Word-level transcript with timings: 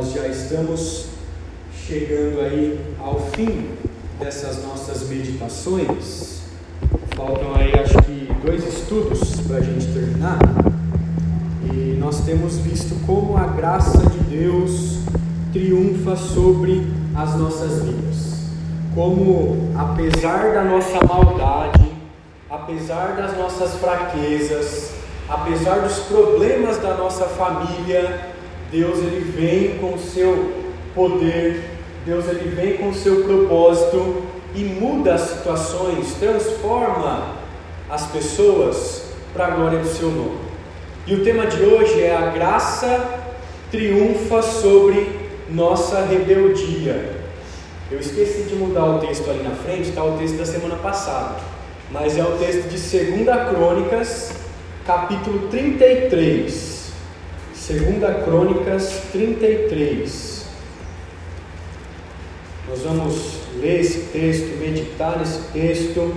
nós 0.00 0.12
já 0.14 0.26
estamos 0.28 1.08
chegando 1.86 2.40
aí 2.40 2.80
ao 2.98 3.20
fim 3.32 3.68
dessas 4.18 4.64
nossas 4.64 5.06
meditações. 5.06 6.40
Faltam 7.14 7.54
aí 7.54 7.70
acho 7.78 7.98
que 8.04 8.32
dois 8.42 8.66
estudos 8.66 9.42
para 9.46 9.58
a 9.58 9.60
gente 9.60 9.92
terminar. 9.92 10.38
E 11.70 11.98
nós 12.00 12.22
temos 12.22 12.56
visto 12.56 12.98
como 13.04 13.36
a 13.36 13.48
graça 13.48 13.98
de 14.08 14.38
Deus 14.38 15.00
triunfa 15.52 16.16
sobre 16.16 16.86
as 17.14 17.36
nossas 17.36 17.82
vidas. 17.82 18.46
Como 18.94 19.70
apesar 19.76 20.54
da 20.54 20.64
nossa 20.64 20.98
maldade, 21.06 21.92
apesar 22.48 23.16
das 23.16 23.36
nossas 23.36 23.74
fraquezas, 23.74 24.92
apesar 25.28 25.80
dos 25.80 25.98
problemas 25.98 26.78
da 26.78 26.94
nossa 26.94 27.26
família, 27.26 28.29
Deus 28.70 28.98
ele 28.98 29.20
vem 29.20 29.78
com 29.78 29.94
o 29.94 29.98
seu 29.98 30.52
poder, 30.94 31.62
Deus 32.06 32.28
ele 32.28 32.50
vem 32.50 32.76
com 32.76 32.90
o 32.90 32.94
seu 32.94 33.24
propósito 33.24 34.22
e 34.54 34.62
muda 34.62 35.14
as 35.14 35.22
situações, 35.22 36.14
transforma 36.20 37.36
as 37.88 38.06
pessoas 38.06 39.10
para 39.32 39.46
a 39.46 39.50
glória 39.50 39.80
do 39.80 39.88
seu 39.88 40.10
nome. 40.10 40.38
E 41.06 41.14
o 41.14 41.24
tema 41.24 41.46
de 41.46 41.62
hoje 41.62 42.00
é 42.00 42.14
a 42.14 42.30
graça 42.30 43.20
triunfa 43.70 44.42
sobre 44.42 45.08
nossa 45.48 46.04
rebeldia. 46.04 47.18
Eu 47.90 47.98
esqueci 47.98 48.42
de 48.44 48.54
mudar 48.54 48.84
o 48.84 48.98
texto 49.00 49.28
ali 49.28 49.42
na 49.42 49.50
frente, 49.50 49.88
está 49.88 50.04
o 50.04 50.16
texto 50.16 50.36
da 50.36 50.46
semana 50.46 50.76
passada, 50.76 51.36
mas 51.90 52.16
é 52.16 52.22
o 52.22 52.36
texto 52.38 52.68
de 52.68 52.78
2 52.78 53.48
Crônicas, 53.50 54.32
capítulo 54.86 55.48
33. 55.48 56.79
Segunda 57.60 58.14
Crônicas 58.24 59.02
33. 59.12 60.46
Nós 62.66 62.80
vamos 62.80 63.34
ler 63.60 63.80
esse 63.80 63.98
texto, 64.06 64.58
meditar 64.58 65.18
nesse 65.18 65.40
texto 65.52 66.10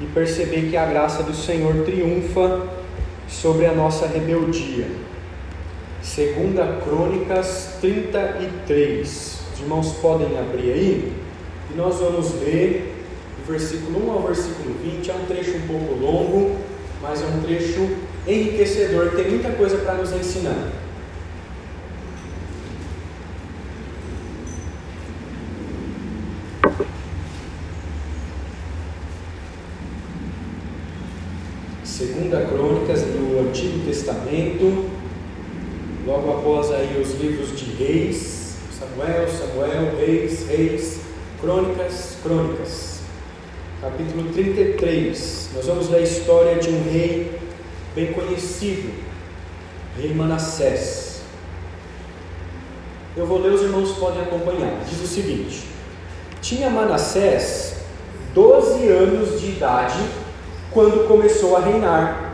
e 0.00 0.06
perceber 0.06 0.70
que 0.70 0.78
a 0.78 0.86
graça 0.86 1.22
do 1.22 1.34
Senhor 1.34 1.84
triunfa 1.84 2.66
sobre 3.28 3.66
a 3.66 3.74
nossa 3.74 4.06
rebeldia. 4.06 4.86
Segunda 6.02 6.80
Crônicas 6.82 7.76
33. 7.82 9.38
Os 9.52 9.60
irmãos 9.60 9.92
podem 10.00 10.38
abrir 10.38 10.72
aí 10.72 11.12
e 11.70 11.76
nós 11.76 12.00
vamos 12.00 12.32
ler 12.40 13.04
do 13.36 13.52
versículo 13.52 14.08
1 14.08 14.12
ao 14.12 14.22
versículo 14.22 14.74
20. 14.82 15.10
É 15.10 15.14
um 15.14 15.26
trecho 15.26 15.56
um 15.58 15.66
pouco 15.66 15.94
longo, 16.00 16.56
mas 17.02 17.22
é 17.22 17.26
um 17.26 17.42
trecho 17.42 18.09
enriquecedor, 18.26 19.10
tem 19.12 19.30
muita 19.30 19.50
coisa 19.50 19.78
para 19.78 19.94
nos 19.94 20.12
ensinar. 20.12 20.72
Segunda 31.84 32.46
Crônicas 32.46 33.02
do 33.02 33.48
Antigo 33.48 33.84
Testamento, 33.84 34.86
logo 36.06 36.32
após 36.32 36.70
aí 36.72 37.00
os 37.00 37.20
livros 37.20 37.58
de 37.58 37.72
Reis, 37.72 38.56
Samuel, 38.78 39.28
Samuel, 39.28 39.96
Reis, 39.98 40.46
Reis, 40.48 41.00
Crônicas, 41.40 42.16
Crônicas. 42.22 43.00
Capítulo 43.80 44.30
33. 44.32 45.50
Nós 45.54 45.66
vamos 45.66 45.88
ler 45.88 45.98
a 45.98 46.02
história 46.02 46.56
de 46.56 46.70
um 46.70 46.82
rei 46.84 47.39
bem 47.94 48.12
conhecido, 48.12 48.92
rei 49.96 50.14
Manassés. 50.14 51.22
Eu 53.16 53.26
vou 53.26 53.38
ler, 53.38 53.52
os 53.52 53.62
irmãos 53.62 53.92
podem 53.98 54.22
acompanhar. 54.22 54.84
Diz 54.88 55.02
o 55.02 55.06
seguinte: 55.06 55.64
Tinha 56.40 56.70
Manassés 56.70 57.74
12 58.34 58.86
anos 58.88 59.40
de 59.40 59.48
idade 59.48 59.98
quando 60.70 61.08
começou 61.08 61.56
a 61.56 61.60
reinar. 61.60 62.30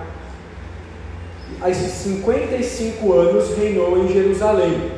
Aos 1.60 1.76
55 1.76 3.12
anos 3.14 3.56
reinou 3.56 4.04
em 4.04 4.12
Jerusalém. 4.12 4.92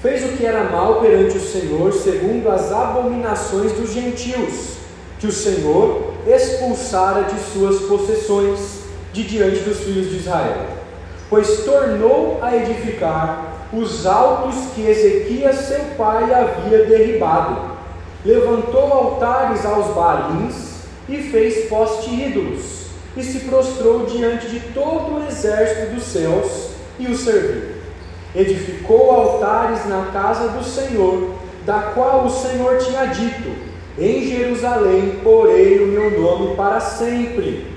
Fez 0.00 0.24
o 0.24 0.36
que 0.36 0.46
era 0.46 0.64
mal 0.64 1.00
perante 1.00 1.36
o 1.36 1.40
Senhor, 1.40 1.92
segundo 1.92 2.48
as 2.48 2.70
abominações 2.70 3.72
dos 3.72 3.92
gentios, 3.92 4.76
que 5.18 5.26
o 5.26 5.32
Senhor 5.32 6.14
expulsara 6.26 7.24
de 7.24 7.38
suas 7.52 7.80
possessões 7.80 8.79
de 9.12 9.24
diante 9.24 9.60
dos 9.60 9.80
filhos 9.80 10.10
de 10.10 10.16
Israel. 10.16 10.66
Pois 11.28 11.64
tornou 11.64 12.38
a 12.42 12.56
edificar 12.56 13.50
os 13.72 14.04
altos 14.04 14.56
que 14.74 14.86
Ezequias 14.86 15.56
seu 15.56 15.80
pai 15.96 16.32
havia 16.32 16.84
derribado. 16.86 17.70
Levantou 18.24 18.92
altares 18.92 19.64
aos 19.64 19.94
balins 19.94 20.80
e 21.08 21.18
fez 21.18 21.68
poste 21.68 22.10
ídolos, 22.10 22.86
e 23.16 23.22
se 23.22 23.40
prostrou 23.40 24.06
diante 24.06 24.48
de 24.48 24.60
todo 24.72 25.16
o 25.16 25.26
exército 25.26 25.94
dos 25.94 26.04
céus 26.04 26.70
e 26.98 27.06
o 27.06 27.16
serviu. 27.16 27.80
Edificou 28.34 29.10
altares 29.10 29.86
na 29.86 30.06
casa 30.12 30.48
do 30.48 30.62
Senhor, 30.62 31.34
da 31.64 31.80
qual 31.94 32.24
o 32.24 32.30
Senhor 32.30 32.78
tinha 32.78 33.06
dito: 33.06 33.50
Em 33.98 34.28
Jerusalém 34.28 35.20
porei 35.22 35.82
o 35.82 35.88
meu 35.88 36.20
nome 36.20 36.54
para 36.54 36.78
sempre. 36.78 37.69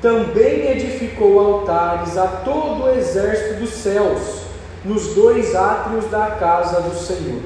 Também 0.00 0.70
edificou 0.70 1.40
altares 1.40 2.16
a 2.16 2.26
todo 2.26 2.84
o 2.84 2.90
exército 2.90 3.60
dos 3.60 3.70
céus, 3.70 4.42
nos 4.84 5.14
dois 5.14 5.54
átrios 5.54 6.06
da 6.06 6.26
casa 6.38 6.80
do 6.80 6.94
Senhor. 6.94 7.42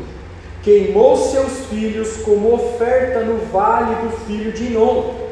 Queimou 0.62 1.16
seus 1.16 1.66
filhos 1.66 2.18
como 2.18 2.54
oferta 2.54 3.20
no 3.20 3.38
vale 3.46 3.94
do 3.96 4.10
filho 4.26 4.52
de 4.52 4.66
Inom 4.66 5.22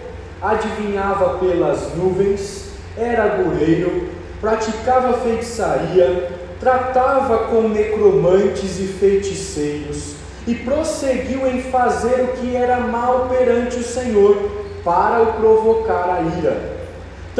adivinhava 0.40 1.38
pelas 1.38 1.94
nuvens, 1.94 2.70
era 2.96 3.28
goleiro, 3.28 4.08
praticava 4.40 5.18
feitiçaria, 5.18 6.30
tratava 6.58 7.48
com 7.48 7.68
necromantes 7.68 8.80
e 8.80 8.86
feiticeiros, 8.86 10.14
e 10.46 10.54
prosseguiu 10.54 11.46
em 11.46 11.62
fazer 11.64 12.22
o 12.22 12.28
que 12.38 12.56
era 12.56 12.80
mal 12.80 13.28
perante 13.28 13.78
o 13.78 13.84
Senhor, 13.84 14.36
para 14.82 15.22
o 15.22 15.34
provocar 15.34 16.08
a 16.08 16.38
ira. 16.38 16.79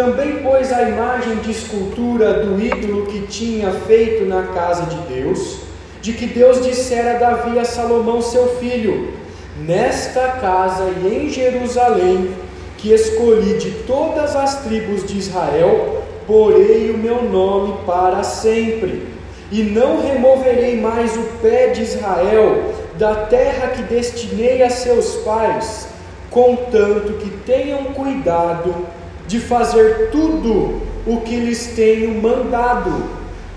Também 0.01 0.39
pôs 0.39 0.73
a 0.73 0.89
imagem 0.89 1.37
de 1.41 1.51
escultura 1.51 2.33
do 2.43 2.59
ídolo 2.59 3.05
que 3.05 3.27
tinha 3.27 3.71
feito 3.71 4.25
na 4.25 4.45
casa 4.45 4.85
de 4.87 4.97
Deus, 5.15 5.59
de 6.01 6.15
que 6.15 6.25
Deus 6.25 6.65
dissera 6.65 7.17
a 7.17 7.19
Davi 7.19 7.59
a 7.59 7.67
Salomão 7.67 8.23
seu 8.23 8.57
filho: 8.57 9.13
Nesta 9.59 10.27
casa 10.41 10.85
e 11.03 11.07
em 11.07 11.29
Jerusalém 11.29 12.31
que 12.79 12.95
escolhi 12.95 13.59
de 13.59 13.73
todas 13.87 14.35
as 14.35 14.65
tribos 14.65 15.07
de 15.07 15.19
Israel, 15.19 16.03
porei 16.27 16.91
o 16.93 16.97
meu 16.97 17.23
nome 17.25 17.75
para 17.85 18.23
sempre, 18.23 19.07
e 19.53 19.63
não 19.63 20.01
removerei 20.01 20.81
mais 20.81 21.15
o 21.15 21.25
pé 21.43 21.67
de 21.67 21.83
Israel 21.83 22.73
da 22.97 23.27
terra 23.27 23.67
que 23.67 23.83
destinei 23.83 24.63
a 24.63 24.71
seus 24.71 25.17
pais, 25.17 25.89
contanto 26.31 27.19
que 27.19 27.29
tenham 27.45 27.85
cuidado 27.93 28.99
de 29.31 29.39
fazer 29.39 30.09
tudo 30.11 30.83
o 31.07 31.21
que 31.21 31.37
lhes 31.37 31.69
tenho 31.77 32.21
mandado, 32.21 33.05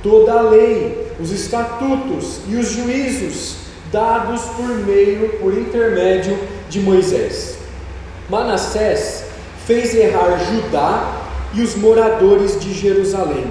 toda 0.04 0.32
a 0.32 0.42
lei, 0.42 1.08
os 1.20 1.32
estatutos 1.32 2.42
e 2.48 2.56
os 2.58 2.70
juízos 2.70 3.56
dados 3.92 4.42
por 4.56 4.68
meio, 4.68 5.30
por 5.40 5.52
intermédio 5.52 6.38
de 6.70 6.80
Moisés. 6.80 7.58
Manassés 8.30 9.26
fez 9.66 9.96
errar 9.96 10.38
Judá 10.46 11.12
e 11.56 11.62
os 11.64 11.76
moradores 11.76 12.60
de 12.60 12.72
Jerusalém, 12.72 13.48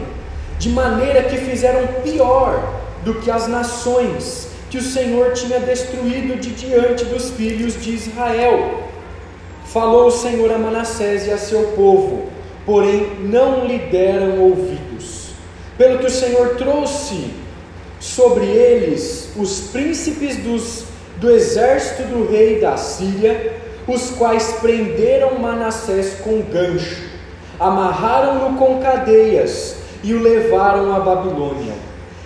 de 0.61 0.69
maneira 0.69 1.25
que 1.25 1.39
fizeram 1.39 1.89
pior 2.05 2.83
do 3.05 3.15
que 3.15 3.33
as 3.33 3.49
nações 3.49 4.47
que 4.71 4.79
o 4.79 4.83
Senhor 4.83 5.33
tinha 5.33 5.59
destruído 5.59 6.41
de 6.41 6.51
diante 6.51 7.05
dos 7.05 7.31
filhos 7.31 7.83
de 7.83 7.95
Israel. 7.95 8.92
Falou 9.73 10.09
o 10.09 10.11
Senhor 10.11 10.53
a 10.53 10.59
Manassés 10.59 11.27
e 11.27 11.31
a 11.31 11.39
seu 11.39 11.69
povo, 11.69 12.27
porém 12.67 13.17
não 13.21 13.65
lhe 13.65 13.79
deram 13.79 14.39
ouvidos. 14.39 15.31
Pelo 15.79 15.99
que 15.99 16.07
o 16.07 16.11
Senhor 16.11 16.57
trouxe 16.57 17.31
sobre 17.99 18.45
eles 18.45 19.31
os 19.35 19.71
príncipes 19.73 20.37
dos, 20.37 20.85
do 21.17 21.31
exército 21.31 22.03
do 22.03 22.31
rei 22.31 22.61
da 22.61 22.77
Síria, 22.77 23.55
os 23.89 24.11
quais 24.11 24.59
prenderam 24.61 25.39
Manassés 25.39 26.17
com 26.23 26.43
gancho, 26.43 27.05
amarraram-no 27.59 28.59
com 28.59 28.79
cadeias 28.79 29.77
e 30.05 30.13
o 30.13 30.21
levaram 30.21 30.95
à 30.95 31.01
Babilônia. 31.01 31.73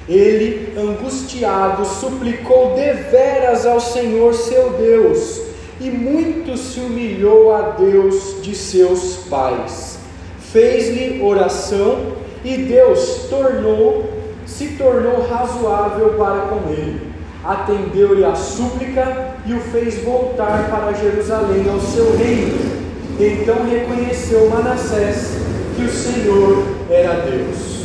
Ele, 0.08 0.76
angustiado, 0.76 1.84
suplicou 1.84 2.74
deveras 2.74 3.64
ao 3.64 3.80
Senhor 3.80 4.34
seu 4.34 4.70
Deus, 4.70 5.46
e 5.80 5.90
muito 5.90 6.56
se 6.56 6.80
humilhou 6.80 7.54
a 7.54 7.70
Deus 7.70 8.42
de 8.42 8.54
seus 8.54 9.26
pais. 9.28 9.98
Fez-lhe 10.40 11.22
oração 11.22 12.12
e 12.44 12.56
Deus 12.56 13.26
tornou 13.28 14.16
se 14.46 14.68
tornou 14.78 15.26
razoável 15.28 16.14
para 16.14 16.42
com 16.42 16.70
ele 16.70 17.16
atendeu-lhe 17.46 18.24
a 18.24 18.34
súplica 18.34 19.36
e 19.46 19.54
o 19.54 19.60
fez 19.60 20.02
voltar 20.02 20.68
para 20.68 20.92
Jerusalém 20.92 21.64
ao 21.70 21.80
seu 21.80 22.16
reino. 22.16 22.58
Então 23.18 23.64
reconheceu 23.64 24.50
Manassés 24.50 25.36
que 25.76 25.84
o 25.84 25.88
Senhor 25.88 26.64
era 26.90 27.20
Deus. 27.20 27.76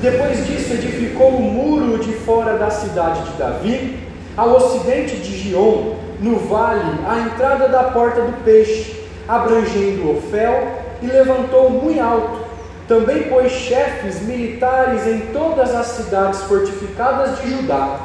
Depois 0.00 0.46
disso, 0.46 0.72
edificou 0.72 1.28
o 1.28 1.42
muro 1.42 1.98
de 1.98 2.12
fora 2.12 2.56
da 2.56 2.70
cidade 2.70 3.30
de 3.30 3.38
Davi, 3.38 3.98
ao 4.36 4.56
ocidente 4.56 5.16
de 5.16 5.36
Gion, 5.36 5.94
no 6.22 6.38
vale, 6.38 7.00
à 7.06 7.18
entrada 7.18 7.68
da 7.68 7.84
porta 7.84 8.22
do 8.22 8.44
peixe, 8.44 9.04
abrangendo 9.28 10.16
Ofel, 10.16 10.68
e 11.02 11.06
levantou 11.06 11.68
muito 11.68 12.00
alto. 12.00 12.42
Também 12.86 13.24
pôs 13.24 13.50
chefes 13.50 14.22
militares 14.22 15.06
em 15.06 15.20
todas 15.32 15.74
as 15.74 15.86
cidades 15.88 16.42
fortificadas 16.42 17.40
de 17.40 17.50
Judá. 17.50 17.98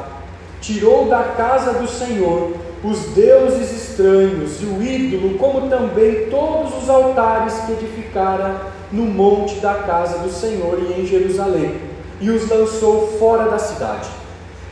Tirou 0.60 1.06
da 1.06 1.22
casa 1.36 1.74
do 1.74 1.86
Senhor 1.86 2.54
os 2.82 3.06
deuses 3.08 3.70
estranhos 3.72 4.60
e 4.60 4.64
o 4.64 4.82
ídolo, 4.82 5.38
como 5.38 5.68
também 5.68 6.26
todos 6.28 6.82
os 6.82 6.88
altares 6.88 7.54
que 7.60 7.72
edificara 7.72 8.56
no 8.90 9.04
monte 9.04 9.56
da 9.56 9.74
casa 9.74 10.18
do 10.18 10.30
Senhor 10.30 10.78
e 10.80 11.00
em 11.00 11.06
Jerusalém, 11.06 11.74
e 12.20 12.30
os 12.30 12.48
lançou 12.48 13.16
fora 13.18 13.50
da 13.50 13.58
cidade. 13.58 14.08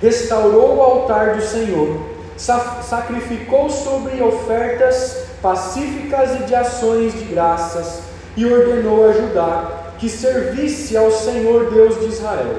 Restaurou 0.00 0.76
o 0.76 0.82
altar 0.82 1.34
do 1.34 1.42
Senhor, 1.42 2.15
sacrificou 2.36 3.70
sobre 3.70 4.22
ofertas 4.22 5.26
pacíficas 5.40 6.40
e 6.40 6.44
de 6.44 6.54
ações 6.54 7.12
de 7.12 7.24
graças, 7.24 8.00
e 8.36 8.44
ordenou 8.44 9.08
a 9.08 9.12
Judá 9.12 9.82
que 9.98 10.08
servisse 10.08 10.96
ao 10.96 11.10
Senhor 11.10 11.70
Deus 11.70 11.98
de 12.00 12.06
Israel. 12.06 12.56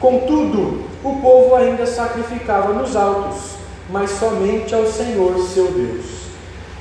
Contudo, 0.00 0.82
o 1.04 1.16
povo 1.20 1.54
ainda 1.54 1.86
sacrificava 1.86 2.72
nos 2.72 2.96
altos, 2.96 3.52
mas 3.88 4.10
somente 4.10 4.74
ao 4.74 4.86
Senhor 4.86 5.38
seu 5.46 5.68
Deus. 5.68 6.22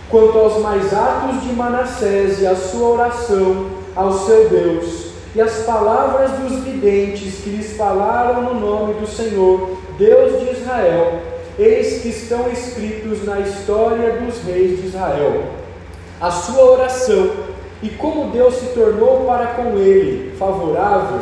Quanto 0.10 0.38
aos 0.38 0.62
mais 0.62 0.94
atos 0.94 1.44
de 1.44 1.54
Manassés 1.54 2.42
e 2.42 2.48
a 2.48 2.56
sua 2.56 2.90
oração, 2.90 3.68
ao 3.96 4.12
seu 4.12 4.50
Deus, 4.50 5.12
e 5.34 5.40
as 5.42 5.64
palavras 5.64 6.32
dos 6.32 6.64
videntes 6.64 7.36
que 7.36 7.52
lhes 7.52 7.78
falaram 7.78 8.42
no 8.42 8.60
nome 8.60 8.96
do 8.96 9.08
Senhor, 9.08 9.78
Deus 9.98 10.40
de 10.40 10.52
Israel, 10.52 11.31
eis 11.62 12.02
que 12.02 12.10
estão 12.10 12.52
escritos 12.52 13.24
na 13.24 13.40
história 13.40 14.14
dos 14.14 14.42
reis 14.44 14.82
de 14.82 14.88
Israel. 14.88 15.44
A 16.20 16.32
sua 16.32 16.64
oração 16.64 17.32
e 17.84 17.90
como 17.90 18.32
Deus 18.32 18.56
se 18.56 18.68
tornou 18.68 19.26
para 19.26 19.48
com 19.48 19.78
ele 19.78 20.36
favorável, 20.38 21.22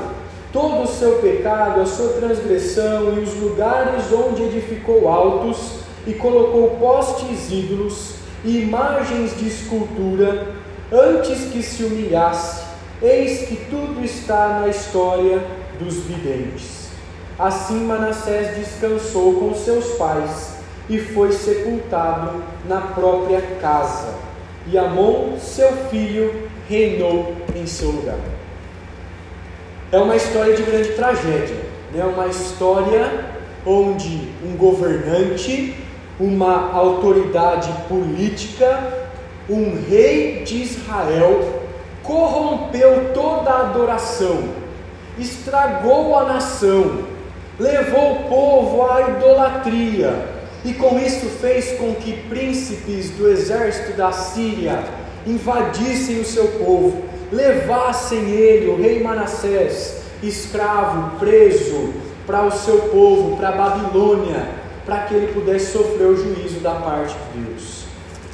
todo 0.52 0.84
o 0.84 0.88
seu 0.88 1.18
pecado, 1.20 1.82
a 1.82 1.86
sua 1.86 2.14
transgressão 2.14 3.14
e 3.16 3.20
os 3.20 3.36
lugares 3.36 4.12
onde 4.14 4.44
edificou 4.44 5.10
altos 5.10 5.80
e 6.08 6.14
colocou 6.14 6.78
postes 6.80 7.52
ídolos 7.52 8.16
e 8.44 8.62
imagens 8.62 9.38
de 9.38 9.48
escultura 9.48 10.56
antes 10.92 11.52
que 11.52 11.62
se 11.62 11.84
humilhasse, 11.84 12.64
eis 13.02 13.48
que 13.48 13.58
tudo 13.70 14.04
está 14.04 14.60
na 14.62 14.70
história 14.70 15.46
dos 15.80 15.96
videntes. 15.98 16.79
Assim 17.40 17.86
Manassés 17.86 18.58
descansou 18.58 19.36
com 19.36 19.56
seus 19.56 19.86
pais 19.98 20.56
e 20.90 21.00
foi 21.00 21.32
sepultado 21.32 22.44
na 22.68 22.82
própria 22.82 23.42
casa, 23.62 24.14
e 24.68 24.78
Amon, 24.78 25.38
seu 25.40 25.72
filho, 25.90 26.50
reinou 26.68 27.34
em 27.56 27.66
seu 27.66 27.92
lugar. 27.92 28.18
É 29.92 29.98
uma 29.98 30.16
história 30.16 30.56
de 30.56 30.64
grande 30.64 30.90
tragédia, 30.90 31.56
é 31.94 31.98
né? 31.98 32.04
uma 32.04 32.28
história 32.28 33.26
onde 33.66 34.30
um 34.44 34.58
governante, 34.58 35.76
uma 36.20 36.74
autoridade 36.74 37.72
política 37.88 39.08
um 39.50 39.82
rei 39.90 40.44
de 40.44 40.62
Israel 40.62 41.64
corrompeu 42.04 43.12
toda 43.14 43.50
a 43.50 43.62
adoração, 43.62 44.44
estragou 45.18 46.18
a 46.18 46.26
nação, 46.26 47.06
levou 47.60 48.14
o 48.14 48.24
povo 48.30 48.90
à 48.90 49.10
idolatria 49.10 50.40
e 50.64 50.74
com 50.74 50.98
isso 50.98 51.26
fez 51.42 51.78
com 51.78 51.94
que 51.96 52.14
príncipes 52.30 53.10
do 53.12 53.30
exército 53.30 53.98
da 53.98 54.12
Síria 54.12 54.84
invadissem 55.28 56.20
o 56.20 56.26
seu 56.26 56.48
povo, 56.48 57.04
levassem 57.32 58.30
ele, 58.32 58.70
o 58.70 58.78
rei 58.78 59.02
Manassés, 59.04 60.02
escravo, 60.24 61.18
preso, 61.20 61.94
para 62.26 62.46
o 62.46 62.52
seu 62.52 62.78
povo, 62.84 63.38
para 63.38 63.50
a 63.50 63.52
Babilônia, 63.52 64.48
para 64.86 65.00
que 65.02 65.14
ele 65.14 65.34
pudesse 65.34 65.72
sofrer 65.72 66.08
o 66.08 66.16
juízo 66.16 66.60
da 66.60 66.76
parte 66.76 67.16
de 67.34 67.42
Deus. 67.42 67.86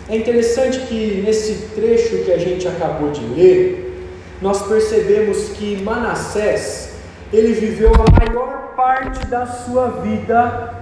É 0.10 0.16
interessante 0.16 0.80
que 0.82 1.22
nesse 1.26 1.70
trecho 1.76 2.24
que 2.24 2.32
a 2.32 2.38
gente 2.38 2.68
acabou 2.68 3.12
de 3.12 3.26
ler, 3.34 4.10
nós 4.42 4.62
percebemos 4.68 5.50
que 5.50 5.82
Manassés, 5.82 6.95
ele 7.34 7.54
viveu 7.54 7.92
a 7.94 8.26
maior 8.26 8.74
parte 8.76 9.26
da 9.28 9.46
sua 9.46 9.88
vida 10.02 10.74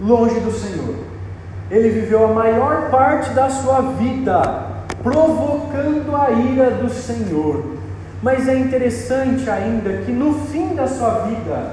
longe 0.00 0.40
do 0.40 0.50
Senhor. 0.50 0.96
Ele 1.70 1.88
viveu 1.88 2.24
a 2.24 2.32
maior 2.32 2.90
parte 2.90 3.30
da 3.30 3.48
sua 3.50 3.80
vida 3.80 4.76
provocando 5.02 6.14
a 6.16 6.30
ira 6.30 6.70
do 6.70 6.88
Senhor. 6.88 7.76
Mas 8.22 8.48
é 8.48 8.56
interessante 8.56 9.48
ainda 9.48 9.98
que 9.98 10.10
no 10.10 10.34
fim 10.46 10.74
da 10.74 10.86
sua 10.86 11.26
vida, 11.26 11.72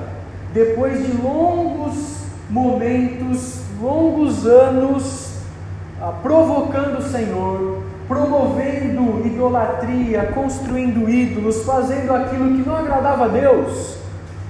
depois 0.53 1.05
de 1.05 1.11
longos 1.21 2.25
momentos, 2.49 3.61
longos 3.81 4.45
anos 4.45 5.33
ah, 6.01 6.13
provocando 6.21 6.99
o 6.99 7.09
Senhor, 7.09 7.81
promovendo 8.07 9.25
idolatria, 9.25 10.31
construindo 10.33 11.09
ídolos, 11.09 11.63
fazendo 11.63 12.13
aquilo 12.13 12.57
que 12.57 12.67
não 12.67 12.75
agradava 12.75 13.25
a 13.25 13.29
Deus, 13.29 14.02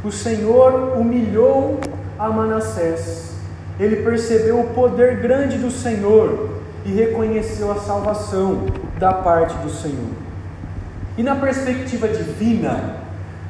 o 0.04 0.12
Senhor 0.12 0.98
humilhou 0.98 1.80
a 2.20 2.30
Manassés. 2.30 3.32
Ele 3.80 3.98
percebeu 3.98 4.60
o 4.60 4.74
poder 4.74 5.22
grande 5.22 5.58
do 5.58 5.72
Senhor 5.72 6.60
e 6.86 6.92
reconheceu 6.92 7.72
a 7.72 7.76
salvação 7.76 8.66
da 9.00 9.14
parte 9.14 9.56
do 9.58 9.70
Senhor. 9.70 10.12
E 11.18 11.24
na 11.24 11.36
perspectiva 11.36 12.08
divina, 12.08 12.98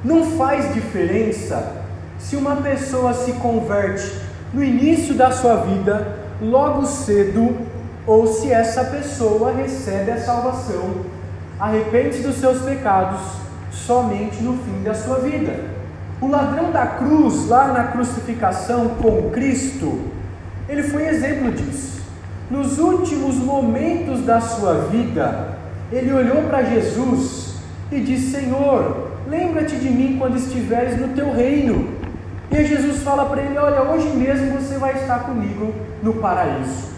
não 0.03 0.37
faz 0.37 0.73
diferença 0.73 1.83
se 2.19 2.35
uma 2.35 2.57
pessoa 2.57 3.13
se 3.13 3.33
converte 3.33 4.11
no 4.53 4.63
início 4.63 5.15
da 5.15 5.31
sua 5.31 5.55
vida, 5.57 6.19
logo 6.41 6.85
cedo 6.85 7.57
ou 8.05 8.27
se 8.27 8.51
essa 8.51 8.83
pessoa 8.85 9.51
recebe 9.51 10.11
a 10.11 10.19
salvação, 10.19 11.03
arrepende 11.59 12.19
dos 12.19 12.35
seus 12.35 12.61
pecados 12.61 13.19
somente 13.71 14.43
no 14.43 14.57
fim 14.57 14.83
da 14.83 14.93
sua 14.93 15.19
vida. 15.19 15.82
O 16.21 16.27
ladrão 16.27 16.71
da 16.71 16.85
cruz, 16.85 17.47
lá 17.47 17.67
na 17.67 17.83
crucificação 17.85 18.89
com 19.01 19.29
Cristo, 19.31 19.99
ele 20.69 20.83
foi 20.83 21.07
exemplo 21.07 21.51
disso. 21.51 22.01
Nos 22.49 22.77
últimos 22.77 23.35
momentos 23.35 24.21
da 24.21 24.39
sua 24.39 24.85
vida, 24.89 25.57
ele 25.91 26.13
olhou 26.13 26.43
para 26.43 26.63
Jesus 26.63 27.55
e 27.91 27.99
disse: 27.99 28.31
Senhor, 28.31 29.11
lembra-te 29.27 29.75
de 29.75 29.89
mim 29.89 30.17
quando 30.17 30.37
estiveres 30.37 30.99
no 30.99 31.09
teu 31.09 31.33
reino. 31.33 31.89
E 32.51 32.63
Jesus 32.63 33.01
fala 33.03 33.25
para 33.25 33.41
ele: 33.41 33.57
Olha, 33.57 33.81
hoje 33.81 34.07
mesmo 34.09 34.59
você 34.59 34.77
vai 34.77 34.93
estar 34.93 35.19
comigo 35.19 35.73
no 36.01 36.13
paraíso. 36.15 36.93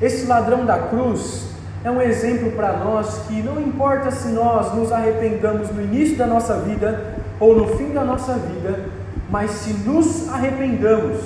Esse 0.00 0.26
ladrão 0.26 0.64
da 0.64 0.78
cruz 0.78 1.48
é 1.84 1.90
um 1.90 2.00
exemplo 2.00 2.52
para 2.52 2.76
nós 2.76 3.22
que 3.26 3.42
não 3.42 3.60
importa 3.60 4.10
se 4.10 4.28
nós 4.28 4.74
nos 4.74 4.92
arrependamos 4.92 5.70
no 5.70 5.82
início 5.82 6.16
da 6.16 6.26
nossa 6.26 6.58
vida 6.58 7.17
ou 7.40 7.56
no 7.56 7.76
fim 7.76 7.92
da 7.92 8.04
nossa 8.04 8.34
vida, 8.34 8.86
mas 9.30 9.50
se 9.50 9.72
nos 9.72 10.28
arrependamos, 10.28 11.18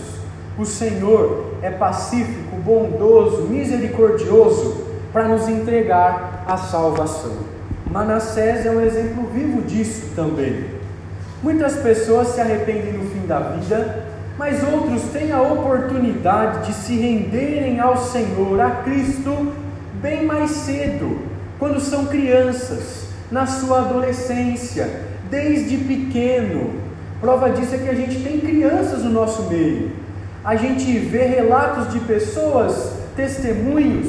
o 0.58 0.64
Senhor 0.64 1.54
é 1.62 1.70
pacífico, 1.70 2.56
bondoso, 2.56 3.42
misericordioso 3.42 4.84
para 5.12 5.28
nos 5.28 5.48
entregar 5.48 6.44
a 6.46 6.56
salvação. 6.56 7.32
Manassés 7.90 8.66
é 8.66 8.70
um 8.70 8.80
exemplo 8.80 9.28
vivo 9.32 9.62
disso 9.62 10.12
também. 10.14 10.64
Muitas 11.42 11.76
pessoas 11.76 12.28
se 12.28 12.40
arrependem 12.40 12.92
no 12.92 13.10
fim 13.10 13.26
da 13.26 13.38
vida, 13.38 14.06
mas 14.38 14.62
outros 14.62 15.02
têm 15.12 15.32
a 15.32 15.42
oportunidade 15.42 16.66
de 16.66 16.74
se 16.74 16.96
renderem 16.96 17.80
ao 17.80 17.96
Senhor, 17.96 18.60
a 18.60 18.70
Cristo, 18.82 19.52
bem 20.00 20.24
mais 20.24 20.50
cedo, 20.50 21.18
quando 21.58 21.80
são 21.80 22.06
crianças, 22.06 23.08
na 23.30 23.46
sua 23.46 23.80
adolescência, 23.80 25.11
desde 25.32 25.78
pequeno. 25.78 26.74
Prova 27.20 27.50
disso 27.50 27.74
é 27.74 27.78
que 27.78 27.88
a 27.88 27.94
gente 27.94 28.22
tem 28.22 28.38
crianças 28.38 29.02
no 29.02 29.10
nosso 29.10 29.44
meio. 29.44 29.90
A 30.44 30.54
gente 30.54 30.96
vê 30.98 31.24
relatos 31.24 31.92
de 31.92 32.00
pessoas, 32.00 32.92
testemunhos, 33.16 34.08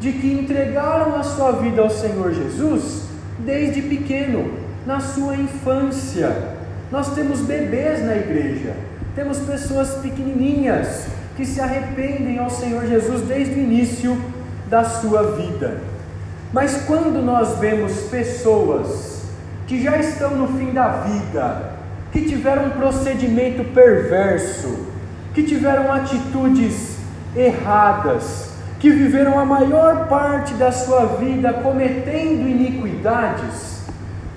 de 0.00 0.12
que 0.12 0.32
entregaram 0.32 1.16
a 1.16 1.22
sua 1.22 1.52
vida 1.52 1.80
ao 1.80 1.88
Senhor 1.88 2.34
Jesus 2.34 3.04
desde 3.38 3.80
pequeno, 3.80 4.52
na 4.84 5.00
sua 5.00 5.36
infância. 5.36 6.56
Nós 6.90 7.14
temos 7.14 7.40
bebês 7.40 8.04
na 8.04 8.16
igreja 8.16 8.74
temos 9.16 9.38
pessoas 9.38 9.94
pequenininhas 10.02 11.06
que 11.38 11.46
se 11.46 11.58
arrependem 11.58 12.38
ao 12.38 12.50
Senhor 12.50 12.86
Jesus 12.86 13.22
desde 13.22 13.54
o 13.54 13.58
início 13.58 14.14
da 14.68 14.84
sua 14.84 15.36
vida. 15.38 15.78
Mas 16.52 16.82
quando 16.86 17.24
nós 17.24 17.58
vemos 17.58 17.92
pessoas 18.10 19.15
que 19.66 19.82
já 19.82 19.96
estão 19.96 20.30
no 20.36 20.58
fim 20.58 20.72
da 20.72 20.88
vida, 20.88 21.72
que 22.12 22.22
tiveram 22.22 22.66
um 22.66 22.70
procedimento 22.70 23.64
perverso, 23.72 24.86
que 25.34 25.42
tiveram 25.42 25.92
atitudes 25.92 26.96
erradas, 27.34 28.50
que 28.78 28.90
viveram 28.90 29.38
a 29.38 29.44
maior 29.44 30.06
parte 30.06 30.54
da 30.54 30.70
sua 30.70 31.04
vida 31.06 31.52
cometendo 31.52 32.48
iniquidades, 32.48 33.82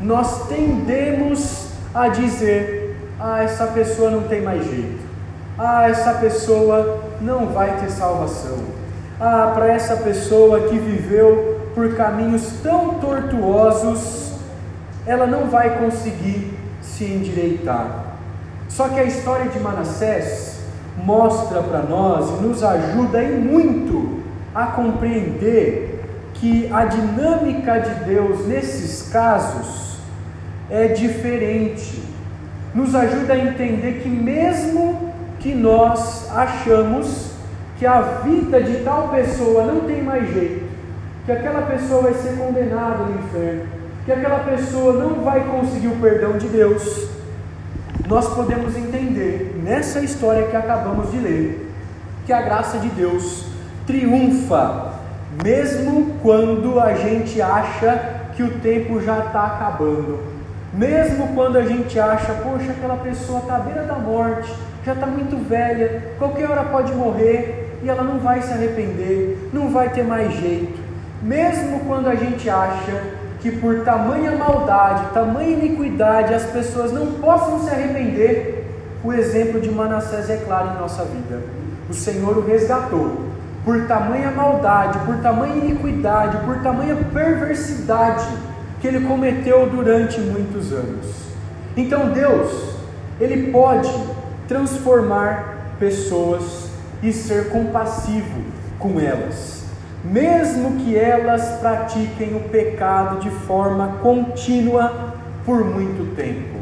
nós 0.02 0.48
tendemos 0.48 1.68
a 1.94 2.08
dizer: 2.08 2.98
ah, 3.20 3.44
essa 3.44 3.68
pessoa 3.68 4.10
não 4.10 4.24
tem 4.24 4.42
mais 4.42 4.66
jeito, 4.66 5.00
ah, 5.58 5.90
essa 5.90 6.14
pessoa 6.16 7.04
não 7.22 7.48
vai 7.48 7.78
ter 7.80 7.92
salvação, 7.92 8.58
ah, 9.20 9.52
para 9.54 9.68
essa 9.68 9.98
pessoa 9.98 10.70
que 10.70 10.78
viveu 10.78 11.60
por 11.76 11.96
caminhos 11.96 12.54
tão 12.64 12.96
tortuosos, 12.96 14.29
ela 15.06 15.26
não 15.26 15.50
vai 15.50 15.78
conseguir 15.80 16.54
se 16.82 17.06
endireitar. 17.06 18.06
Só 18.68 18.90
que 18.90 19.00
a 19.00 19.04
história 19.04 19.50
de 19.50 19.60
Manassés 19.60 20.60
mostra 21.04 21.62
para 21.62 21.80
nós 21.84 22.30
e 22.30 22.44
nos 22.44 22.64
ajuda 22.64 23.24
em 23.24 23.40
muito 23.40 24.20
a 24.54 24.68
compreender 24.68 26.04
que 26.34 26.72
a 26.72 26.86
dinâmica 26.86 27.80
de 27.80 28.06
Deus 28.06 28.48
nesses 28.48 29.10
casos 29.12 29.98
é 30.70 30.88
diferente. 30.88 32.04
Nos 32.74 32.94
ajuda 32.94 33.34
a 33.34 33.38
entender 33.38 34.02
que, 34.04 34.10
mesmo 34.10 35.12
que 35.40 35.54
nós 35.54 36.30
achamos 36.36 37.32
que 37.78 37.86
a 37.86 38.02
vida 38.02 38.62
de 38.62 38.84
tal 38.84 39.08
pessoa 39.10 39.64
não 39.64 39.82
tem 39.82 40.04
mais 40.04 40.32
jeito, 40.34 40.70
que 41.26 41.32
aquela 41.32 41.62
pessoa 41.62 42.04
vai 42.04 42.14
ser 42.14 42.38
condenada 42.38 43.06
no 43.06 43.20
inferno, 43.20 43.79
que 44.10 44.14
aquela 44.14 44.40
pessoa 44.40 44.94
não 44.94 45.24
vai 45.24 45.40
conseguir 45.42 45.88
o 45.88 45.98
perdão 45.98 46.36
de 46.36 46.48
Deus, 46.48 47.08
nós 48.08 48.28
podemos 48.34 48.76
entender 48.76 49.62
nessa 49.64 50.00
história 50.00 50.48
que 50.48 50.56
acabamos 50.56 51.12
de 51.12 51.20
ler 51.20 51.72
que 52.26 52.34
a 52.34 52.42
graça 52.42 52.80
de 52.80 52.88
Deus 52.88 53.46
triunfa, 53.86 54.94
mesmo 55.44 56.16
quando 56.24 56.80
a 56.80 56.94
gente 56.96 57.40
acha 57.40 58.32
que 58.36 58.42
o 58.42 58.58
tempo 58.62 59.00
já 59.00 59.20
está 59.20 59.46
acabando, 59.46 60.18
mesmo 60.74 61.28
quando 61.36 61.60
a 61.60 61.64
gente 61.64 62.00
acha, 62.00 62.34
poxa, 62.34 62.72
aquela 62.72 62.98
pessoa 62.98 63.42
está 63.42 63.58
à 63.58 63.60
beira 63.60 63.84
da 63.84 64.00
morte, 64.00 64.52
já 64.84 64.94
está 64.94 65.06
muito 65.06 65.38
velha, 65.48 66.16
qualquer 66.18 66.50
hora 66.50 66.64
pode 66.64 66.92
morrer 66.94 67.78
e 67.84 67.88
ela 67.88 68.02
não 68.02 68.18
vai 68.18 68.42
se 68.42 68.52
arrepender, 68.52 69.52
não 69.54 69.70
vai 69.70 69.90
ter 69.90 70.04
mais 70.04 70.34
jeito, 70.34 70.80
mesmo 71.22 71.82
quando 71.82 72.08
a 72.08 72.16
gente 72.16 72.50
acha 72.50 73.19
que 73.42 73.52
por 73.52 73.84
tamanha 73.84 74.32
maldade, 74.32 75.14
tamanha 75.14 75.50
iniquidade, 75.50 76.34
as 76.34 76.44
pessoas 76.44 76.92
não 76.92 77.14
possam 77.14 77.60
se 77.60 77.70
arrepender, 77.70 78.68
o 79.04 79.14
exemplo 79.14 79.62
de 79.62 79.72
Manassés 79.72 80.30
é 80.30 80.38
claro 80.38 80.76
em 80.76 80.80
nossa 80.80 81.06
vida. 81.06 81.42
O 81.90 81.94
Senhor 81.94 82.38
o 82.38 82.46
resgatou, 82.46 83.30
por 83.64 83.88
tamanha 83.88 84.32
maldade, 84.32 85.00
por 85.06 85.18
tamanha 85.18 85.56
iniquidade, 85.56 86.46
por 86.46 86.62
tamanha 86.62 86.96
perversidade 87.14 88.28
que 88.82 88.88
ele 88.88 89.08
cometeu 89.08 89.70
durante 89.70 90.20
muitos 90.20 90.72
anos. 90.74 91.30
Então 91.78 92.10
Deus, 92.12 92.76
ele 93.20 93.52
pode 93.52 93.90
transformar 94.48 95.76
pessoas 95.80 96.70
e 97.02 97.14
ser 97.14 97.50
compassivo 97.50 98.42
com 98.78 99.00
elas, 99.00 99.59
mesmo 100.04 100.78
que 100.78 100.98
elas 100.98 101.60
pratiquem 101.60 102.36
o 102.36 102.50
pecado 102.50 103.20
de 103.20 103.30
forma 103.30 103.98
contínua 104.02 105.14
por 105.46 105.64
muito 105.66 106.16
tempo. 106.16 106.60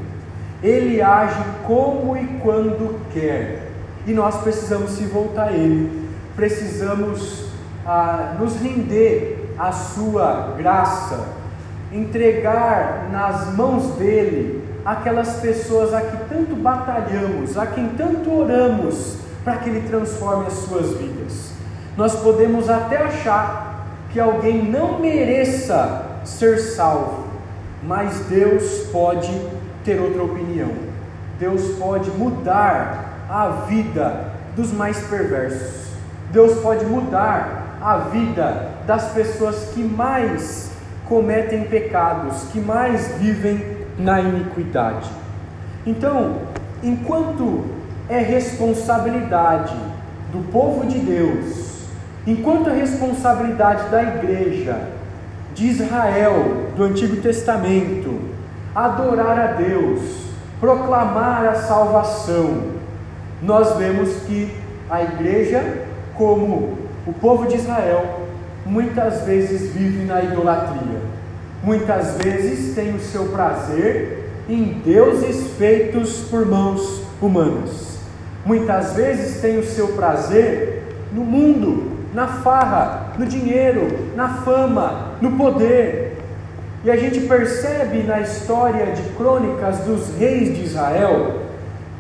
Ele 0.64 1.02
age 1.02 1.44
como 1.66 2.18
e 2.18 2.26
quando 2.42 3.00
quer, 3.14 3.72
e 4.06 4.14
nós 4.14 4.38
precisamos 4.38 4.92
se 4.92 5.06
voltar 5.06 5.50
a 5.50 5.54
Ele 5.54 6.08
precisamos 6.38 7.48
ah, 7.84 8.36
nos 8.40 8.62
render 8.62 9.54
à 9.58 9.72
Sua 9.72 10.54
graça, 10.56 11.28
entregar 11.92 13.10
nas 13.12 13.56
mãos 13.56 13.96
dele 13.96 14.64
aquelas 14.86 15.38
pessoas 15.38 15.94
a 15.94 16.02
que 16.02 16.30
tanto 16.30 16.56
batalhamos, 16.56 17.58
a 17.58 17.66
quem 17.66 17.90
tanto 17.90 18.32
oramos 18.32 19.18
para 19.44 19.58
que 19.58 19.70
Ele 19.70 19.90
transforme 19.90 20.46
as 20.46 20.54
suas 20.54 20.96
vidas. 20.98 21.57
Nós 21.98 22.16
podemos 22.18 22.70
até 22.70 22.98
achar 22.98 23.88
que 24.12 24.20
alguém 24.20 24.64
não 24.64 25.00
mereça 25.00 26.04
ser 26.24 26.60
salvo, 26.60 27.26
mas 27.82 28.20
Deus 28.30 28.88
pode 28.92 29.32
ter 29.84 30.00
outra 30.00 30.24
opinião. 30.24 30.70
Deus 31.40 31.76
pode 31.80 32.12
mudar 32.12 33.26
a 33.28 33.48
vida 33.68 34.32
dos 34.56 34.72
mais 34.72 35.00
perversos. 35.08 35.88
Deus 36.32 36.60
pode 36.60 36.86
mudar 36.86 37.78
a 37.82 37.98
vida 37.98 38.70
das 38.86 39.12
pessoas 39.14 39.72
que 39.74 39.84
mais 39.84 40.72
cometem 41.08 41.64
pecados, 41.64 42.44
que 42.52 42.60
mais 42.60 43.08
vivem 43.18 43.78
na 43.98 44.22
iniquidade. 44.22 45.10
Então, 45.86 46.42
enquanto 46.84 47.66
é 48.08 48.20
responsabilidade 48.20 49.76
do 50.32 50.52
povo 50.52 50.86
de 50.86 51.00
Deus, 51.00 51.67
enquanto 52.28 52.70
é 52.70 52.74
responsabilidade 52.74 53.90
da 53.90 54.04
igreja 54.04 54.78
de 55.56 55.68
Israel 55.68 56.68
do 56.76 56.84
Antigo 56.84 57.16
Testamento 57.22 58.20
adorar 58.76 59.40
a 59.40 59.48
Deus, 59.54 60.02
proclamar 60.60 61.46
a 61.48 61.56
salvação, 61.56 62.64
nós 63.42 63.78
vemos 63.78 64.10
que 64.28 64.54
a 64.90 65.02
igreja 65.02 65.88
como 66.16 66.78
o 67.06 67.14
povo 67.14 67.48
de 67.48 67.56
Israel 67.56 68.28
muitas 68.66 69.22
vezes 69.22 69.72
vive 69.72 70.04
na 70.04 70.22
idolatria, 70.22 71.00
muitas 71.64 72.18
vezes 72.18 72.76
tem 72.76 72.94
o 72.94 73.00
seu 73.00 73.30
prazer 73.30 74.30
em 74.50 74.82
deuses 74.84 75.52
feitos 75.58 76.26
por 76.30 76.46
mãos 76.46 77.04
humanas, 77.22 78.00
muitas 78.46 78.94
vezes 78.94 79.40
tem 79.42 79.58
o 79.58 79.66
seu 79.66 79.90
prazer 79.90 80.84
no 81.14 81.24
mundo, 81.24 81.97
na 82.14 82.28
farra, 82.28 83.14
no 83.18 83.26
dinheiro, 83.26 84.12
na 84.16 84.30
fama, 84.30 85.14
no 85.22 85.32
poder. 85.32 86.18
E 86.84 86.92
a 86.92 86.96
gente 86.96 87.22
percebe 87.22 88.04
na 88.04 88.22
história 88.22 88.88
de 88.88 89.02
crônicas 89.16 89.80
dos 89.80 90.16
reis 90.18 90.56
de 90.56 90.64
Israel 90.64 91.42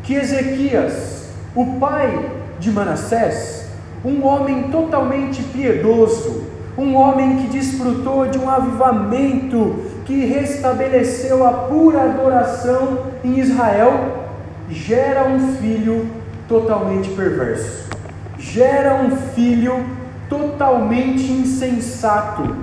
que 0.03 0.13
Ezequias, 0.13 1.29
o 1.53 1.77
pai 1.79 2.31
de 2.59 2.71
Manassés, 2.71 3.67
um 4.05 4.25
homem 4.25 4.69
totalmente 4.69 5.43
piedoso, 5.43 6.43
um 6.77 6.95
homem 6.95 7.37
que 7.37 7.47
desfrutou 7.47 8.27
de 8.27 8.37
um 8.37 8.49
avivamento 8.49 9.83
que 10.05 10.25
restabeleceu 10.25 11.45
a 11.45 11.51
pura 11.51 12.03
adoração 12.03 13.07
em 13.23 13.39
Israel, 13.39 14.27
gera 14.69 15.25
um 15.25 15.55
filho 15.57 16.07
totalmente 16.47 17.09
perverso, 17.09 17.89
gera 18.37 18.95
um 18.95 19.17
filho 19.17 19.96
totalmente 20.29 21.31
insensato, 21.31 22.55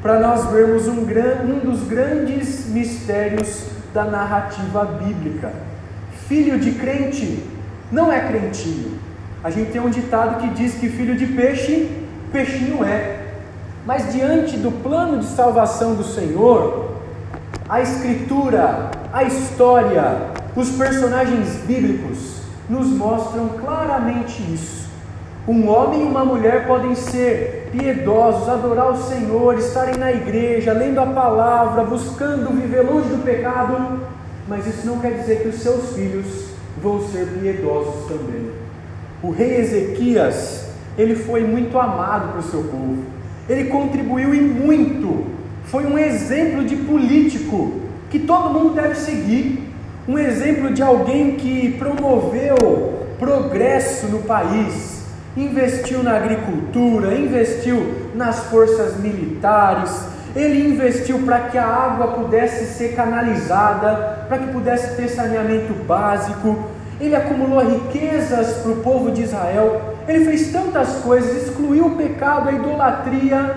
para 0.00 0.18
nós 0.18 0.46
vermos 0.46 0.88
um, 0.88 1.00
um 1.00 1.58
dos 1.60 1.82
grandes 1.84 2.66
mistérios 2.68 3.66
da 3.94 4.04
narrativa 4.04 4.84
bíblica. 4.84 5.52
Filho 6.26 6.58
de 6.58 6.72
crente 6.72 7.44
não 7.90 8.10
é 8.10 8.20
crentinho, 8.20 8.98
a 9.44 9.50
gente 9.50 9.72
tem 9.72 9.80
um 9.80 9.90
ditado 9.90 10.40
que 10.40 10.48
diz 10.54 10.74
que 10.74 10.88
filho 10.88 11.16
de 11.16 11.26
peixe, 11.26 11.90
peixinho 12.30 12.84
é. 12.84 13.18
Mas 13.84 14.12
diante 14.12 14.56
do 14.56 14.70
plano 14.70 15.18
de 15.18 15.26
salvação 15.26 15.96
do 15.96 16.04
Senhor, 16.04 16.92
a 17.68 17.80
Escritura, 17.80 18.90
a 19.12 19.24
história, 19.24 20.30
os 20.54 20.70
personagens 20.70 21.56
bíblicos 21.66 22.42
nos 22.68 22.86
mostram 22.86 23.48
claramente 23.48 24.40
isso. 24.52 24.81
Um 25.46 25.68
homem 25.68 26.02
e 26.02 26.04
uma 26.04 26.24
mulher 26.24 26.68
podem 26.68 26.94
ser 26.94 27.68
piedosos, 27.72 28.48
adorar 28.48 28.92
o 28.92 29.02
Senhor, 29.02 29.58
estarem 29.58 29.96
na 29.96 30.12
igreja, 30.12 30.72
lendo 30.72 31.00
a 31.00 31.06
palavra, 31.06 31.82
buscando 31.82 32.50
viver 32.50 32.82
longe 32.82 33.08
do 33.08 33.24
pecado, 33.24 34.00
mas 34.48 34.68
isso 34.68 34.86
não 34.86 35.00
quer 35.00 35.14
dizer 35.14 35.42
que 35.42 35.48
os 35.48 35.56
seus 35.56 35.96
filhos 35.96 36.26
vão 36.80 37.00
ser 37.08 37.26
piedosos 37.26 38.06
também. 38.06 38.52
O 39.20 39.30
rei 39.30 39.56
Ezequias, 39.56 40.68
ele 40.96 41.16
foi 41.16 41.42
muito 41.42 41.76
amado 41.76 42.30
pelo 42.30 42.42
seu 42.44 42.62
povo. 42.62 43.02
Ele 43.48 43.64
contribuiu 43.64 44.32
em 44.32 44.42
muito. 44.42 45.26
Foi 45.64 45.84
um 45.84 45.98
exemplo 45.98 46.64
de 46.64 46.76
político 46.76 47.80
que 48.10 48.20
todo 48.20 48.50
mundo 48.50 48.74
deve 48.74 48.94
seguir. 48.94 49.72
Um 50.06 50.16
exemplo 50.18 50.72
de 50.72 50.82
alguém 50.82 51.32
que 51.32 51.72
promoveu 51.78 52.54
progresso 53.18 54.06
no 54.06 54.20
país, 54.20 55.01
investiu 55.36 56.02
na 56.02 56.16
agricultura, 56.16 57.14
investiu 57.14 58.10
nas 58.14 58.44
forças 58.44 58.96
militares, 58.98 60.06
ele 60.34 60.66
investiu 60.66 61.18
para 61.20 61.40
que 61.40 61.58
a 61.58 61.66
água 61.66 62.08
pudesse 62.08 62.66
ser 62.74 62.94
canalizada, 62.94 64.26
para 64.28 64.38
que 64.38 64.52
pudesse 64.52 64.96
ter 64.96 65.08
saneamento 65.08 65.72
básico, 65.84 66.70
ele 67.00 67.16
acumulou 67.16 67.60
riquezas 67.60 68.58
para 68.58 68.72
o 68.72 68.76
povo 68.76 69.10
de 69.10 69.22
Israel, 69.22 69.96
ele 70.06 70.24
fez 70.24 70.52
tantas 70.52 70.96
coisas, 70.96 71.48
excluiu 71.48 71.86
o 71.86 71.96
pecado, 71.96 72.48
a 72.48 72.52
idolatria, 72.52 73.56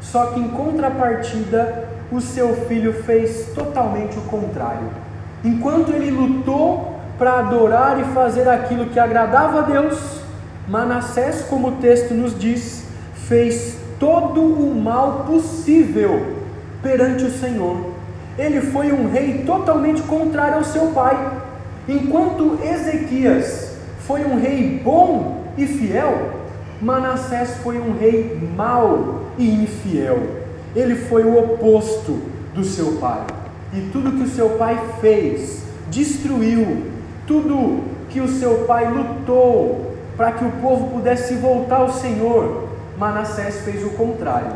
só 0.00 0.26
que 0.26 0.40
em 0.40 0.48
contrapartida, 0.48 1.88
o 2.10 2.20
seu 2.20 2.66
filho 2.66 2.92
fez 3.04 3.52
totalmente 3.54 4.18
o 4.18 4.22
contrário. 4.22 4.88
Enquanto 5.44 5.92
ele 5.92 6.10
lutou 6.10 6.96
para 7.16 7.38
adorar 7.38 8.00
e 8.00 8.04
fazer 8.12 8.48
aquilo 8.48 8.86
que 8.86 8.98
agradava 8.98 9.60
a 9.60 9.62
Deus, 9.62 10.19
Manassés, 10.70 11.44
como 11.50 11.66
o 11.66 11.72
texto 11.72 12.14
nos 12.14 12.38
diz, 12.38 12.84
fez 13.26 13.76
todo 13.98 14.40
o 14.40 14.72
mal 14.80 15.24
possível 15.26 16.36
perante 16.80 17.24
o 17.24 17.30
Senhor. 17.30 17.90
Ele 18.38 18.60
foi 18.60 18.92
um 18.92 19.10
rei 19.10 19.42
totalmente 19.44 20.00
contrário 20.02 20.58
ao 20.58 20.64
seu 20.64 20.92
pai. 20.92 21.42
Enquanto 21.88 22.60
Ezequias 22.62 23.72
foi 24.06 24.24
um 24.24 24.38
rei 24.40 24.80
bom 24.84 25.42
e 25.58 25.66
fiel, 25.66 26.34
Manassés 26.80 27.56
foi 27.64 27.76
um 27.76 27.98
rei 27.98 28.38
mau 28.56 29.22
e 29.36 29.50
infiel. 29.64 30.20
Ele 30.76 30.94
foi 30.94 31.24
o 31.24 31.36
oposto 31.36 32.22
do 32.54 32.62
seu 32.62 32.92
pai. 32.92 33.26
E 33.74 33.80
tudo 33.92 34.12
que 34.12 34.22
o 34.22 34.28
seu 34.28 34.50
pai 34.50 34.80
fez, 35.00 35.64
destruiu, 35.90 36.84
tudo 37.26 37.82
que 38.08 38.20
o 38.20 38.28
seu 38.28 38.66
pai 38.68 38.88
lutou 38.88 39.89
para 40.20 40.32
que 40.32 40.44
o 40.44 40.50
povo 40.60 40.90
pudesse 40.90 41.32
voltar 41.36 41.76
ao 41.76 41.90
Senhor, 41.90 42.68
Manassés 42.98 43.62
fez 43.62 43.82
o 43.82 43.88
contrário. 43.92 44.52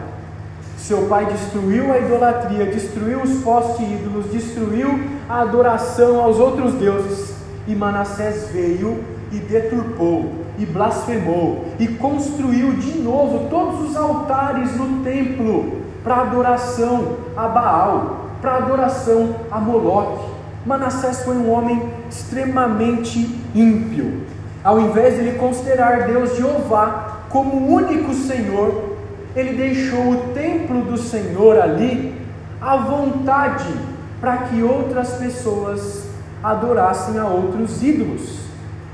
Seu 0.77 1.07
pai 1.07 1.25
destruiu 1.25 1.91
a 1.91 1.99
idolatria, 2.01 2.67
destruiu 2.67 3.23
os 3.23 3.43
postes 3.43 3.81
ídolos, 3.81 4.31
destruiu 4.31 5.09
a 5.27 5.41
adoração 5.41 6.21
aos 6.21 6.39
outros 6.39 6.75
deuses. 6.75 7.33
E 7.67 7.75
Manassés 7.75 8.51
veio 8.53 9.03
e 9.33 9.39
deturpou, 9.39 10.33
e 10.59 10.67
blasfemou, 10.67 11.65
e 11.79 11.89
construiu 11.89 12.75
de 12.75 12.99
novo 12.99 13.49
todos 13.49 13.89
os 13.89 13.97
altares 13.97 14.77
no 14.77 15.03
templo 15.03 15.79
para 16.03 16.17
adoração 16.17 17.17
a 17.35 17.49
Baal, 17.49 18.27
para 18.43 18.57
adoração 18.57 19.35
a 19.51 19.59
Moloque. 19.59 20.27
Manassés 20.67 21.23
foi 21.25 21.39
um 21.39 21.51
homem 21.51 21.91
extremamente 22.11 23.35
ímpio. 23.55 24.34
Ao 24.65 24.81
invés 24.81 25.15
de 25.15 25.21
ele 25.21 25.39
considerar 25.39 26.07
Deus 26.07 26.39
Jeová 26.39 27.27
como 27.29 27.55
o 27.55 27.75
único 27.75 28.15
Senhor, 28.15 28.97
ele 29.37 29.53
deixou 29.53 30.11
o 30.11 30.33
templo 30.33 30.81
do 30.81 30.97
Senhor 30.97 31.61
ali 31.61 32.19
à 32.63 32.77
vontade 32.77 33.67
para 34.23 34.39
que 34.39 34.63
outras 34.63 35.19
pessoas 35.19 36.05
adorassem 36.43 37.19
a 37.19 37.27
outros 37.27 37.83
ídolos. 37.83 38.39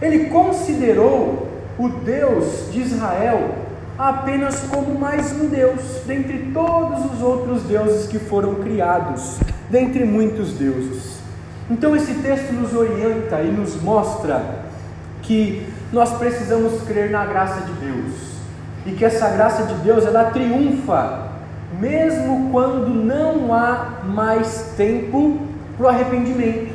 Ele 0.02 0.28
considerou 0.30 1.46
o 1.78 1.88
Deus 1.88 2.72
de 2.72 2.80
Israel 2.80 3.54
apenas 3.96 4.60
como 4.62 4.98
mais 4.98 5.30
um 5.32 5.46
Deus, 5.46 6.02
dentre 6.04 6.50
todos 6.52 7.12
os 7.12 7.22
outros 7.22 7.62
deuses 7.62 8.08
que 8.08 8.18
foram 8.18 8.56
criados, 8.56 9.38
dentre 9.68 10.04
muitos 10.04 10.54
deuses. 10.54 11.20
Então 11.70 11.94
esse 11.94 12.14
texto 12.14 12.52
nos 12.52 12.74
orienta 12.74 13.40
e 13.42 13.52
nos 13.52 13.80
mostra 13.80 14.60
que 15.30 15.64
nós 15.92 16.12
precisamos 16.14 16.82
crer 16.82 17.08
na 17.08 17.25
graça 17.25 17.60
de 17.60 17.72
Deus 17.75 18.14
e 18.84 18.90
que 18.90 19.04
essa 19.04 19.28
graça 19.28 19.62
de 19.62 19.75
Deus 19.75 20.04
ela 20.04 20.25
triunfa 20.25 21.28
mesmo 21.78 22.50
quando 22.50 22.88
não 22.88 23.55
há 23.55 24.00
mais 24.02 24.72
tempo 24.76 25.38
para 25.76 25.87
o 25.87 25.88
arrependimento. 25.88 26.74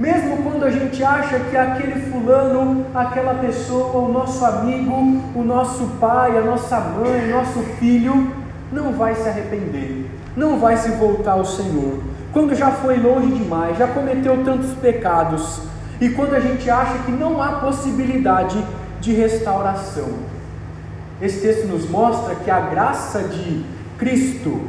Mesmo 0.00 0.38
quando 0.38 0.64
a 0.64 0.70
gente 0.70 1.04
acha 1.04 1.38
que 1.38 1.56
aquele 1.56 2.10
fulano, 2.10 2.86
aquela 2.92 3.34
pessoa, 3.34 3.96
o 3.98 4.12
nosso 4.12 4.44
amigo, 4.44 5.22
o 5.32 5.44
nosso 5.44 5.86
pai, 6.00 6.36
a 6.36 6.40
nossa 6.40 6.80
mãe, 6.80 7.30
nosso 7.30 7.60
filho, 7.78 8.32
não 8.72 8.94
vai 8.94 9.14
se 9.14 9.28
arrepender, 9.28 10.10
não 10.36 10.58
vai 10.58 10.76
se 10.76 10.90
voltar 10.90 11.32
ao 11.32 11.44
Senhor. 11.44 12.00
Quando 12.32 12.52
já 12.52 12.72
foi 12.72 12.96
longe 12.96 13.28
demais, 13.28 13.78
já 13.78 13.86
cometeu 13.86 14.42
tantos 14.42 14.72
pecados, 14.72 15.70
e 16.02 16.10
quando 16.10 16.34
a 16.34 16.40
gente 16.40 16.68
acha 16.68 16.98
que 17.04 17.12
não 17.12 17.40
há 17.40 17.60
possibilidade 17.60 18.60
de 19.00 19.12
restauração. 19.12 20.08
Esse 21.20 21.40
texto 21.40 21.68
nos 21.68 21.88
mostra 21.88 22.34
que 22.34 22.50
a 22.50 22.58
graça 22.58 23.20
de 23.20 23.64
Cristo 23.98 24.62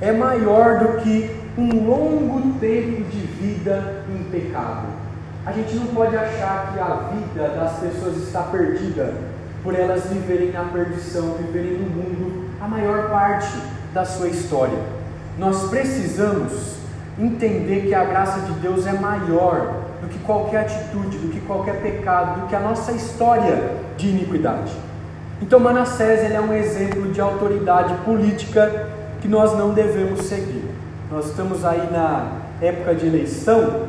é 0.00 0.12
maior 0.12 0.78
do 0.78 1.02
que 1.02 1.30
um 1.58 1.86
longo 1.86 2.58
tempo 2.58 3.02
de 3.04 3.18
vida 3.18 4.02
em 4.08 4.24
pecado. 4.30 4.86
A 5.44 5.52
gente 5.52 5.74
não 5.74 5.88
pode 5.88 6.16
achar 6.16 6.72
que 6.72 6.80
a 6.80 7.10
vida 7.12 7.48
das 7.50 7.80
pessoas 7.80 8.16
está 8.16 8.44
perdida 8.44 9.12
por 9.62 9.74
elas 9.74 10.06
viverem 10.06 10.52
na 10.52 10.64
perdição, 10.64 11.34
viverem 11.34 11.72
no 11.72 11.90
mundo 11.90 12.48
a 12.62 12.66
maior 12.66 13.10
parte 13.10 13.58
da 13.92 14.06
sua 14.06 14.28
história. 14.28 14.78
Nós 15.38 15.68
precisamos 15.68 16.78
entender 17.18 17.88
que 17.88 17.94
a 17.94 18.04
graça 18.04 18.40
de 18.40 18.52
Deus 18.52 18.86
é 18.86 18.92
maior 18.94 19.87
do 20.00 20.08
que 20.08 20.18
qualquer 20.20 20.60
atitude, 20.60 21.18
do 21.18 21.28
que 21.28 21.40
qualquer 21.40 21.80
pecado, 21.82 22.40
do 22.40 22.46
que 22.46 22.54
a 22.54 22.60
nossa 22.60 22.92
história 22.92 23.72
de 23.96 24.08
iniquidade. 24.08 24.72
Então 25.40 25.60
Manassés 25.60 26.24
ele 26.24 26.34
é 26.34 26.40
um 26.40 26.52
exemplo 26.52 27.10
de 27.12 27.20
autoridade 27.20 27.94
política 28.04 28.88
que 29.20 29.28
nós 29.28 29.56
não 29.56 29.72
devemos 29.72 30.22
seguir. 30.22 30.64
Nós 31.10 31.26
estamos 31.26 31.64
aí 31.64 31.88
na 31.90 32.32
época 32.60 32.94
de 32.94 33.06
eleição 33.06 33.86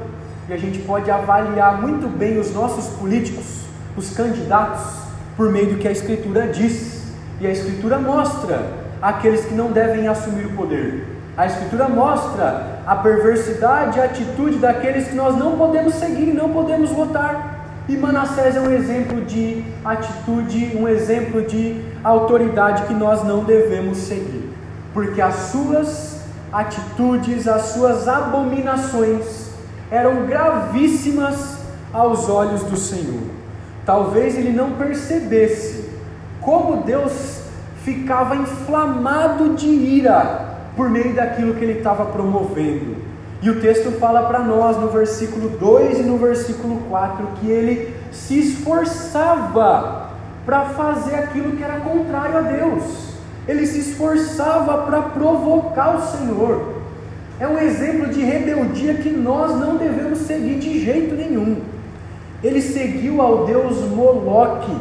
e 0.47 0.53
a 0.53 0.57
gente 0.57 0.79
pode 0.79 1.09
avaliar 1.11 1.81
muito 1.81 2.07
bem 2.07 2.39
os 2.39 2.53
nossos 2.53 2.95
políticos, 2.97 3.65
os 3.95 4.11
candidatos, 4.11 4.99
por 5.35 5.51
meio 5.51 5.73
do 5.73 5.77
que 5.77 5.87
a 5.87 5.91
Escritura 5.91 6.47
diz. 6.47 7.13
E 7.39 7.47
a 7.47 7.51
Escritura 7.51 7.97
mostra 7.97 8.59
aqueles 9.01 9.45
que 9.45 9.53
não 9.53 9.71
devem 9.71 10.07
assumir 10.07 10.45
o 10.45 10.53
poder. 10.53 11.07
A 11.37 11.45
Escritura 11.45 11.87
mostra 11.87 12.78
a 12.89 12.95
perversidade, 12.95 13.99
a 13.99 14.05
atitude 14.05 14.57
daqueles 14.57 15.09
que 15.09 15.15
nós 15.15 15.37
não 15.37 15.55
podemos 15.55 15.93
seguir 15.93 16.29
e 16.29 16.33
não 16.33 16.49
podemos 16.49 16.89
votar. 16.89 17.83
E 17.87 17.95
Manassés 17.95 18.55
é 18.55 18.59
um 18.59 18.71
exemplo 18.71 19.21
de 19.25 19.63
atitude, 19.85 20.75
um 20.75 20.87
exemplo 20.87 21.43
de 21.43 21.79
autoridade 22.03 22.87
que 22.87 22.93
nós 22.95 23.23
não 23.23 23.43
devemos 23.43 23.99
seguir, 23.99 24.49
porque 24.91 25.21
as 25.21 25.35
suas 25.35 26.21
atitudes, 26.51 27.47
as 27.47 27.61
suas 27.73 28.07
abominações 28.07 29.51
eram 29.91 30.25
gravíssimas 30.25 31.59
aos 31.93 32.27
olhos 32.27 32.63
do 32.63 32.75
Senhor. 32.75 33.21
Talvez 33.85 34.35
ele 34.35 34.51
não 34.51 34.71
percebesse 34.71 35.91
como 36.41 36.77
Deus 36.77 37.43
ficava 37.83 38.35
inflamado 38.35 39.49
de 39.53 39.67
ira 39.67 40.48
por 40.79 40.89
meio 40.89 41.13
daquilo 41.13 41.55
que 41.55 41.65
ele 41.65 41.79
estava 41.79 42.05
promovendo. 42.05 42.95
E 43.41 43.49
o 43.49 43.59
texto 43.59 43.91
fala 43.99 44.29
para 44.29 44.39
nós 44.39 44.77
no 44.77 44.87
versículo 44.87 45.49
2 45.49 45.99
e 45.99 46.03
no 46.03 46.17
versículo 46.17 46.83
4 46.87 47.27
que 47.41 47.51
ele 47.51 47.93
se 48.13 48.39
esforçava 48.39 50.11
para 50.45 50.61
fazer 50.69 51.15
aquilo 51.15 51.57
que 51.57 51.63
era 51.65 51.81
contrário 51.81 52.37
a 52.37 52.41
Deus. 52.43 53.09
Ele 53.45 53.67
se 53.67 53.79
esforçava 53.79 54.85
para 54.85 55.01
provocar 55.01 55.97
o 55.97 56.01
Senhor. 56.01 56.75
É 57.41 57.45
um 57.45 57.57
exemplo 57.57 58.07
de 58.07 58.21
rebeldia 58.21 58.93
que 58.93 59.09
nós 59.09 59.51
não 59.59 59.75
devemos 59.75 60.19
seguir 60.19 60.59
de 60.59 60.79
jeito 60.85 61.13
nenhum. 61.13 61.57
Ele 62.41 62.61
seguiu 62.61 63.21
ao 63.21 63.45
Deus 63.45 63.81
Moloque 63.89 64.77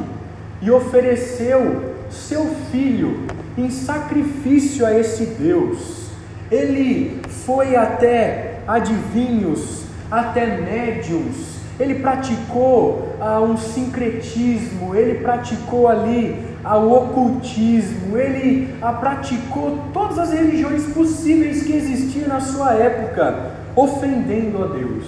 e 0.63 0.71
ofereceu 0.71 1.93
seu 2.09 2.45
filho 2.71 3.27
em 3.59 3.71
sacrifício 3.71 4.87
a 4.87 4.95
esse 4.97 5.27
Deus. 5.27 6.09
Ele 6.51 7.21
foi 7.29 7.75
até 7.75 8.61
adivinhos, 8.67 9.85
até 10.11 10.59
médiums. 10.59 11.59
Ele 11.79 11.97
praticou 11.97 13.17
ah, 13.21 13.41
um 13.41 13.57
sincretismo, 13.57 14.95
ele 14.95 15.21
praticou 15.21 15.89
ali 15.89 16.37
ah, 16.65 16.77
o 16.77 16.93
ocultismo, 16.93 18.17
ele 18.17 18.75
ah, 18.81 18.93
praticou 18.93 19.79
todas 19.93 20.19
as 20.19 20.33
religiões 20.33 20.85
possíveis 20.93 21.63
que 21.63 21.73
existiam 21.73 22.29
na 22.29 22.41
sua 22.41 22.75
época, 22.75 23.53
ofendendo 23.77 24.65
a 24.65 24.67
Deus. 24.69 25.05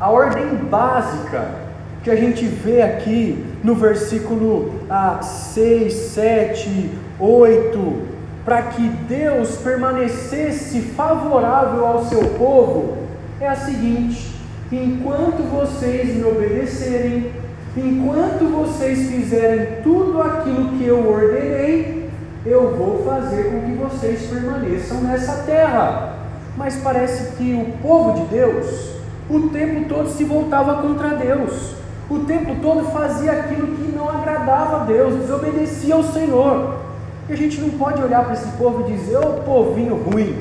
A 0.00 0.10
ordem 0.10 0.56
básica 0.68 1.66
que 2.02 2.10
a 2.10 2.16
gente 2.16 2.44
vê 2.46 2.82
aqui 2.82 3.44
no 3.62 3.74
versículo 3.74 4.74
ah, 4.88 5.20
6, 5.22 5.92
7, 5.92 6.90
8, 7.18 8.02
para 8.44 8.62
que 8.62 8.88
Deus 9.08 9.56
permanecesse 9.56 10.80
favorável 10.80 11.86
ao 11.86 12.04
seu 12.04 12.22
povo 12.38 12.98
é 13.40 13.48
a 13.48 13.56
seguinte: 13.56 14.34
enquanto 14.70 15.42
vocês 15.50 16.14
me 16.14 16.24
obedecerem, 16.24 17.32
enquanto 17.76 18.44
vocês 18.50 19.10
fizerem 19.10 19.82
tudo 19.82 20.20
aquilo 20.20 20.68
que 20.76 20.86
eu 20.86 21.08
ordenei, 21.10 22.10
eu 22.44 22.76
vou 22.76 23.04
fazer 23.04 23.50
com 23.50 23.60
que 23.62 23.72
vocês 23.72 24.26
permaneçam 24.26 25.00
nessa 25.00 25.42
terra. 25.44 26.14
Mas 26.56 26.76
parece 26.76 27.36
que 27.36 27.54
o 27.54 27.82
povo 27.82 28.20
de 28.20 28.26
Deus, 28.28 28.92
o 29.28 29.48
tempo 29.48 29.88
todo 29.88 30.08
se 30.08 30.24
voltava 30.24 30.80
contra 30.82 31.16
Deus, 31.16 31.74
o 32.08 32.20
tempo 32.20 32.56
todo 32.62 32.90
fazia 32.92 33.32
aquilo 33.32 33.66
que 33.76 33.92
não 33.94 34.08
agradava 34.08 34.82
a 34.82 34.84
Deus, 34.84 35.14
desobedecia 35.16 35.94
ao 35.94 36.04
Senhor. 36.04 36.85
E 37.28 37.32
a 37.32 37.36
gente 37.36 37.60
não 37.60 37.70
pode 37.70 38.00
olhar 38.02 38.24
para 38.24 38.34
esse 38.34 38.48
povo 38.56 38.88
e 38.88 38.92
dizer, 38.92 39.16
ô 39.18 39.40
povinho 39.40 39.96
ruim, 39.96 40.36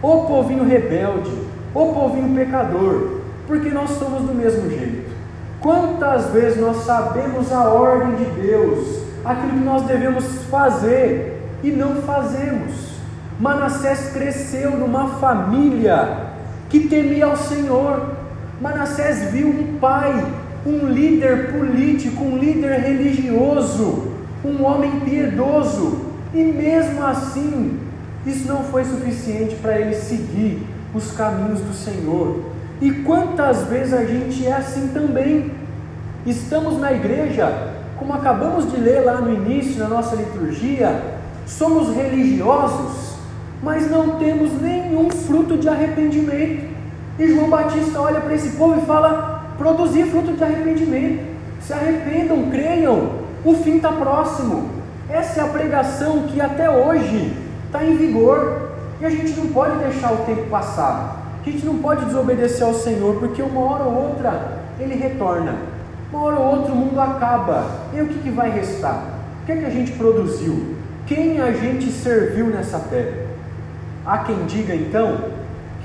ô 0.00 0.24
povinho 0.24 0.64
rebelde, 0.64 1.30
ô 1.74 1.86
povinho 1.92 2.34
pecador, 2.34 3.20
porque 3.46 3.68
nós 3.68 3.90
somos 3.90 4.22
do 4.22 4.34
mesmo 4.34 4.68
jeito. 4.70 5.12
Quantas 5.60 6.26
vezes 6.30 6.60
nós 6.60 6.84
sabemos 6.84 7.52
a 7.52 7.68
ordem 7.68 8.16
de 8.16 8.24
Deus, 8.40 9.02
aquilo 9.24 9.52
que 9.52 9.64
nós 9.64 9.82
devemos 9.82 10.24
fazer 10.50 11.40
e 11.62 11.70
não 11.70 11.96
fazemos? 12.02 12.92
Manassés 13.38 14.10
cresceu 14.12 14.72
numa 14.72 15.08
família 15.18 16.32
que 16.68 16.88
temia 16.88 17.26
ao 17.26 17.36
Senhor. 17.36 18.10
Manassés 18.60 19.30
viu 19.30 19.48
um 19.48 19.78
pai, 19.78 20.24
um 20.64 20.86
líder 20.86 21.52
político, 21.52 22.24
um 22.24 22.38
líder 22.38 22.80
religioso, 22.80 24.12
um 24.44 24.64
homem 24.64 25.00
piedoso, 25.00 26.01
e 26.34 26.42
mesmo 26.42 27.04
assim, 27.04 27.78
isso 28.26 28.46
não 28.48 28.64
foi 28.64 28.84
suficiente 28.84 29.54
para 29.56 29.78
ele 29.78 29.94
seguir 29.94 30.66
os 30.94 31.12
caminhos 31.12 31.60
do 31.60 31.74
Senhor. 31.74 32.40
E 32.80 32.90
quantas 32.90 33.64
vezes 33.64 33.92
a 33.92 34.04
gente 34.04 34.46
é 34.46 34.52
assim 34.52 34.88
também? 34.88 35.50
Estamos 36.24 36.78
na 36.78 36.92
igreja, 36.92 37.72
como 37.98 38.12
acabamos 38.14 38.70
de 38.70 38.76
ler 38.76 39.04
lá 39.04 39.20
no 39.20 39.32
início 39.32 39.78
na 39.78 39.88
nossa 39.88 40.16
liturgia, 40.16 41.00
somos 41.46 41.94
religiosos, 41.94 43.16
mas 43.62 43.90
não 43.90 44.18
temos 44.18 44.60
nenhum 44.60 45.10
fruto 45.10 45.56
de 45.56 45.68
arrependimento. 45.68 46.72
E 47.18 47.28
João 47.28 47.50
Batista 47.50 48.00
olha 48.00 48.20
para 48.20 48.34
esse 48.34 48.56
povo 48.56 48.80
e 48.80 48.86
fala: 48.86 49.52
produzir 49.58 50.06
fruto 50.06 50.32
de 50.32 50.42
arrependimento, 50.42 51.22
se 51.60 51.72
arrependam, 51.72 52.50
creiam, 52.50 53.10
o 53.44 53.54
fim 53.54 53.76
está 53.76 53.92
próximo. 53.92 54.81
Essa 55.12 55.42
é 55.42 55.44
a 55.44 55.48
pregação 55.48 56.22
que 56.22 56.40
até 56.40 56.70
hoje 56.70 57.36
está 57.66 57.84
em 57.84 57.96
vigor 57.96 58.70
e 58.98 59.04
a 59.04 59.10
gente 59.10 59.38
não 59.38 59.48
pode 59.48 59.76
deixar 59.76 60.10
o 60.10 60.24
tempo 60.24 60.48
passar. 60.48 61.36
A 61.38 61.50
gente 61.50 61.66
não 61.66 61.78
pode 61.78 62.06
desobedecer 62.06 62.66
ao 62.66 62.72
Senhor, 62.72 63.16
porque 63.16 63.42
uma 63.42 63.60
hora 63.60 63.84
ou 63.84 64.08
outra 64.08 64.58
ele 64.80 64.94
retorna, 64.94 65.54
uma 66.10 66.22
hora 66.22 66.36
ou 66.36 66.56
outra 66.56 66.72
o 66.72 66.76
mundo 66.76 66.98
acaba. 66.98 67.66
E 67.92 68.00
o 68.00 68.08
que, 68.08 68.20
que 68.20 68.30
vai 68.30 68.50
restar? 68.52 69.04
O 69.42 69.46
que, 69.46 69.52
é 69.52 69.56
que 69.56 69.66
a 69.66 69.70
gente 69.70 69.92
produziu? 69.92 70.76
Quem 71.06 71.42
a 71.42 71.52
gente 71.52 71.92
serviu 71.92 72.46
nessa 72.46 72.78
terra? 72.78 73.26
Há 74.06 74.18
quem 74.18 74.46
diga 74.46 74.74
então 74.74 75.24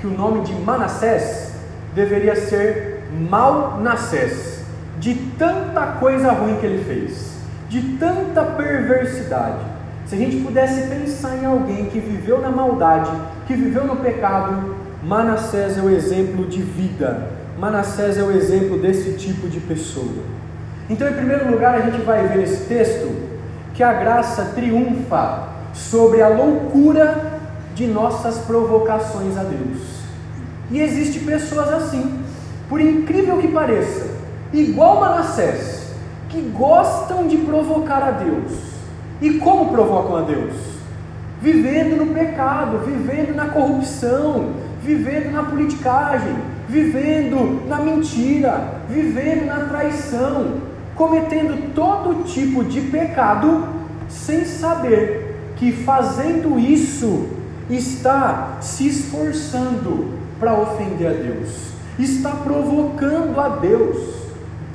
que 0.00 0.06
o 0.06 0.10
nome 0.10 0.40
de 0.40 0.54
Manassés 0.54 1.52
deveria 1.94 2.34
ser 2.34 3.04
Malnassés, 3.28 4.64
de 4.98 5.14
tanta 5.38 5.86
coisa 5.98 6.32
ruim 6.32 6.56
que 6.56 6.64
ele 6.64 6.82
fez 6.82 7.37
de 7.68 7.82
tanta 7.98 8.42
perversidade. 8.42 9.64
Se 10.06 10.14
a 10.14 10.18
gente 10.18 10.36
pudesse 10.38 10.88
pensar 10.88 11.36
em 11.36 11.44
alguém 11.44 11.86
que 11.86 12.00
viveu 12.00 12.40
na 12.40 12.50
maldade, 12.50 13.10
que 13.46 13.54
viveu 13.54 13.84
no 13.84 13.96
pecado, 13.96 14.74
Manassés 15.02 15.76
é 15.76 15.82
o 15.82 15.90
exemplo 15.90 16.46
de 16.46 16.62
vida. 16.62 17.28
Manassés 17.58 18.16
é 18.16 18.22
o 18.22 18.30
exemplo 18.30 18.78
desse 18.78 19.12
tipo 19.12 19.48
de 19.48 19.60
pessoa. 19.60 20.24
Então, 20.88 21.08
em 21.08 21.12
primeiro 21.12 21.50
lugar, 21.50 21.74
a 21.74 21.80
gente 21.82 22.00
vai 22.02 22.26
ver 22.26 22.38
nesse 22.38 22.64
texto 22.64 23.14
que 23.74 23.82
a 23.82 23.92
graça 23.92 24.52
triunfa 24.54 25.48
sobre 25.74 26.22
a 26.22 26.28
loucura 26.28 27.40
de 27.74 27.86
nossas 27.86 28.38
provocações 28.38 29.36
a 29.36 29.42
Deus. 29.42 29.78
E 30.70 30.80
existe 30.80 31.20
pessoas 31.20 31.68
assim, 31.68 32.18
por 32.68 32.80
incrível 32.80 33.38
que 33.38 33.48
pareça, 33.48 34.06
igual 34.52 35.00
Manassés, 35.00 35.77
que 36.28 36.40
gostam 36.56 37.26
de 37.26 37.38
provocar 37.38 38.02
a 38.02 38.10
Deus. 38.10 38.52
E 39.20 39.34
como 39.34 39.72
provocam 39.72 40.16
a 40.16 40.20
Deus? 40.22 40.54
Vivendo 41.40 41.96
no 41.96 42.12
pecado, 42.12 42.78
vivendo 42.84 43.34
na 43.34 43.48
corrupção, 43.48 44.50
vivendo 44.82 45.32
na 45.32 45.44
politicagem, 45.44 46.36
vivendo 46.68 47.66
na 47.66 47.78
mentira, 47.78 48.80
vivendo 48.88 49.46
na 49.46 49.64
traição, 49.66 50.54
cometendo 50.94 51.74
todo 51.74 52.24
tipo 52.24 52.64
de 52.64 52.80
pecado 52.82 53.64
sem 54.08 54.44
saber 54.44 55.52
que 55.56 55.72
fazendo 55.72 56.58
isso 56.58 57.28
está 57.70 58.58
se 58.60 58.88
esforçando 58.88 60.18
para 60.38 60.54
ofender 60.54 61.08
a 61.08 61.14
Deus, 61.14 61.72
está 61.98 62.30
provocando 62.30 63.38
a 63.40 63.48
Deus 63.48 64.17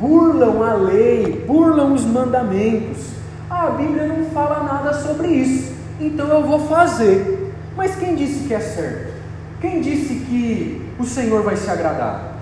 burlam 0.03 0.61
a 0.61 0.73
lei, 0.73 1.45
burlam 1.47 1.93
os 1.93 2.03
mandamentos. 2.03 3.13
Ah, 3.49 3.67
a 3.67 3.71
Bíblia 3.71 4.05
não 4.05 4.25
fala 4.31 4.61
nada 4.63 4.93
sobre 4.93 5.29
isso, 5.29 5.71
então 5.97 6.27
eu 6.27 6.43
vou 6.43 6.59
fazer. 6.67 7.53
Mas 7.77 7.95
quem 7.95 8.13
disse 8.13 8.45
que 8.45 8.53
é 8.53 8.59
certo? 8.59 9.13
Quem 9.61 9.79
disse 9.79 10.15
que 10.15 10.91
o 10.99 11.05
Senhor 11.05 11.41
vai 11.41 11.55
se 11.55 11.71
agradar? 11.71 12.33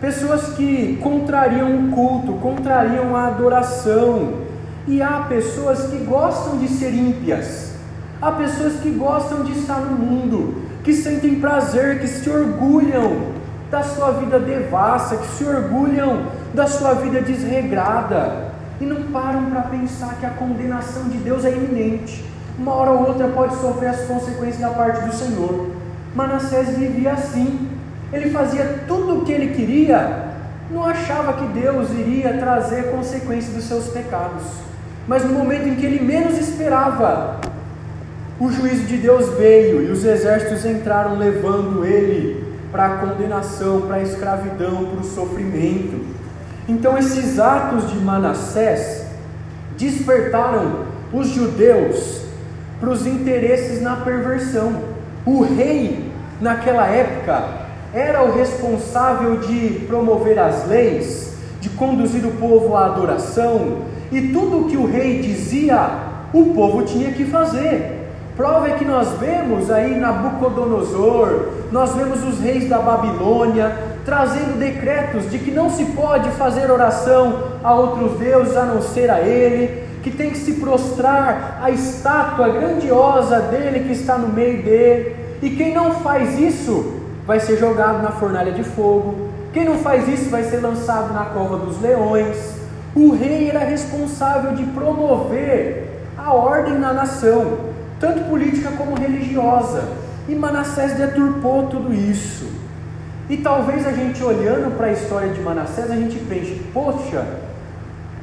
Pessoas 0.00 0.54
que 0.54 0.96
contrariam 1.02 1.76
o 1.76 1.90
culto, 1.90 2.34
contrariam 2.34 3.16
a 3.16 3.26
adoração. 3.26 4.42
E 4.86 5.02
há 5.02 5.26
pessoas 5.28 5.86
que 5.86 5.96
gostam 5.98 6.58
de 6.58 6.68
ser 6.68 6.92
ímpias. 6.92 7.72
Há 8.20 8.32
pessoas 8.32 8.74
que 8.74 8.90
gostam 8.90 9.42
de 9.42 9.52
estar 9.58 9.80
no 9.80 9.96
mundo, 9.96 10.62
que 10.84 10.92
sentem 10.92 11.36
prazer, 11.36 12.00
que 12.00 12.06
se 12.06 12.28
orgulham 12.30 13.32
da 13.70 13.82
sua 13.82 14.12
vida 14.12 14.38
devassa, 14.38 15.16
que 15.16 15.26
se 15.36 15.44
orgulham 15.44 16.26
da 16.54 16.66
sua 16.66 16.94
vida 16.94 17.20
desregrada 17.20 18.52
e 18.80 18.84
não 18.84 19.04
param 19.04 19.46
para 19.46 19.62
pensar 19.62 20.16
que 20.18 20.26
a 20.26 20.30
condenação 20.30 21.04
de 21.04 21.18
Deus 21.18 21.44
é 21.44 21.50
iminente. 21.50 22.24
Uma 22.58 22.74
hora 22.74 22.90
ou 22.90 23.08
outra 23.08 23.28
pode 23.28 23.54
sofrer 23.56 23.88
as 23.88 24.02
consequências 24.02 24.58
da 24.58 24.70
parte 24.70 25.06
do 25.06 25.14
Senhor. 25.14 25.70
Manassés 26.14 26.76
vivia 26.76 27.12
assim. 27.12 27.68
Ele 28.12 28.30
fazia 28.30 28.84
tudo 28.86 29.18
o 29.18 29.24
que 29.24 29.32
ele 29.32 29.54
queria, 29.54 30.32
não 30.70 30.84
achava 30.84 31.32
que 31.32 31.46
Deus 31.58 31.90
iria 31.90 32.36
trazer 32.36 32.90
consequências 32.90 33.54
dos 33.54 33.64
seus 33.64 33.88
pecados. 33.88 34.42
Mas 35.08 35.24
no 35.24 35.32
momento 35.32 35.66
em 35.66 35.74
que 35.76 35.86
ele 35.86 36.04
menos 36.04 36.38
esperava, 36.38 37.40
o 38.38 38.50
juízo 38.50 38.84
de 38.84 38.98
Deus 38.98 39.30
veio 39.38 39.82
e 39.82 39.90
os 39.90 40.04
exércitos 40.04 40.66
entraram 40.66 41.16
levando 41.16 41.84
ele 41.84 42.44
para 42.70 42.86
a 42.86 42.96
condenação, 42.98 43.82
para 43.82 43.96
a 43.96 44.02
escravidão, 44.02 44.86
para 44.86 45.00
o 45.00 45.04
sofrimento. 45.04 46.12
Então, 46.68 46.96
esses 46.96 47.38
atos 47.38 47.90
de 47.90 47.98
Manassés 47.98 49.06
despertaram 49.76 50.84
os 51.12 51.28
judeus 51.28 52.22
para 52.80 52.90
os 52.90 53.06
interesses 53.06 53.82
na 53.82 53.96
perversão. 53.96 54.72
O 55.26 55.42
rei, 55.42 56.10
naquela 56.40 56.86
época, 56.86 57.44
era 57.92 58.22
o 58.24 58.32
responsável 58.32 59.36
de 59.38 59.84
promover 59.86 60.38
as 60.38 60.66
leis, 60.66 61.34
de 61.60 61.68
conduzir 61.70 62.24
o 62.24 62.32
povo 62.32 62.76
à 62.76 62.86
adoração, 62.86 63.82
e 64.10 64.28
tudo 64.28 64.60
o 64.60 64.68
que 64.68 64.76
o 64.76 64.86
rei 64.86 65.20
dizia, 65.20 65.90
o 66.32 66.54
povo 66.54 66.82
tinha 66.82 67.12
que 67.12 67.24
fazer. 67.24 68.08
Prova 68.36 68.68
é 68.68 68.72
que 68.72 68.84
nós 68.84 69.08
vemos 69.18 69.70
aí 69.70 69.94
Nabucodonosor, 69.94 71.50
nós 71.70 71.94
vemos 71.94 72.24
os 72.24 72.40
reis 72.40 72.68
da 72.68 72.78
Babilônia 72.78 73.91
trazendo 74.04 74.58
decretos 74.58 75.30
de 75.30 75.38
que 75.38 75.50
não 75.50 75.70
se 75.70 75.84
pode 75.86 76.30
fazer 76.30 76.70
oração 76.70 77.52
a 77.62 77.74
outros 77.74 78.18
deuses 78.18 78.56
a 78.56 78.64
não 78.64 78.82
ser 78.82 79.10
a 79.10 79.20
ele, 79.20 79.82
que 80.02 80.10
tem 80.10 80.30
que 80.30 80.38
se 80.38 80.54
prostrar 80.54 81.60
à 81.62 81.70
estátua 81.70 82.48
grandiosa 82.48 83.40
dele 83.40 83.80
que 83.86 83.92
está 83.92 84.18
no 84.18 84.28
meio 84.28 84.62
dele, 84.62 85.16
e 85.40 85.50
quem 85.50 85.74
não 85.74 85.94
faz 86.00 86.38
isso 86.38 87.00
vai 87.26 87.38
ser 87.38 87.56
jogado 87.58 88.02
na 88.02 88.10
fornalha 88.10 88.52
de 88.52 88.64
fogo, 88.64 89.28
quem 89.52 89.64
não 89.64 89.78
faz 89.78 90.08
isso 90.08 90.30
vai 90.30 90.42
ser 90.44 90.58
lançado 90.58 91.12
na 91.12 91.26
cova 91.26 91.58
dos 91.58 91.80
leões. 91.80 92.36
O 92.94 93.14
rei 93.14 93.48
era 93.48 93.60
responsável 93.60 94.54
de 94.54 94.64
promover 94.64 95.88
a 96.16 96.32
ordem 96.32 96.78
na 96.78 96.92
nação 96.92 97.72
tanto 98.02 98.24
política 98.24 98.72
como 98.72 98.96
religiosa. 98.96 99.84
E 100.28 100.34
Manassés 100.34 100.94
deturpou 100.94 101.68
tudo 101.68 101.94
isso. 101.94 102.61
E 103.32 103.38
talvez 103.38 103.86
a 103.86 103.92
gente 103.92 104.22
olhando 104.22 104.76
para 104.76 104.88
a 104.88 104.92
história 104.92 105.30
de 105.30 105.40
Manassés, 105.40 105.90
a 105.90 105.96
gente 105.96 106.18
pense, 106.18 106.52
poxa, 106.74 107.26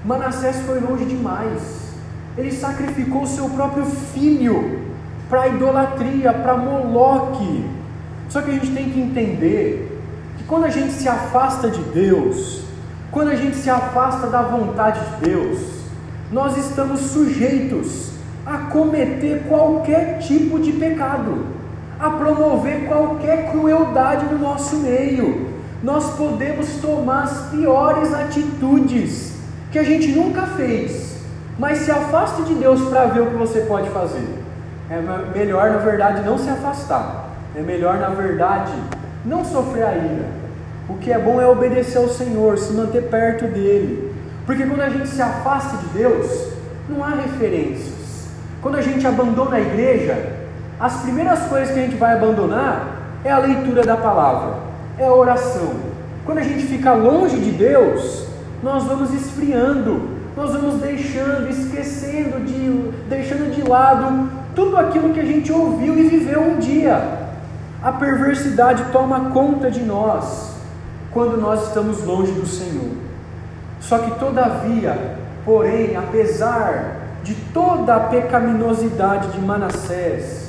Manassés 0.05 0.57
foi 0.57 0.79
longe 0.79 1.03
demais. 1.03 1.95
Ele 2.37 2.51
sacrificou 2.51 3.25
seu 3.25 3.49
próprio 3.49 3.85
filho 3.85 4.83
para 5.27 5.47
idolatria, 5.47 6.31
para 6.31 6.55
Moloque. 6.55 7.65
Só 8.29 8.43
que 8.43 8.51
a 8.51 8.53
gente 8.53 8.71
tem 8.71 8.91
que 8.91 9.01
entender 9.01 9.99
que 10.37 10.43
quando 10.43 10.65
a 10.65 10.69
gente 10.69 10.93
se 10.93 11.09
afasta 11.09 11.71
de 11.71 11.81
Deus, 11.85 12.65
quando 13.09 13.29
a 13.29 13.35
gente 13.35 13.55
se 13.55 13.67
afasta 13.67 14.27
da 14.27 14.43
vontade 14.43 14.99
de 14.99 15.25
Deus, 15.25 15.57
nós 16.31 16.55
estamos 16.55 16.99
sujeitos 16.99 18.11
a 18.45 18.57
cometer 18.57 19.45
qualquer 19.49 20.19
tipo 20.19 20.59
de 20.59 20.71
pecado, 20.73 21.47
a 21.99 22.09
promover 22.11 22.87
qualquer 22.87 23.51
crueldade 23.51 24.25
no 24.25 24.39
nosso 24.39 24.77
meio. 24.77 25.49
Nós 25.83 26.15
podemos 26.15 26.67
tomar 26.81 27.23
as 27.23 27.49
piores 27.49 28.13
atitudes 28.13 29.33
que 29.71 29.77
a 29.77 29.83
gente 29.83 30.07
nunca 30.07 30.43
fez, 30.43 31.17
mas 31.57 31.79
se 31.79 31.91
afaste 31.91 32.43
de 32.43 32.55
Deus 32.55 32.81
para 32.89 33.05
ver 33.05 33.21
o 33.21 33.27
que 33.27 33.35
você 33.35 33.61
pode 33.61 33.89
fazer. 33.89 34.27
É 34.89 34.99
melhor, 35.37 35.69
na 35.71 35.77
verdade, 35.77 36.23
não 36.23 36.37
se 36.37 36.49
afastar. 36.49 37.29
É 37.55 37.61
melhor, 37.61 37.97
na 37.97 38.09
verdade, 38.09 38.73
não 39.25 39.43
sofrer 39.43 39.83
a 39.83 39.95
ira. 39.95 40.39
O 40.87 40.95
que 40.95 41.11
é 41.11 41.19
bom 41.19 41.39
é 41.39 41.45
obedecer 41.45 41.97
ao 41.97 42.09
Senhor, 42.09 42.57
se 42.57 42.73
manter 42.73 43.03
perto 43.03 43.45
dele. 43.45 44.13
Porque 44.45 44.65
quando 44.65 44.81
a 44.81 44.89
gente 44.89 45.07
se 45.07 45.21
afasta 45.21 45.77
de 45.77 45.85
Deus, 45.89 46.53
não 46.89 47.03
há 47.03 47.09
referências. 47.09 48.27
Quando 48.61 48.77
a 48.77 48.81
gente 48.81 49.05
abandona 49.05 49.57
a 49.57 49.61
igreja, 49.61 50.38
as 50.79 51.01
primeiras 51.01 51.41
coisas 51.47 51.73
que 51.73 51.79
a 51.79 51.83
gente 51.83 51.97
vai 51.97 52.13
abandonar 52.13 52.99
é 53.23 53.31
a 53.31 53.37
leitura 53.37 53.83
da 53.83 53.97
palavra, 53.97 54.55
é 54.97 55.05
a 55.05 55.13
oração. 55.13 55.73
Quando 56.25 56.37
a 56.37 56.43
gente 56.43 56.65
fica 56.67 56.93
longe 56.93 57.37
de 57.37 57.51
Deus, 57.51 58.25
nós 58.63 58.85
vamos 58.85 59.13
esfriando, 59.13 60.09
nós 60.37 60.53
vamos 60.53 60.75
deixando, 60.75 61.49
esquecendo 61.49 62.39
de, 62.45 62.91
deixando 63.09 63.53
de 63.53 63.61
lado 63.61 64.29
tudo 64.55 64.77
aquilo 64.77 65.13
que 65.13 65.19
a 65.19 65.25
gente 65.25 65.51
ouviu 65.51 65.97
e 65.97 66.07
viveu 66.07 66.41
um 66.41 66.59
dia. 66.59 67.19
A 67.83 67.91
perversidade 67.91 68.85
toma 68.91 69.31
conta 69.31 69.69
de 69.69 69.81
nós 69.81 70.55
quando 71.11 71.37
nós 71.37 71.67
estamos 71.67 72.03
longe 72.05 72.31
do 72.31 72.45
Senhor. 72.45 72.91
Só 73.81 73.97
que, 73.97 74.19
todavia, 74.19 75.17
porém, 75.43 75.95
apesar 75.95 76.97
de 77.23 77.35
toda 77.53 77.95
a 77.95 77.99
pecaminosidade 78.01 79.29
de 79.29 79.41
Manassés, 79.41 80.48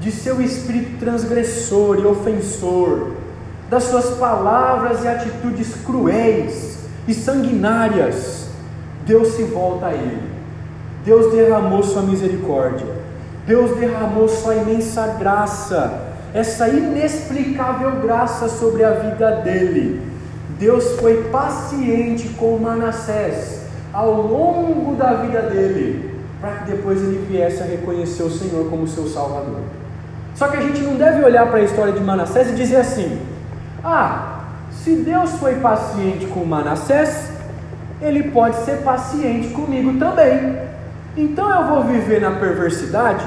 de 0.00 0.10
seu 0.10 0.40
espírito 0.40 0.98
transgressor 0.98 1.98
e 1.98 2.06
ofensor, 2.06 3.12
das 3.68 3.84
suas 3.84 4.16
palavras 4.16 5.04
e 5.04 5.08
atitudes 5.08 5.74
cruéis 5.86 6.78
e 7.06 7.14
sanguinárias, 7.14 8.48
Deus 9.06 9.28
se 9.34 9.44
volta 9.44 9.86
a 9.86 9.94
ele. 9.94 10.22
Deus 11.04 11.32
derramou 11.32 11.82
sua 11.82 12.02
misericórdia. 12.02 12.86
Deus 13.46 13.76
derramou 13.78 14.28
sua 14.28 14.56
imensa 14.56 15.06
graça, 15.18 16.08
essa 16.34 16.68
inexplicável 16.68 18.00
graça 18.02 18.48
sobre 18.48 18.84
a 18.84 18.92
vida 18.92 19.36
dele. 19.42 20.00
Deus 20.58 21.00
foi 21.00 21.24
paciente 21.30 22.28
com 22.38 22.58
Manassés 22.58 23.60
ao 23.92 24.22
longo 24.22 24.94
da 24.94 25.14
vida 25.14 25.42
dele, 25.42 26.14
para 26.40 26.56
que 26.56 26.70
depois 26.70 27.00
ele 27.00 27.26
viesse 27.28 27.62
a 27.62 27.66
reconhecer 27.66 28.22
o 28.22 28.30
Senhor 28.30 28.68
como 28.68 28.86
seu 28.86 29.08
Salvador. 29.08 29.60
Só 30.34 30.48
que 30.48 30.56
a 30.56 30.60
gente 30.60 30.80
não 30.80 30.94
deve 30.94 31.22
olhar 31.24 31.46
para 31.48 31.58
a 31.58 31.62
história 31.62 31.92
de 31.92 32.00
Manassés 32.00 32.50
e 32.50 32.54
dizer 32.54 32.76
assim: 32.76 33.20
ah, 33.84 34.40
se 34.70 34.96
Deus 34.96 35.32
foi 35.32 35.56
paciente 35.56 36.26
com 36.26 36.44
Manassés, 36.44 37.30
ele 38.00 38.24
pode 38.24 38.56
ser 38.64 38.78
paciente 38.78 39.48
comigo 39.48 39.98
também. 39.98 40.56
Então 41.16 41.50
eu 41.50 41.66
vou 41.66 41.84
viver 41.84 42.20
na 42.20 42.30
perversidade, 42.32 43.24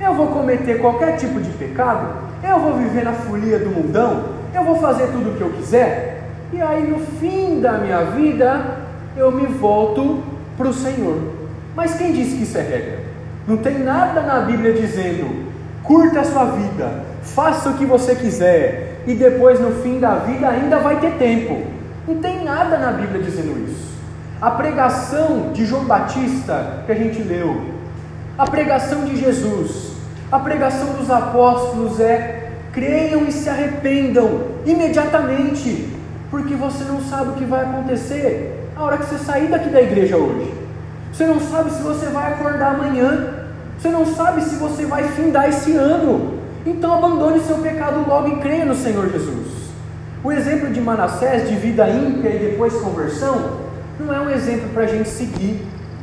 eu 0.00 0.14
vou 0.14 0.28
cometer 0.28 0.80
qualquer 0.80 1.16
tipo 1.16 1.40
de 1.40 1.50
pecado, 1.50 2.08
eu 2.42 2.58
vou 2.58 2.74
viver 2.74 3.04
na 3.04 3.12
folia 3.12 3.58
do 3.58 3.70
mundão, 3.70 4.24
eu 4.54 4.64
vou 4.64 4.76
fazer 4.76 5.08
tudo 5.08 5.30
o 5.30 5.34
que 5.36 5.42
eu 5.42 5.50
quiser, 5.50 6.24
e 6.52 6.60
aí 6.60 6.82
no 6.86 6.98
fim 6.98 7.60
da 7.60 7.74
minha 7.74 8.02
vida 8.02 8.78
eu 9.16 9.30
me 9.30 9.46
volto 9.46 10.22
para 10.56 10.68
o 10.68 10.72
Senhor. 10.72 11.18
Mas 11.74 11.94
quem 11.94 12.12
disse 12.12 12.36
que 12.36 12.42
isso 12.42 12.58
é 12.58 12.62
regra? 12.62 12.98
Não 13.46 13.58
tem 13.58 13.78
nada 13.78 14.22
na 14.22 14.40
Bíblia 14.40 14.72
dizendo 14.72 15.45
curta 15.86 16.20
a 16.20 16.24
sua 16.24 16.44
vida, 16.46 17.04
faça 17.22 17.70
o 17.70 17.74
que 17.74 17.86
você 17.86 18.14
quiser, 18.14 19.02
e 19.06 19.14
depois 19.14 19.60
no 19.60 19.82
fim 19.82 20.00
da 20.00 20.16
vida 20.16 20.48
ainda 20.48 20.78
vai 20.78 20.98
ter 21.00 21.12
tempo. 21.12 21.62
Não 22.06 22.16
tem 22.16 22.44
nada 22.44 22.76
na 22.76 22.92
Bíblia 22.92 23.22
dizendo 23.22 23.64
isso. 23.64 23.86
A 24.40 24.50
pregação 24.50 25.52
de 25.52 25.64
João 25.64 25.84
Batista 25.84 26.82
que 26.84 26.92
a 26.92 26.94
gente 26.94 27.22
leu, 27.22 27.60
a 28.36 28.44
pregação 28.44 29.04
de 29.04 29.16
Jesus, 29.16 29.92
a 30.30 30.38
pregação 30.38 30.94
dos 30.94 31.10
apóstolos 31.10 32.00
é: 32.00 32.50
creiam 32.72 33.24
e 33.24 33.32
se 33.32 33.48
arrependam 33.48 34.42
imediatamente, 34.66 35.88
porque 36.30 36.54
você 36.54 36.84
não 36.84 37.00
sabe 37.00 37.30
o 37.30 37.32
que 37.34 37.44
vai 37.44 37.62
acontecer 37.62 38.70
a 38.76 38.82
hora 38.82 38.98
que 38.98 39.06
você 39.06 39.18
sair 39.18 39.48
daqui 39.48 39.70
da 39.70 39.80
igreja 39.80 40.16
hoje. 40.16 40.52
Você 41.12 41.24
não 41.24 41.40
sabe 41.40 41.70
se 41.70 41.80
você 41.80 42.06
vai 42.06 42.34
acordar 42.34 42.74
amanhã, 42.74 43.35
você 43.78 43.88
não 43.88 44.06
sabe 44.06 44.42
se 44.42 44.56
você 44.56 44.86
vai 44.86 45.04
findar 45.04 45.48
esse 45.48 45.72
ano. 45.72 46.34
Então 46.64 46.92
abandone 46.92 47.40
seu 47.40 47.58
pecado 47.58 48.08
logo 48.08 48.28
e 48.28 48.36
creia 48.40 48.64
no 48.64 48.74
Senhor 48.74 49.10
Jesus. 49.10 49.46
O 50.24 50.32
exemplo 50.32 50.70
de 50.70 50.80
Manassés, 50.80 51.48
de 51.48 51.54
vida 51.54 51.88
ímpia 51.88 52.30
e 52.30 52.50
depois 52.50 52.74
conversão, 52.74 53.66
não 54.00 54.12
é 54.12 54.20
um 54.20 54.30
exemplo 54.30 54.68
para 54.70 54.82
a 54.82 54.86
gente 54.86 55.08
seguir. 55.08 55.62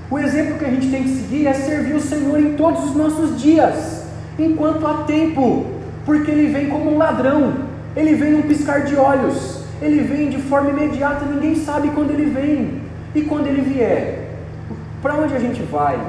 O 0.10 0.18
exemplo 0.18 0.58
que 0.58 0.66
a 0.66 0.70
gente 0.70 0.90
tem 0.90 1.04
que 1.04 1.10
seguir 1.10 1.48
é 1.48 1.54
servir 1.54 1.96
o 1.96 2.00
Senhor 2.00 2.40
em 2.40 2.54
todos 2.54 2.86
os 2.86 2.96
nossos 2.96 3.42
dias, 3.42 4.04
enquanto 4.38 4.86
há 4.86 5.04
tempo, 5.04 5.66
porque 6.06 6.32
Ele 6.32 6.54
vem 6.54 6.70
como 6.70 6.94
um 6.94 6.98
ladrão, 6.98 7.54
Ele 7.96 8.14
vem 8.14 8.32
num 8.32 8.44
piscar 8.44 8.82
de 8.82 8.96
olhos, 8.96 9.64
Ele 9.82 10.02
vem 10.02 10.30
de 10.30 10.38
forma 10.38 10.70
imediata, 10.70 11.26
ninguém 11.26 11.56
sabe 11.56 11.90
quando 11.90 12.12
Ele 12.12 12.30
vem, 12.30 12.82
e 13.16 13.24
quando 13.24 13.48
Ele 13.48 13.62
vier, 13.62 14.38
para 15.02 15.16
onde 15.16 15.36
a 15.36 15.40
gente 15.40 15.62
vai? 15.64 16.00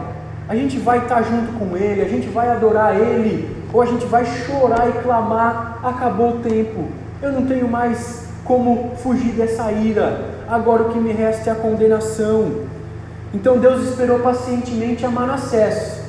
A 0.46 0.54
gente 0.54 0.78
vai 0.78 0.98
estar 0.98 1.22
junto 1.22 1.52
com 1.58 1.76
Ele, 1.76 2.02
a 2.02 2.08
gente 2.08 2.28
vai 2.28 2.50
adorar 2.50 2.94
Ele, 2.94 3.48
ou 3.72 3.80
a 3.80 3.86
gente 3.86 4.04
vai 4.06 4.26
chorar 4.26 4.88
e 4.90 4.92
clamar: 5.02 5.78
acabou 5.82 6.36
o 6.36 6.38
tempo, 6.40 6.88
eu 7.22 7.32
não 7.32 7.46
tenho 7.46 7.66
mais 7.66 8.24
como 8.44 8.92
fugir 8.96 9.32
dessa 9.32 9.72
ira, 9.72 10.22
agora 10.46 10.82
o 10.82 10.88
que 10.90 10.98
me 10.98 11.12
resta 11.12 11.48
é 11.48 11.52
a 11.54 11.56
condenação. 11.56 12.64
Então 13.32 13.58
Deus 13.58 13.88
esperou 13.88 14.18
pacientemente 14.18 15.06
a 15.06 15.10
Manassés, 15.10 16.02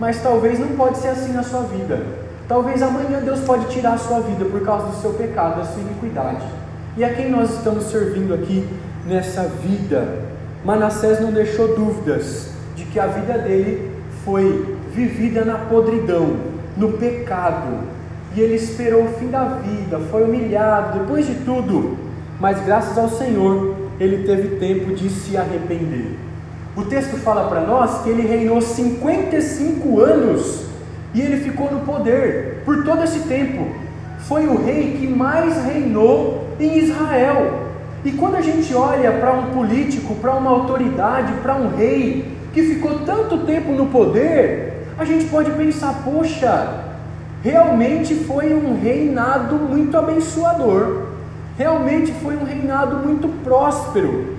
mas 0.00 0.20
talvez 0.20 0.58
não 0.58 0.76
pode 0.76 0.98
ser 0.98 1.08
assim 1.08 1.32
na 1.32 1.44
sua 1.44 1.62
vida. 1.62 2.02
Talvez 2.48 2.82
amanhã 2.82 3.20
Deus 3.24 3.40
pode 3.40 3.66
tirar 3.66 3.94
a 3.94 3.98
sua 3.98 4.20
vida 4.20 4.44
por 4.44 4.62
causa 4.62 4.88
do 4.88 5.00
seu 5.00 5.14
pecado, 5.14 5.58
da 5.58 5.64
sua 5.64 5.80
iniquidade. 5.80 6.44
E 6.96 7.04
a 7.04 7.14
quem 7.14 7.30
nós 7.30 7.50
estamos 7.50 7.84
servindo 7.84 8.34
aqui 8.34 8.68
nessa 9.06 9.42
vida? 9.42 10.22
Manassés 10.64 11.20
não 11.20 11.30
deixou 11.30 11.76
dúvidas 11.76 12.55
que 12.96 13.00
a 13.00 13.08
vida 13.08 13.36
dele 13.36 13.90
foi 14.24 14.74
vivida 14.94 15.44
na 15.44 15.58
podridão, 15.58 16.34
no 16.78 16.92
pecado, 16.92 17.80
e 18.34 18.40
ele 18.40 18.54
esperou 18.54 19.04
o 19.04 19.08
fim 19.18 19.26
da 19.26 19.44
vida, 19.44 19.98
foi 20.10 20.24
humilhado, 20.24 21.00
depois 21.00 21.26
de 21.26 21.34
tudo, 21.44 21.98
mas 22.40 22.58
graças 22.64 22.96
ao 22.96 23.10
Senhor 23.10 23.76
ele 24.00 24.24
teve 24.24 24.56
tempo 24.56 24.94
de 24.94 25.10
se 25.10 25.36
arrepender. 25.36 26.16
O 26.74 26.86
texto 26.86 27.18
fala 27.18 27.50
para 27.50 27.60
nós 27.60 28.00
que 28.00 28.08
ele 28.08 28.26
reinou 28.26 28.62
55 28.62 30.00
anos 30.00 30.64
e 31.12 31.20
ele 31.20 31.36
ficou 31.36 31.70
no 31.70 31.80
poder 31.80 32.62
por 32.64 32.82
todo 32.82 33.04
esse 33.04 33.20
tempo. 33.28 33.68
Foi 34.20 34.46
o 34.46 34.56
rei 34.56 34.96
que 34.98 35.06
mais 35.06 35.62
reinou 35.66 36.46
em 36.58 36.78
Israel. 36.78 37.68
E 38.06 38.12
quando 38.12 38.36
a 38.36 38.40
gente 38.40 38.74
olha 38.74 39.12
para 39.12 39.32
um 39.34 39.50
político, 39.50 40.14
para 40.14 40.34
uma 40.34 40.50
autoridade, 40.50 41.34
para 41.42 41.56
um 41.56 41.76
rei 41.76 42.35
que 42.56 42.62
ficou 42.62 43.00
tanto 43.00 43.40
tempo 43.40 43.70
no 43.72 43.88
poder, 43.88 44.86
a 44.98 45.04
gente 45.04 45.26
pode 45.26 45.50
pensar: 45.50 46.02
poxa, 46.02 46.84
realmente 47.42 48.14
foi 48.14 48.54
um 48.54 48.80
reinado 48.80 49.56
muito 49.56 49.94
abençoador. 49.94 51.02
Realmente 51.58 52.12
foi 52.22 52.34
um 52.34 52.44
reinado 52.44 52.96
muito 53.06 53.28
próspero. 53.44 54.36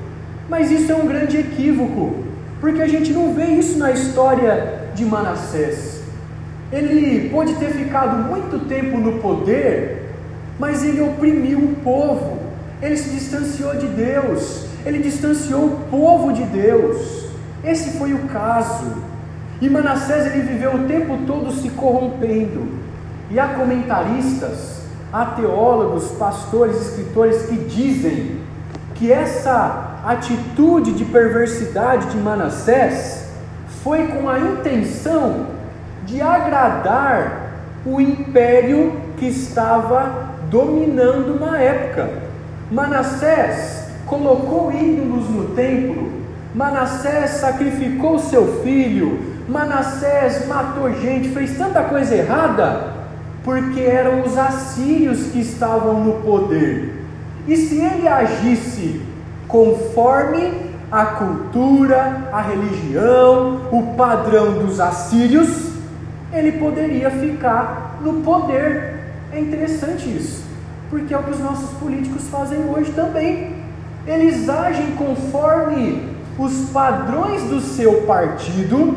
Mas 0.50 0.72
isso 0.72 0.92
é 0.92 0.96
um 0.96 1.06
grande 1.06 1.38
equívoco, 1.38 2.24
porque 2.60 2.82
a 2.82 2.88
gente 2.88 3.14
não 3.14 3.34
vê 3.36 3.46
isso 3.46 3.78
na 3.78 3.92
história 3.92 4.90
de 4.96 5.06
Manassés. 5.06 6.02
Ele 6.72 7.30
pode 7.30 7.54
ter 7.56 7.70
ficado 7.70 8.18
muito 8.28 8.68
tempo 8.68 8.98
no 8.98 9.20
poder, 9.20 10.10
mas 10.60 10.84
ele 10.84 11.02
oprimiu 11.02 11.60
o 11.60 11.76
povo, 11.84 12.40
ele 12.82 12.98
se 12.98 13.10
distanciou 13.12 13.76
de 13.76 13.88
Deus, 13.88 14.66
ele 14.86 15.00
distanciou 15.00 15.66
o 15.66 15.80
povo 15.92 16.34
de 16.34 16.44
Deus. 16.44 17.27
Esse 17.64 17.98
foi 17.98 18.14
o 18.14 18.28
caso. 18.28 18.92
E 19.60 19.70
Manassés 19.70 20.28
ele 20.28 20.44
viveu 20.44 20.76
o 20.76 20.88
tempo 20.88 21.18
todo 21.26 21.52
se 21.52 21.70
corrompendo. 21.72 22.78
E 23.30 23.40
há 23.40 23.48
comentaristas 23.50 24.78
há 25.12 25.26
teólogos, 25.26 26.12
pastores, 26.12 26.82
escritores 26.82 27.44
que 27.44 27.56
dizem 27.56 28.42
que 28.96 29.12
essa 29.12 30.02
atitude 30.06 30.94
de 30.94 31.06
perversidade 31.06 32.08
de 32.08 32.18
Manassés 32.18 33.30
foi 33.84 34.08
com 34.08 34.30
a 34.30 34.40
intenção 34.40 35.48
de 36.06 36.22
agradar 36.22 37.48
o 37.86 38.02
império 38.02 38.94
que 39.18 39.28
estava 39.28 40.30
dominando 40.50 41.40
na 41.40 41.58
época. 41.58 42.10
Manassés 42.72 43.88
colocou 44.06 44.72
ídolos 44.72 45.30
no 45.30 45.56
templo, 45.56 46.07
Manassés 46.56 47.32
sacrificou 47.32 48.20
seu 48.20 48.62
filho, 48.64 49.20
Manassés 49.48 50.48
matou 50.48 50.92
gente, 50.94 51.30
fez 51.30 51.58
tanta 51.58 51.84
coisa 51.84 52.16
errada, 52.16 52.94
porque 53.44 53.80
eram 53.80 54.24
os 54.24 54.38
assírios 54.38 55.28
que 55.28 55.40
estavam 55.40 56.04
no 56.04 56.22
poder. 56.22 57.04
E 57.48 57.56
se 57.56 57.80
ele 57.80 58.08
agisse 58.08 59.02
conforme 59.48 60.68
a 60.92 61.06
cultura, 61.06 62.30
a 62.32 62.42
religião, 62.42 63.62
o 63.72 63.96
padrão 63.96 64.54
dos 64.54 64.80
assírios, 64.80 65.72
ele 66.34 66.54
poderia 66.54 67.10
ficar 67.10 68.00
no 68.02 68.22
poder. 68.22 68.96
É 69.32 69.40
interessante 69.40 70.10
isso, 70.10 70.44
porque 70.90 71.14
é 71.14 71.18
o 71.18 71.24
que 71.24 71.32
os 71.32 71.40
nossos 71.40 71.70
políticos 71.78 72.28
fazem 72.30 72.60
hoje 72.70 72.92
também. 72.92 73.56
Eles 74.06 74.48
agem 74.48 74.92
conforme 74.92 76.17
os 76.38 76.70
padrões 76.70 77.44
do 77.44 77.60
seu 77.60 78.04
partido, 78.04 78.96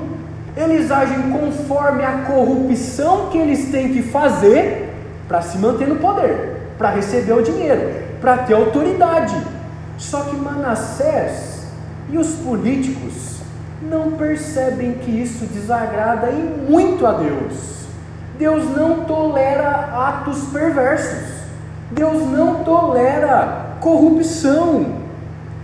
eles 0.57 0.91
agem 0.91 1.31
conforme 1.31 2.05
a 2.05 2.23
corrupção 2.23 3.29
que 3.31 3.39
eles 3.39 3.71
têm 3.71 3.93
que 3.93 4.03
fazer 4.03 4.95
para 5.27 5.41
se 5.41 5.57
manter 5.59 5.89
no 5.89 5.97
poder, 5.97 6.75
para 6.77 6.91
receber 6.91 7.33
o 7.33 7.43
dinheiro, 7.43 7.93
para 8.21 8.39
ter 8.39 8.55
autoridade. 8.55 9.37
Só 9.97 10.23
que 10.23 10.37
Manassés 10.37 11.67
e 12.11 12.19
os 12.19 12.35
políticos 12.37 13.41
não 13.83 14.13
percebem 14.13 14.95
que 14.95 15.11
isso 15.11 15.47
desagrada 15.47 16.31
e 16.31 16.71
muito 16.71 17.07
a 17.07 17.13
Deus. 17.13 17.71
Deus 18.39 18.65
não 18.77 19.05
tolera 19.05 19.91
atos 19.95 20.45
perversos. 20.53 21.41
Deus 21.91 22.23
não 22.31 22.65
tolera 22.65 23.77
corrupção. 23.81 25.01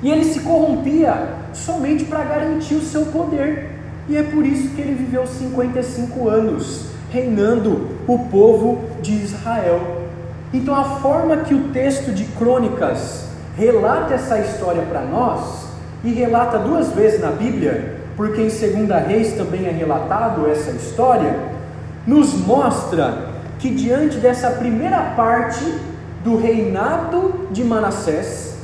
E 0.03 0.11
ele 0.11 0.25
se 0.25 0.41
corrompia 0.41 1.36
somente 1.65 2.05
para 2.05 2.25
garantir 2.25 2.75
o 2.75 2.83
seu 2.83 3.07
poder. 3.07 3.71
E 4.09 4.17
é 4.17 4.23
por 4.23 4.47
isso 4.47 4.75
que 4.75 4.81
ele 4.81 4.95
viveu 4.95 5.27
55 5.27 6.29
anos 6.29 6.87
reinando 7.11 7.89
o 8.07 8.19
povo 8.31 8.85
de 9.01 9.13
Israel. 9.13 9.81
Então, 10.53 10.75
a 10.75 10.85
forma 11.01 11.39
que 11.39 11.55
o 11.55 11.69
texto 11.69 12.13
de 12.13 12.25
Crônicas 12.25 13.27
relata 13.57 14.15
essa 14.15 14.39
história 14.39 14.83
para 14.83 15.03
nós, 15.03 15.67
e 16.05 16.13
relata 16.13 16.59
duas 16.59 16.93
vezes 16.93 17.21
na 17.21 17.31
Bíblia, 17.31 17.97
porque 18.17 18.41
em 18.41 18.51
Segunda 18.51 18.99
Reis 18.99 19.33
também 19.33 19.67
é 19.67 19.71
relatado 19.71 20.49
essa 20.49 20.71
história, 20.71 21.37
nos 22.07 22.33
mostra 22.35 23.31
que 23.59 23.71
diante 23.71 24.19
dessa 24.19 24.51
primeira 24.51 25.15
parte 25.17 25.65
do 26.23 26.37
reinado 26.37 27.49
de 27.51 27.65
Manassés 27.65 28.57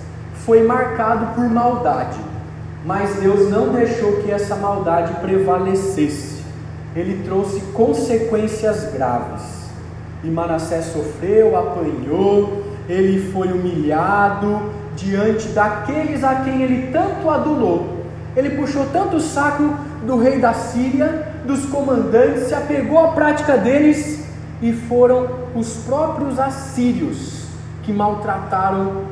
foi 0.47 0.63
marcado 0.63 1.35
por 1.35 1.49
maldade, 1.49 2.19
mas 2.85 3.16
Deus 3.16 3.51
não 3.51 3.68
deixou 3.68 4.23
que 4.23 4.31
essa 4.31 4.57
maldade 4.57 5.14
prevalecesse. 5.21 6.42
Ele 6.95 7.23
trouxe 7.25 7.61
consequências 7.73 8.92
graves. 8.92 9.62
E 10.25 10.29
Manassés 10.29 10.87
sofreu, 10.87 11.57
apanhou, 11.57 12.62
ele 12.88 13.31
foi 13.33 13.49
humilhado 13.49 14.62
diante 14.97 15.49
daqueles 15.49 16.23
a 16.23 16.37
quem 16.37 16.62
ele 16.62 16.92
tanto 16.92 17.29
adulou. 17.29 18.03
Ele 18.37 18.51
puxou 18.51 18.87
tanto 18.92 19.16
o 19.16 19.21
saco 19.21 19.75
do 20.07 20.16
rei 20.18 20.38
da 20.38 20.53
Síria, 20.53 21.29
dos 21.45 21.66
comandantes, 21.66 22.45
se 22.45 22.55
apegou 22.55 22.99
à 22.99 23.09
prática 23.09 23.57
deles 23.57 24.25
e 24.61 24.73
foram 24.73 25.29
os 25.55 25.77
próprios 25.79 26.38
assírios 26.38 27.47
que 27.83 27.92
maltrataram 27.92 29.05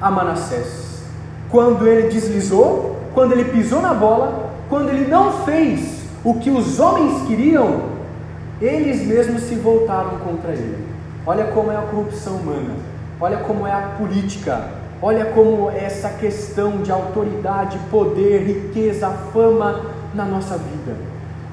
a 0.00 0.10
Manassés. 0.10 1.02
Quando 1.50 1.86
ele 1.86 2.08
deslizou, 2.08 2.97
quando 3.18 3.32
ele 3.32 3.46
pisou 3.46 3.82
na 3.82 3.92
bola, 3.92 4.48
quando 4.68 4.90
ele 4.90 5.10
não 5.10 5.44
fez 5.44 6.04
o 6.22 6.34
que 6.34 6.50
os 6.50 6.78
homens 6.78 7.26
queriam, 7.26 7.80
eles 8.62 9.04
mesmos 9.04 9.42
se 9.42 9.56
voltaram 9.56 10.20
contra 10.20 10.52
ele. 10.52 10.86
Olha 11.26 11.46
como 11.46 11.72
é 11.72 11.76
a 11.76 11.80
corrupção 11.80 12.36
humana, 12.36 12.76
olha 13.20 13.38
como 13.38 13.66
é 13.66 13.72
a 13.72 13.96
política, 13.98 14.68
olha 15.02 15.24
como 15.24 15.68
é 15.68 15.82
essa 15.82 16.10
questão 16.10 16.80
de 16.80 16.92
autoridade, 16.92 17.76
poder, 17.90 18.44
riqueza, 18.44 19.10
fama 19.32 19.80
na 20.14 20.24
nossa 20.24 20.56
vida. 20.56 20.96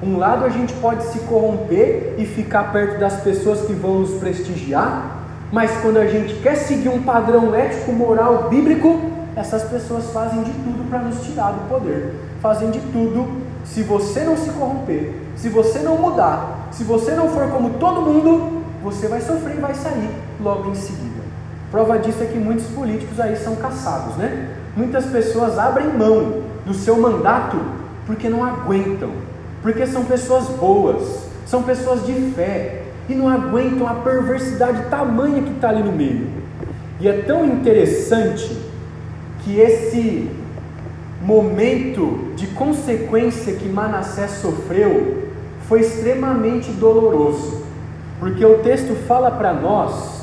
Um 0.00 0.18
lado 0.18 0.44
a 0.44 0.48
gente 0.48 0.72
pode 0.74 1.02
se 1.06 1.18
corromper 1.18 2.14
e 2.16 2.24
ficar 2.24 2.70
perto 2.70 3.00
das 3.00 3.22
pessoas 3.22 3.62
que 3.62 3.72
vão 3.72 3.98
nos 3.98 4.12
prestigiar, 4.20 5.16
mas 5.50 5.72
quando 5.78 5.96
a 5.96 6.06
gente 6.06 6.32
quer 6.34 6.54
seguir 6.54 6.90
um 6.90 7.02
padrão 7.02 7.52
ético, 7.52 7.90
moral, 7.90 8.48
bíblico, 8.48 9.15
essas 9.36 9.64
pessoas 9.64 10.10
fazem 10.12 10.42
de 10.42 10.50
tudo 10.50 10.88
para 10.88 11.00
nos 11.00 11.20
tirar 11.20 11.52
do 11.52 11.68
poder. 11.68 12.14
Fazem 12.40 12.70
de 12.70 12.80
tudo. 12.80 13.42
Se 13.64 13.82
você 13.82 14.24
não 14.24 14.36
se 14.36 14.48
corromper, 14.50 15.12
se 15.36 15.50
você 15.50 15.80
não 15.80 15.98
mudar, 15.98 16.68
se 16.72 16.82
você 16.82 17.12
não 17.12 17.28
for 17.28 17.48
como 17.50 17.70
todo 17.78 18.00
mundo, 18.00 18.62
você 18.82 19.06
vai 19.08 19.20
sofrer 19.20 19.56
e 19.56 19.60
vai 19.60 19.74
sair 19.74 20.10
logo 20.40 20.70
em 20.70 20.74
seguida. 20.74 21.22
Prova 21.70 21.98
disso 21.98 22.22
é 22.22 22.26
que 22.26 22.38
muitos 22.38 22.66
políticos 22.68 23.20
aí 23.20 23.36
são 23.36 23.56
caçados, 23.56 24.16
né? 24.16 24.56
Muitas 24.74 25.04
pessoas 25.06 25.58
abrem 25.58 25.88
mão 25.88 26.42
do 26.64 26.72
seu 26.72 26.96
mandato 26.98 27.58
porque 28.06 28.28
não 28.28 28.44
aguentam, 28.44 29.10
porque 29.60 29.86
são 29.86 30.04
pessoas 30.04 30.46
boas, 30.48 31.26
são 31.44 31.62
pessoas 31.62 32.06
de 32.06 32.14
fé 32.34 32.84
e 33.08 33.14
não 33.14 33.28
aguentam 33.28 33.86
a 33.86 33.94
perversidade 33.94 34.88
tamanha 34.88 35.42
que 35.42 35.50
está 35.50 35.68
ali 35.68 35.82
no 35.82 35.92
meio. 35.92 36.28
E 37.00 37.08
é 37.08 37.22
tão 37.22 37.44
interessante 37.44 38.56
que 39.46 39.60
esse 39.60 40.28
momento 41.22 42.32
de 42.34 42.48
consequência 42.48 43.52
que 43.52 43.68
Manassés 43.68 44.32
sofreu 44.42 45.28
foi 45.68 45.82
extremamente 45.82 46.72
doloroso, 46.72 47.64
porque 48.18 48.44
o 48.44 48.58
texto 48.58 48.96
fala 49.06 49.30
para 49.30 49.54
nós 49.54 50.22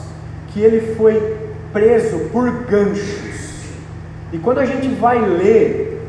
que 0.49 0.59
ele 0.59 0.93
foi 0.95 1.38
preso 1.71 2.19
por 2.33 2.51
ganchos. 2.65 3.62
E 4.33 4.38
quando 4.38 4.57
a 4.57 4.65
gente 4.65 4.89
vai 4.89 5.21
ler 5.21 6.05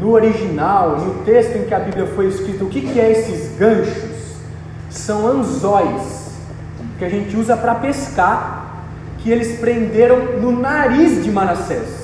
no 0.00 0.10
original, 0.10 0.98
no 0.98 1.22
texto 1.22 1.54
em 1.54 1.62
que 1.66 1.74
a 1.74 1.78
Bíblia 1.78 2.06
foi 2.16 2.26
escrita, 2.26 2.64
o 2.64 2.68
que, 2.68 2.80
que 2.80 2.98
é 2.98 3.12
esses 3.12 3.56
ganchos? 3.56 4.40
São 4.90 5.24
anzóis 5.24 6.32
que 6.98 7.04
a 7.04 7.08
gente 7.08 7.36
usa 7.36 7.56
para 7.56 7.76
pescar, 7.76 8.86
que 9.18 9.30
eles 9.30 9.60
prenderam 9.60 10.40
no 10.40 10.50
nariz 10.50 11.22
de 11.22 11.30
Manassés. 11.30 11.99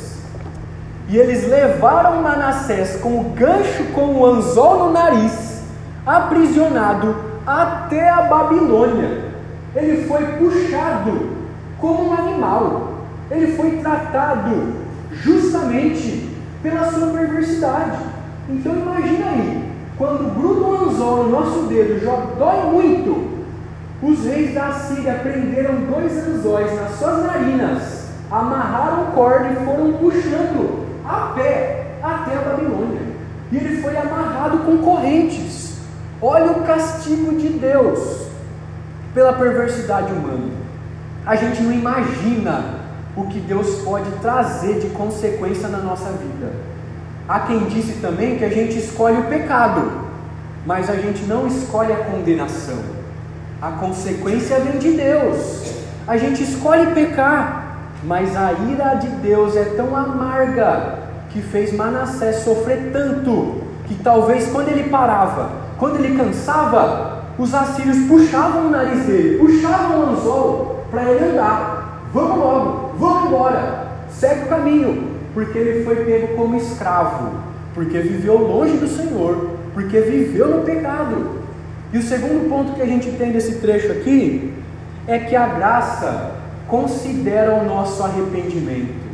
E 1.08 1.16
eles 1.16 1.48
levaram 1.48 2.20
Manassés 2.20 2.96
com 3.00 3.20
o 3.20 3.24
gancho 3.34 3.84
com 3.94 4.16
o 4.16 4.26
anzol 4.26 4.86
no 4.86 4.92
nariz, 4.92 5.62
aprisionado 6.04 7.14
até 7.46 8.08
a 8.08 8.22
Babilônia. 8.22 9.26
Ele 9.74 10.04
foi 10.08 10.24
puxado 10.24 11.30
como 11.78 12.08
um 12.08 12.12
animal. 12.12 12.94
Ele 13.30 13.56
foi 13.56 13.76
tratado 13.76 14.74
justamente 15.12 16.28
pela 16.60 16.90
sua 16.90 17.08
perversidade. 17.08 17.98
Então 18.48 18.72
imagina 18.74 19.26
aí, 19.30 19.70
quando 19.96 20.34
gruda 20.34 20.60
um 20.60 20.88
anzol 20.88 21.24
no 21.24 21.30
nosso 21.30 21.62
dedo, 21.68 22.00
já 22.04 22.16
dói 22.36 22.72
muito. 22.72 23.36
Os 24.02 24.24
reis 24.24 24.54
da 24.54 24.72
Síria 24.72 25.20
prenderam 25.22 25.76
dois 25.90 26.12
anzóis 26.26 26.74
nas 26.74 26.98
suas 26.98 27.24
narinas, 27.24 28.08
amarraram 28.28 29.12
corda 29.14 29.50
e 29.50 29.64
foram 29.64 29.92
puxando 29.94 30.85
a 31.06 31.32
pé 31.34 31.96
até 32.02 32.36
a 32.36 32.40
Babilônia. 32.40 33.02
E 33.52 33.56
ele 33.56 33.80
foi 33.80 33.96
amarrado 33.96 34.58
com 34.58 34.78
correntes. 34.78 35.78
Olha 36.20 36.52
o 36.52 36.62
castigo 36.64 37.36
de 37.36 37.48
Deus 37.50 38.26
pela 39.14 39.32
perversidade 39.34 40.12
humana. 40.12 40.52
A 41.24 41.36
gente 41.36 41.62
não 41.62 41.72
imagina 41.72 42.76
o 43.16 43.26
que 43.26 43.40
Deus 43.40 43.82
pode 43.82 44.10
trazer 44.20 44.80
de 44.80 44.88
consequência 44.90 45.68
na 45.68 45.78
nossa 45.78 46.10
vida. 46.10 46.52
Há 47.28 47.40
quem 47.40 47.64
disse 47.64 47.94
também 48.00 48.38
que 48.38 48.44
a 48.44 48.48
gente 48.48 48.78
escolhe 48.78 49.18
o 49.18 49.24
pecado, 49.24 49.90
mas 50.64 50.88
a 50.88 50.96
gente 50.96 51.24
não 51.24 51.46
escolhe 51.46 51.92
a 51.92 51.96
condenação. 51.96 52.78
A 53.60 53.72
consequência 53.72 54.60
vem 54.60 54.78
de 54.78 54.92
Deus. 54.92 55.74
A 56.06 56.16
gente 56.16 56.42
escolhe 56.42 56.92
pecar, 56.92 57.65
mas 58.04 58.36
a 58.36 58.52
ira 58.52 58.94
de 58.94 59.08
Deus 59.08 59.56
é 59.56 59.64
tão 59.76 59.96
amarga 59.96 60.98
que 61.30 61.40
fez 61.40 61.72
Manassés 61.72 62.36
sofrer 62.36 62.90
tanto 62.92 63.62
que 63.86 63.94
talvez 63.94 64.48
quando 64.50 64.68
ele 64.68 64.88
parava, 64.90 65.50
quando 65.78 65.96
ele 65.96 66.16
cansava, 66.16 67.24
os 67.38 67.54
assírios 67.54 67.98
puxavam 68.08 68.66
o 68.66 68.70
nariz 68.70 69.04
dele, 69.04 69.38
puxavam 69.38 70.00
o 70.00 70.10
anzol 70.10 70.84
para 70.90 71.04
ele 71.04 71.32
andar. 71.32 72.02
Vamos 72.12 72.38
logo, 72.38 72.92
vamos 72.98 73.26
embora, 73.26 73.88
segue 74.08 74.44
o 74.44 74.48
caminho, 74.48 75.08
porque 75.34 75.58
ele 75.58 75.84
foi 75.84 75.96
pego 75.96 76.34
como 76.36 76.56
escravo, 76.56 77.32
porque 77.74 77.98
viveu 77.98 78.38
longe 78.38 78.78
do 78.78 78.88
Senhor, 78.88 79.50
porque 79.74 80.00
viveu 80.00 80.48
no 80.48 80.62
pecado. 80.62 81.36
E 81.92 81.98
o 81.98 82.02
segundo 82.02 82.48
ponto 82.48 82.72
que 82.72 82.82
a 82.82 82.86
gente 82.86 83.10
tem 83.12 83.32
desse 83.32 83.56
trecho 83.56 83.92
aqui 83.92 84.54
é 85.06 85.18
que 85.18 85.36
a 85.36 85.46
graça 85.46 86.32
considera 86.68 87.54
o 87.54 87.64
nosso 87.64 88.02
arrependimento. 88.02 89.06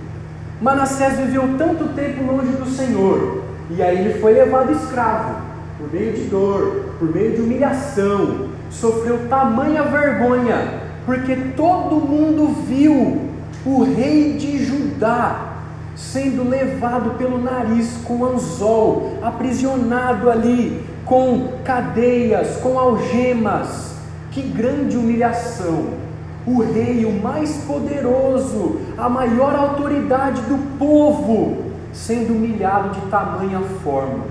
Manassés 0.61 1.17
viveu 1.19 1.57
tanto 1.59 1.89
tempo 1.95 2.25
longe 2.25 2.53
do 2.53 2.67
Senhor, 2.67 3.43
e 3.71 3.83
aí 3.83 3.99
ele 3.99 4.21
foi 4.21 4.33
levado 4.33 4.73
escravo, 4.73 5.43
por 5.79 5.93
meio 5.93 6.13
de 6.13 6.25
dor, 6.25 6.95
por 6.99 7.13
meio 7.13 7.33
de 7.33 7.43
humilhação, 7.43 8.49
sofreu 8.71 9.29
tamanha 9.29 9.83
vergonha, 9.83 10.81
porque 11.05 11.35
todo 11.57 11.97
mundo 11.97 12.55
viu 12.67 13.29
o 13.67 13.83
rei 13.83 14.35
de 14.35 14.65
Judá 14.65 15.49
sendo 15.95 16.49
levado 16.49 17.19
pelo 17.19 17.39
nariz 17.39 17.99
com 18.05 18.25
anzol, 18.25 19.19
aprisionado 19.23 20.31
ali, 20.31 20.85
com 21.05 21.53
cadeias, 21.65 22.57
com 22.57 22.79
algemas. 22.79 23.93
Que 24.31 24.41
grande 24.41 24.97
humilhação! 24.97 26.02
O 26.47 26.61
rei, 26.61 27.05
o 27.05 27.23
mais 27.23 27.59
poderoso, 27.59 28.81
a 28.99 29.09
maior 29.09 29.55
autoridade 29.55 30.41
do 30.43 30.79
povo, 30.79 31.73
sendo 31.93 32.35
humilhado 32.35 32.91
de 32.91 33.07
tamanha 33.07 33.61
forma. 33.85 34.25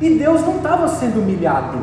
E 0.00 0.10
Deus 0.10 0.40
não 0.40 0.56
estava 0.56 0.88
sendo 0.88 1.20
humilhado, 1.20 1.78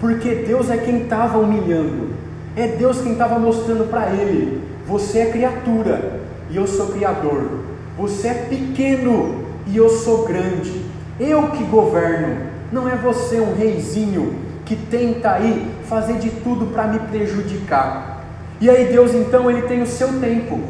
porque 0.00 0.34
Deus 0.46 0.70
é 0.70 0.76
quem 0.76 1.02
estava 1.02 1.38
humilhando, 1.38 2.10
é 2.56 2.68
Deus 2.68 3.00
quem 3.00 3.12
estava 3.12 3.38
mostrando 3.38 3.90
para 3.90 4.10
ele: 4.10 4.62
você 4.86 5.18
é 5.18 5.30
criatura 5.30 6.20
e 6.50 6.56
eu 6.56 6.66
sou 6.66 6.88
criador, 6.88 7.48
você 7.96 8.28
é 8.28 8.34
pequeno 8.48 9.44
e 9.66 9.76
eu 9.76 9.88
sou 9.88 10.24
grande, 10.24 10.84
eu 11.18 11.50
que 11.50 11.64
governo, 11.64 12.46
não 12.70 12.88
é 12.88 12.94
você 12.94 13.40
um 13.40 13.56
reizinho 13.56 14.34
que 14.64 14.76
tenta 14.76 15.32
aí 15.32 15.68
fazer 15.88 16.18
de 16.18 16.30
tudo 16.30 16.66
para 16.66 16.86
me 16.86 16.98
prejudicar. 17.00 18.17
E 18.60 18.68
aí 18.68 18.92
Deus 18.92 19.14
então 19.14 19.50
ele 19.50 19.62
tem 19.62 19.82
o 19.82 19.86
seu 19.86 20.20
tempo. 20.20 20.60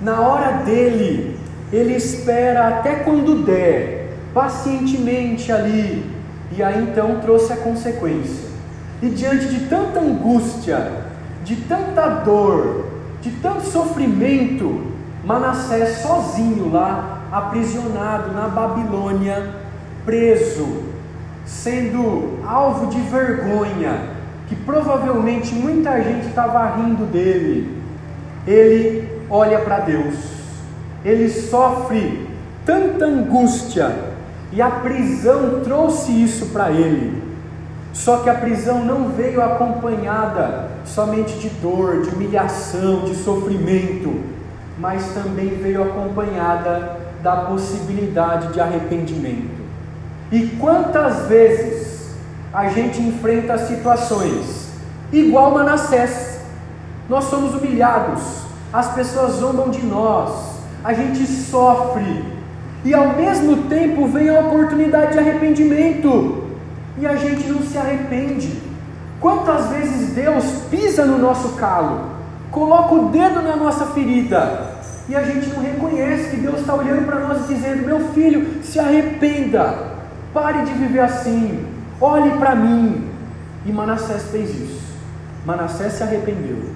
Na 0.00 0.20
hora 0.20 0.62
dele, 0.62 1.38
ele 1.72 1.94
espera 1.94 2.68
até 2.68 2.96
quando 2.96 3.44
der, 3.44 4.12
pacientemente 4.32 5.52
ali. 5.52 6.04
E 6.56 6.62
aí 6.62 6.82
então 6.82 7.20
trouxe 7.20 7.52
a 7.52 7.56
consequência. 7.56 8.46
E 9.02 9.08
diante 9.08 9.48
de 9.48 9.66
tanta 9.66 10.00
angústia, 10.00 10.90
de 11.44 11.56
tanta 11.56 12.08
dor, 12.08 12.86
de 13.20 13.30
tanto 13.32 13.66
sofrimento, 13.66 14.92
Manassés 15.24 15.98
sozinho 15.98 16.72
lá, 16.72 17.22
aprisionado 17.32 18.32
na 18.32 18.48
Babilônia, 18.48 19.50
preso, 20.04 20.84
sendo 21.44 22.38
alvo 22.46 22.86
de 22.86 23.00
vergonha, 23.00 24.15
que 24.46 24.54
provavelmente 24.54 25.54
muita 25.54 26.02
gente 26.02 26.28
estava 26.28 26.76
rindo 26.76 27.04
dele, 27.06 27.82
ele 28.46 29.08
olha 29.28 29.58
para 29.60 29.80
Deus, 29.80 30.14
ele 31.04 31.28
sofre 31.28 32.28
tanta 32.64 33.04
angústia, 33.04 33.94
e 34.52 34.62
a 34.62 34.70
prisão 34.70 35.60
trouxe 35.62 36.12
isso 36.12 36.46
para 36.46 36.70
ele. 36.70 37.22
Só 37.92 38.18
que 38.18 38.30
a 38.30 38.34
prisão 38.34 38.84
não 38.84 39.08
veio 39.08 39.42
acompanhada 39.42 40.68
somente 40.84 41.38
de 41.38 41.48
dor, 41.48 42.02
de 42.02 42.10
humilhação, 42.10 43.00
de 43.00 43.14
sofrimento, 43.16 44.14
mas 44.78 45.14
também 45.14 45.48
veio 45.48 45.82
acompanhada 45.82 46.96
da 47.22 47.36
possibilidade 47.36 48.52
de 48.52 48.60
arrependimento. 48.60 49.64
E 50.30 50.46
quantas 50.60 51.26
vezes 51.26 51.85
a 52.56 52.70
gente 52.70 53.02
enfrenta 53.02 53.58
situações. 53.58 54.70
Igual 55.12 55.50
Manassés, 55.50 56.40
nós 57.06 57.24
somos 57.24 57.54
humilhados, 57.54 58.22
as 58.72 58.94
pessoas 58.94 59.34
zombam 59.34 59.68
de 59.68 59.84
nós, 59.84 60.56
a 60.82 60.94
gente 60.94 61.26
sofre, 61.26 62.24
e 62.82 62.94
ao 62.94 63.14
mesmo 63.14 63.64
tempo 63.64 64.06
vem 64.06 64.30
a 64.30 64.40
oportunidade 64.40 65.12
de 65.12 65.18
arrependimento, 65.18 66.44
e 66.96 67.06
a 67.06 67.14
gente 67.16 67.46
não 67.46 67.60
se 67.60 67.76
arrepende. 67.76 68.62
Quantas 69.20 69.66
vezes 69.66 70.14
Deus 70.14 70.44
pisa 70.70 71.04
no 71.04 71.18
nosso 71.18 71.56
calo, 71.56 72.06
coloca 72.50 72.94
o 72.94 73.10
dedo 73.10 73.42
na 73.42 73.54
nossa 73.54 73.84
ferida, 73.88 74.76
e 75.10 75.14
a 75.14 75.22
gente 75.22 75.50
não 75.50 75.62
reconhece 75.62 76.30
que 76.30 76.36
Deus 76.38 76.60
está 76.60 76.74
olhando 76.74 77.04
para 77.04 77.20
nós 77.20 77.44
e 77.44 77.54
dizendo: 77.54 77.84
Meu 77.84 78.00
filho, 78.14 78.64
se 78.64 78.78
arrependa, 78.80 79.92
pare 80.32 80.64
de 80.64 80.72
viver 80.72 81.00
assim, 81.00 81.75
olhe 82.00 82.30
para 82.38 82.54
mim. 82.54 83.10
E 83.64 83.72
Manassés 83.72 84.24
fez 84.30 84.50
isso. 84.50 84.86
Manassés 85.44 85.94
se 85.94 86.02
arrependeu. 86.02 86.70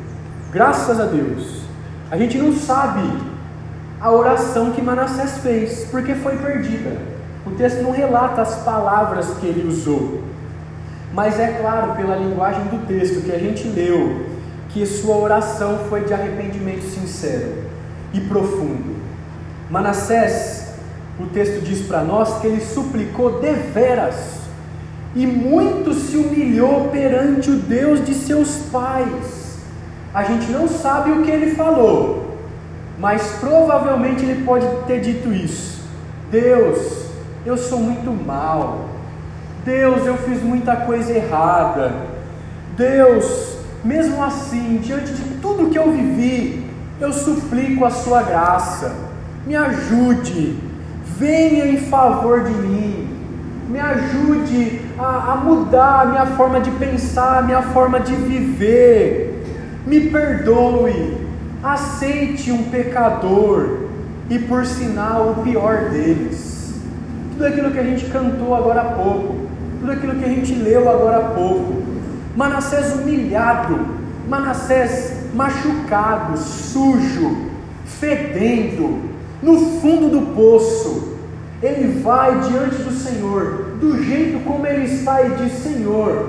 Graças 0.52 0.98
a 0.98 1.04
Deus. 1.04 1.60
A 2.10 2.16
gente 2.16 2.38
não 2.38 2.52
sabe 2.52 3.02
a 4.00 4.10
oração 4.10 4.72
que 4.72 4.82
Manassés 4.82 5.38
fez, 5.38 5.86
porque 5.90 6.14
foi 6.14 6.36
perdida. 6.38 6.96
O 7.46 7.50
texto 7.52 7.82
não 7.82 7.92
relata 7.92 8.42
as 8.42 8.56
palavras 8.56 9.26
que 9.40 9.46
ele 9.46 9.68
usou. 9.68 10.22
Mas 11.12 11.38
é 11.38 11.58
claro, 11.60 11.94
pela 11.94 12.16
linguagem 12.16 12.64
do 12.64 12.86
texto 12.86 13.22
que 13.22 13.32
a 13.32 13.38
gente 13.38 13.66
leu, 13.68 14.26
que 14.68 14.86
sua 14.86 15.16
oração 15.16 15.80
foi 15.88 16.04
de 16.04 16.14
arrependimento 16.14 16.82
sincero 16.82 17.64
e 18.12 18.20
profundo. 18.20 18.96
Manassés, 19.68 20.72
o 21.18 21.26
texto 21.26 21.62
diz 21.62 21.86
para 21.86 22.02
nós 22.02 22.40
que 22.40 22.46
ele 22.46 22.60
suplicou 22.60 23.40
deveras 23.40 24.39
e 25.14 25.26
muito 25.26 25.92
se 25.92 26.16
humilhou 26.16 26.88
perante 26.88 27.50
o 27.50 27.56
Deus 27.56 28.04
de 28.04 28.14
seus 28.14 28.66
pais. 28.70 29.58
A 30.14 30.22
gente 30.24 30.50
não 30.50 30.68
sabe 30.68 31.10
o 31.10 31.22
que 31.22 31.30
ele 31.30 31.54
falou, 31.54 32.36
mas 32.98 33.22
provavelmente 33.40 34.24
ele 34.24 34.44
pode 34.44 34.66
ter 34.86 35.00
dito 35.00 35.32
isso: 35.32 35.82
Deus, 36.30 37.06
eu 37.44 37.56
sou 37.56 37.80
muito 37.80 38.10
mal. 38.10 38.88
Deus, 39.64 40.06
eu 40.06 40.16
fiz 40.16 40.42
muita 40.42 40.74
coisa 40.76 41.12
errada. 41.12 41.92
Deus, 42.76 43.58
mesmo 43.84 44.22
assim, 44.22 44.78
diante 44.82 45.12
de 45.12 45.34
tudo 45.34 45.68
que 45.68 45.78
eu 45.78 45.90
vivi, 45.90 46.66
eu 47.00 47.12
suplico 47.12 47.84
a 47.84 47.90
sua 47.90 48.22
graça, 48.22 48.94
me 49.46 49.54
ajude, 49.56 50.56
venha 51.18 51.66
em 51.66 51.78
favor 51.78 52.44
de 52.44 52.52
mim, 52.52 53.08
me 53.68 53.78
ajude 53.78 54.79
a, 55.00 55.32
a 55.32 55.36
mudar 55.36 56.02
a 56.02 56.04
minha 56.04 56.26
forma 56.26 56.60
de 56.60 56.70
pensar, 56.72 57.38
a 57.38 57.42
minha 57.42 57.62
forma 57.62 57.98
de 57.98 58.14
viver, 58.14 59.42
me 59.86 60.08
perdoe, 60.10 61.16
aceite 61.62 62.52
um 62.52 62.64
pecador. 62.64 63.88
E 64.28 64.38
por 64.38 64.64
sinal 64.64 65.30
o 65.30 65.42
pior 65.42 65.90
deles. 65.90 66.74
Tudo 67.32 67.46
aquilo 67.46 67.70
que 67.72 67.78
a 67.78 67.82
gente 67.82 68.04
cantou 68.10 68.54
agora 68.54 68.82
há 68.82 68.84
pouco, 68.84 69.48
tudo 69.80 69.90
aquilo 69.90 70.14
que 70.16 70.24
a 70.24 70.28
gente 70.28 70.54
leu 70.54 70.88
agora 70.88 71.16
há 71.16 71.30
pouco. 71.30 71.82
Manassés 72.36 72.94
humilhado, 72.94 73.86
Manassés 74.28 75.20
machucado, 75.34 76.36
sujo, 76.36 77.50
fedendo, 77.84 79.00
no 79.42 79.80
fundo 79.80 80.08
do 80.08 80.34
poço, 80.34 81.16
ele 81.62 82.00
vai 82.00 82.40
diante 82.40 82.76
do 82.82 82.92
Senhor, 82.92 83.69
do 83.80 84.02
jeito 84.02 84.44
como 84.44 84.66
ele 84.66 84.84
está, 84.84 85.22
e 85.22 85.30
diz: 85.30 85.52
Senhor, 85.54 86.28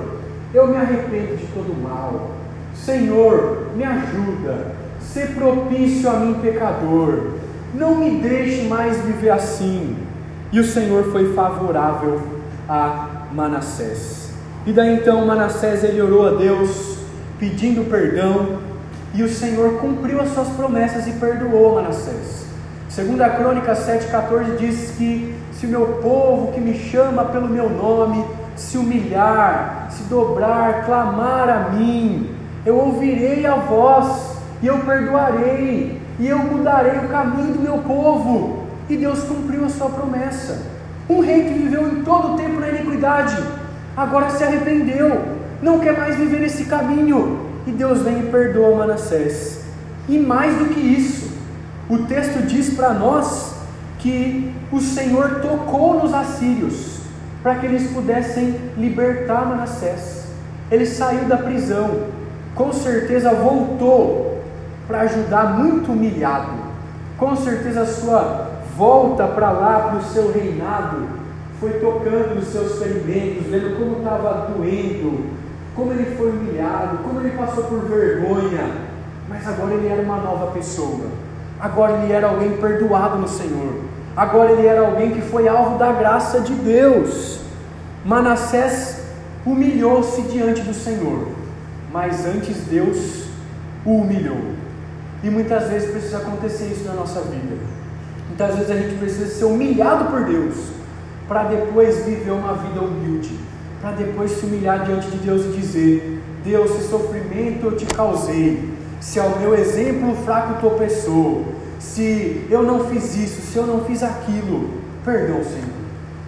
eu 0.54 0.68
me 0.68 0.76
arrependo 0.76 1.36
de 1.36 1.46
todo 1.48 1.74
mal. 1.80 2.32
Senhor, 2.74 3.68
me 3.76 3.84
ajuda, 3.84 4.72
ser 5.00 5.34
propício 5.34 6.08
a 6.10 6.14
mim, 6.14 6.34
pecador. 6.40 7.32
Não 7.74 7.96
me 7.96 8.18
deixe 8.18 8.62
mais 8.62 8.98
viver 9.02 9.30
assim. 9.30 9.96
E 10.50 10.60
o 10.60 10.64
Senhor 10.64 11.04
foi 11.12 11.32
favorável 11.34 12.20
a 12.68 13.26
Manassés. 13.32 14.30
E 14.66 14.72
daí 14.72 14.94
então 14.94 15.26
Manassés 15.26 15.82
ele 15.82 16.00
orou 16.00 16.26
a 16.26 16.30
Deus, 16.38 16.98
pedindo 17.38 17.88
perdão, 17.88 18.58
e 19.14 19.22
o 19.22 19.28
Senhor 19.28 19.78
cumpriu 19.78 20.20
as 20.20 20.28
suas 20.32 20.48
promessas 20.48 21.06
e 21.06 21.12
perdoou 21.12 21.76
Manassés. 21.76 22.46
Segundo 22.88 23.22
a 23.22 23.30
Crônica 23.30 23.72
7,14 23.72 24.56
diz 24.58 24.92
que 24.96 25.34
se 25.62 25.66
o 25.66 25.68
meu 25.68 25.86
povo 26.02 26.50
que 26.50 26.60
me 26.60 26.74
chama 26.74 27.24
pelo 27.26 27.46
meu 27.46 27.70
nome 27.70 28.24
se 28.56 28.76
humilhar, 28.76 29.86
se 29.92 30.02
dobrar, 30.04 30.84
clamar 30.84 31.48
a 31.48 31.70
mim, 31.70 32.34
eu 32.66 32.76
ouvirei 32.76 33.46
a 33.46 33.54
voz 33.54 34.38
e 34.60 34.66
eu 34.66 34.80
perdoarei 34.80 36.02
e 36.18 36.26
eu 36.26 36.38
mudarei 36.38 36.98
o 36.98 37.08
caminho 37.08 37.54
do 37.54 37.60
meu 37.60 37.78
povo. 37.78 38.66
E 38.90 38.96
Deus 38.96 39.22
cumpriu 39.22 39.64
a 39.64 39.68
sua 39.68 39.88
promessa. 39.88 40.66
Um 41.08 41.20
rei 41.20 41.44
que 41.44 41.54
viveu 41.54 41.86
em 41.92 42.02
todo 42.02 42.34
o 42.34 42.36
tempo 42.36 42.58
na 42.58 42.68
iniquidade, 42.68 43.40
agora 43.96 44.30
se 44.30 44.42
arrependeu, 44.42 45.22
não 45.62 45.78
quer 45.78 45.96
mais 45.96 46.16
viver 46.16 46.40
nesse 46.40 46.64
caminho, 46.64 47.38
e 47.68 47.70
Deus 47.70 48.02
vem 48.02 48.18
e 48.18 48.30
perdoa 48.32 48.78
Manassés. 48.78 49.62
E 50.08 50.18
mais 50.18 50.56
do 50.56 50.64
que 50.74 50.80
isso, 50.80 51.30
o 51.88 51.98
texto 51.98 52.44
diz 52.48 52.74
para 52.74 52.92
nós 52.92 53.51
que 54.02 54.52
o 54.72 54.80
Senhor 54.80 55.40
tocou 55.40 56.02
nos 56.02 56.12
assírios 56.12 56.98
para 57.40 57.54
que 57.56 57.66
eles 57.66 57.92
pudessem 57.92 58.56
libertar 58.76 59.46
Manassés. 59.46 60.26
Ele 60.70 60.84
saiu 60.84 61.26
da 61.26 61.36
prisão, 61.36 62.06
com 62.54 62.72
certeza 62.72 63.32
voltou 63.32 64.42
para 64.88 65.02
ajudar 65.02 65.58
muito 65.58 65.92
humilhado. 65.92 66.52
Com 67.16 67.36
certeza 67.36 67.82
a 67.82 67.86
sua 67.86 68.50
volta 68.76 69.26
para 69.28 69.50
lá, 69.50 69.78
para 69.88 69.98
o 69.98 70.02
seu 70.02 70.32
reinado, 70.32 71.06
foi 71.60 71.74
tocando 71.74 72.34
nos 72.34 72.48
seus 72.48 72.82
ferimentos, 72.82 73.46
vendo 73.46 73.78
como 73.78 73.98
estava 73.98 74.48
doendo, 74.50 75.26
como 75.76 75.92
ele 75.92 76.16
foi 76.16 76.30
humilhado, 76.30 76.98
como 77.04 77.20
ele 77.20 77.36
passou 77.36 77.64
por 77.64 77.84
vergonha, 77.84 78.68
mas 79.28 79.46
agora 79.46 79.74
ele 79.74 79.86
era 79.86 80.02
uma 80.02 80.16
nova 80.16 80.48
pessoa, 80.48 81.06
agora 81.62 81.92
ele 82.02 82.12
era 82.12 82.26
alguém 82.26 82.56
perdoado 82.56 83.18
no 83.18 83.28
Senhor, 83.28 83.72
agora 84.16 84.50
ele 84.50 84.66
era 84.66 84.80
alguém 84.80 85.12
que 85.12 85.22
foi 85.22 85.46
alvo 85.46 85.78
da 85.78 85.92
graça 85.92 86.40
de 86.40 86.52
Deus. 86.52 87.40
Manassés 88.04 89.00
humilhou-se 89.46 90.20
diante 90.22 90.60
do 90.62 90.74
Senhor, 90.74 91.28
mas 91.92 92.26
antes 92.26 92.56
Deus 92.64 93.26
o 93.84 93.98
humilhou. 93.98 94.40
E 95.22 95.30
muitas 95.30 95.68
vezes 95.68 95.92
precisa 95.92 96.18
acontecer 96.18 96.64
isso 96.64 96.84
na 96.84 96.94
nossa 96.94 97.20
vida. 97.20 97.56
Muitas 98.26 98.56
vezes 98.56 98.70
a 98.70 98.74
gente 98.74 98.96
precisa 98.96 99.26
ser 99.26 99.44
humilhado 99.44 100.06
por 100.06 100.24
Deus, 100.24 100.54
para 101.28 101.44
depois 101.44 102.04
viver 102.04 102.32
uma 102.32 102.54
vida 102.54 102.80
humilde, 102.80 103.38
para 103.80 103.92
depois 103.92 104.32
se 104.32 104.46
humilhar 104.46 104.84
diante 104.84 105.08
de 105.10 105.18
Deus 105.18 105.44
e 105.44 105.48
dizer: 105.50 106.20
Deus, 106.44 106.72
se 106.72 106.88
sofrimento 106.88 107.66
eu 107.66 107.76
te 107.76 107.86
causei, 107.86 108.68
se 109.02 109.18
ao 109.18 109.40
meu 109.40 109.52
exemplo 109.54 110.14
fraco 110.24 110.60
tropeçou, 110.60 111.44
se 111.80 112.46
eu 112.48 112.62
não 112.62 112.86
fiz 112.86 113.16
isso, 113.16 113.42
se 113.42 113.56
eu 113.56 113.66
não 113.66 113.84
fiz 113.84 114.00
aquilo, 114.00 114.70
perdão, 115.04 115.42
Senhor, 115.42 115.82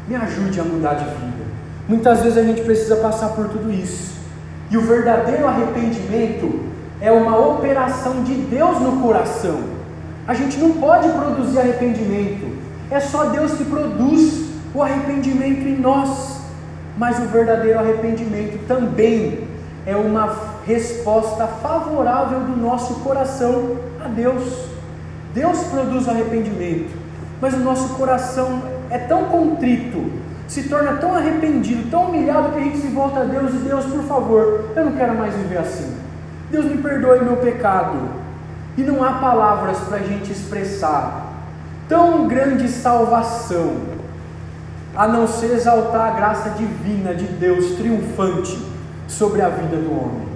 me 0.08 0.16
ajude 0.16 0.58
a 0.58 0.64
mudar 0.64 0.94
de 0.94 1.04
vida. 1.04 1.44
Muitas 1.88 2.20
vezes 2.22 2.36
a 2.36 2.42
gente 2.42 2.62
precisa 2.62 2.96
passar 2.96 3.28
por 3.28 3.48
tudo 3.48 3.70
isso, 3.70 4.14
e 4.72 4.76
o 4.76 4.80
verdadeiro 4.80 5.46
arrependimento 5.46 6.64
é 7.00 7.12
uma 7.12 7.38
operação 7.38 8.24
de 8.24 8.34
Deus 8.34 8.80
no 8.80 9.00
coração. 9.00 9.60
A 10.26 10.34
gente 10.34 10.58
não 10.58 10.72
pode 10.72 11.08
produzir 11.10 11.60
arrependimento, 11.60 12.58
é 12.90 12.98
só 12.98 13.26
Deus 13.26 13.52
que 13.52 13.64
produz 13.64 14.46
o 14.74 14.82
arrependimento 14.82 15.60
em 15.60 15.78
nós. 15.78 16.40
Mas 16.98 17.18
o 17.18 17.26
verdadeiro 17.26 17.78
arrependimento 17.78 18.66
também 18.66 19.46
é 19.86 19.94
uma 19.96 20.53
resposta 20.66 21.46
favorável 21.46 22.40
do 22.40 22.56
nosso 22.56 22.94
coração 22.96 23.76
a 24.02 24.08
Deus. 24.08 24.66
Deus 25.32 25.58
produz 25.64 26.08
arrependimento, 26.08 26.90
mas 27.40 27.54
o 27.54 27.58
nosso 27.58 27.94
coração 27.94 28.62
é 28.90 28.98
tão 28.98 29.24
contrito, 29.24 30.12
se 30.46 30.64
torna 30.68 30.94
tão 30.94 31.14
arrependido, 31.14 31.90
tão 31.90 32.04
humilhado 32.04 32.52
que 32.52 32.58
a 32.58 32.62
gente 32.62 32.78
se 32.78 32.88
volta 32.88 33.20
a 33.20 33.24
Deus 33.24 33.52
e 33.52 33.58
Deus, 33.58 33.84
por 33.86 34.02
favor, 34.04 34.70
eu 34.76 34.84
não 34.84 34.92
quero 34.92 35.14
mais 35.14 35.34
viver 35.34 35.58
assim. 35.58 35.96
Deus 36.50 36.66
me 36.66 36.78
perdoe 36.78 37.24
meu 37.24 37.36
pecado. 37.38 38.24
E 38.76 38.82
não 38.82 39.04
há 39.04 39.14
palavras 39.14 39.78
para 39.80 39.98
a 39.98 40.02
gente 40.02 40.32
expressar 40.32 41.32
tão 41.88 42.26
grande 42.26 42.68
salvação, 42.68 43.76
a 44.96 45.06
não 45.06 45.26
ser 45.26 45.52
exaltar 45.52 46.12
a 46.12 46.16
graça 46.16 46.50
divina 46.50 47.14
de 47.14 47.24
Deus 47.24 47.76
triunfante 47.76 48.58
sobre 49.06 49.42
a 49.42 49.48
vida 49.48 49.76
do 49.76 49.92
homem. 49.92 50.33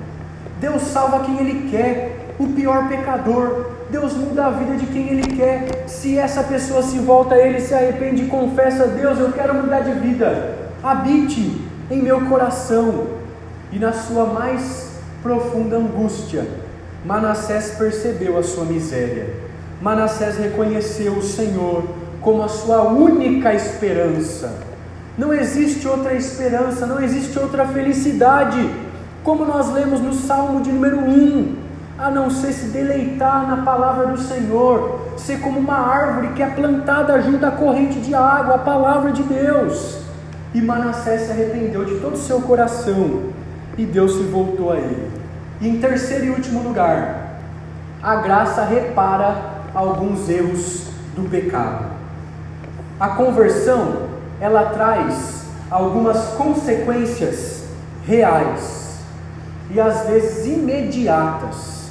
Deus 0.61 0.83
salva 0.83 1.21
quem 1.21 1.39
Ele 1.39 1.71
quer, 1.71 2.35
o 2.39 2.49
pior 2.49 2.89
pecador. 2.89 3.67
Deus 3.91 4.13
muda 4.15 4.47
a 4.47 4.51
vida 4.51 4.77
de 4.77 4.87
quem 4.87 5.09
Ele 5.09 5.37
quer. 5.37 5.85
Se 5.87 6.19
essa 6.19 6.43
pessoa 6.43 6.83
se 6.83 6.99
volta 6.99 7.35
a 7.35 7.39
Ele, 7.39 7.61
se 7.61 7.75
arrepende 7.75 8.25
e 8.25 8.29
confessa: 8.29 8.87
Deus, 8.87 9.19
eu 9.19 9.33
quero 9.33 9.55
mudar 9.55 9.81
de 9.81 9.93
vida. 9.93 10.57
Habite 10.83 11.61
em 11.91 12.03
meu 12.03 12.27
coração 12.27 13.07
e 13.73 13.79
na 13.79 13.93
sua 13.93 14.27
mais 14.27 14.89
profunda 15.23 15.77
angústia, 15.77 16.47
Manassés 17.05 17.75
percebeu 17.79 18.39
a 18.39 18.43
sua 18.43 18.65
miséria. 18.65 19.35
Manassés 19.81 20.37
reconheceu 20.37 21.13
o 21.15 21.23
Senhor 21.23 21.85
como 22.21 22.43
a 22.43 22.49
sua 22.49 22.83
única 22.83 23.55
esperança. 23.55 24.53
Não 25.17 25.33
existe 25.33 25.87
outra 25.87 26.15
esperança, 26.15 26.87
não 26.87 27.03
existe 27.03 27.39
outra 27.39 27.67
felicidade, 27.67 28.71
como 29.23 29.45
nós 29.45 29.73
lemos 29.73 30.01
no 30.01 30.14
Salmo 30.14 30.61
de 30.61 30.71
número 30.73 30.99
1, 30.99 31.57
a 31.99 32.11
não 32.11 32.31
ser 32.31 32.53
se 32.53 32.66
deleitar 32.66 33.47
na 33.49 33.64
palavra 33.64 34.07
do 34.07 34.19
Senhor, 34.19 35.01
ser 35.16 35.41
como 35.41 35.59
uma 35.59 35.75
árvore 35.75 36.29
que 36.29 36.43
é 36.43 36.47
plantada 36.49 37.21
junto 37.21 37.45
à 37.45 37.51
corrente 37.51 37.99
de 37.99 38.14
água, 38.14 38.55
a 38.55 38.59
palavra 38.59 39.11
de 39.11 39.23
Deus. 39.25 39.99
E 40.55 40.62
Manassés 40.62 41.23
se 41.23 41.33
arrependeu 41.33 41.85
de 41.85 41.97
todo 41.97 42.14
o 42.14 42.19
seu 42.19 42.41
coração 42.41 43.25
e 43.77 43.85
Deus 43.85 44.12
se 44.12 44.23
voltou 44.23 44.73
a 44.73 44.77
ele. 44.77 45.11
E 45.61 45.69
em 45.69 45.81
terceiro 45.81 46.27
e 46.27 46.31
último 46.31 46.62
lugar, 46.62 47.41
a 48.01 48.16
graça 48.16 48.64
repara 48.64 49.35
alguns 49.75 50.29
erros 50.29 50.85
do 51.16 51.29
pecado. 51.29 51.87
A 53.01 53.09
conversão, 53.11 54.09
ela 54.41 54.66
traz 54.66 55.43
algumas 55.69 56.29
consequências 56.29 57.64
reais 58.07 58.78
e 59.71 59.81
às 59.81 60.07
vezes 60.07 60.47
imediatas 60.47 61.91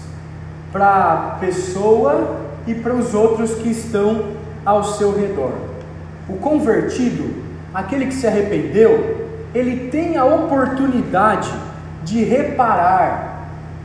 para 0.72 1.14
a 1.14 1.18
pessoa 1.40 2.38
e 2.66 2.76
para 2.76 2.94
os 2.94 3.14
outros 3.14 3.56
que 3.56 3.70
estão 3.70 4.32
ao 4.66 4.84
seu 4.84 5.16
redor. 5.16 5.54
O 6.28 6.34
convertido, 6.38 7.44
aquele 7.74 8.08
que 8.08 8.14
se 8.14 8.28
arrependeu, 8.28 9.28
ele 9.54 9.90
tem 9.90 10.18
a 10.18 10.26
oportunidade 10.26 11.54
de 12.04 12.24
reparar, 12.24 13.36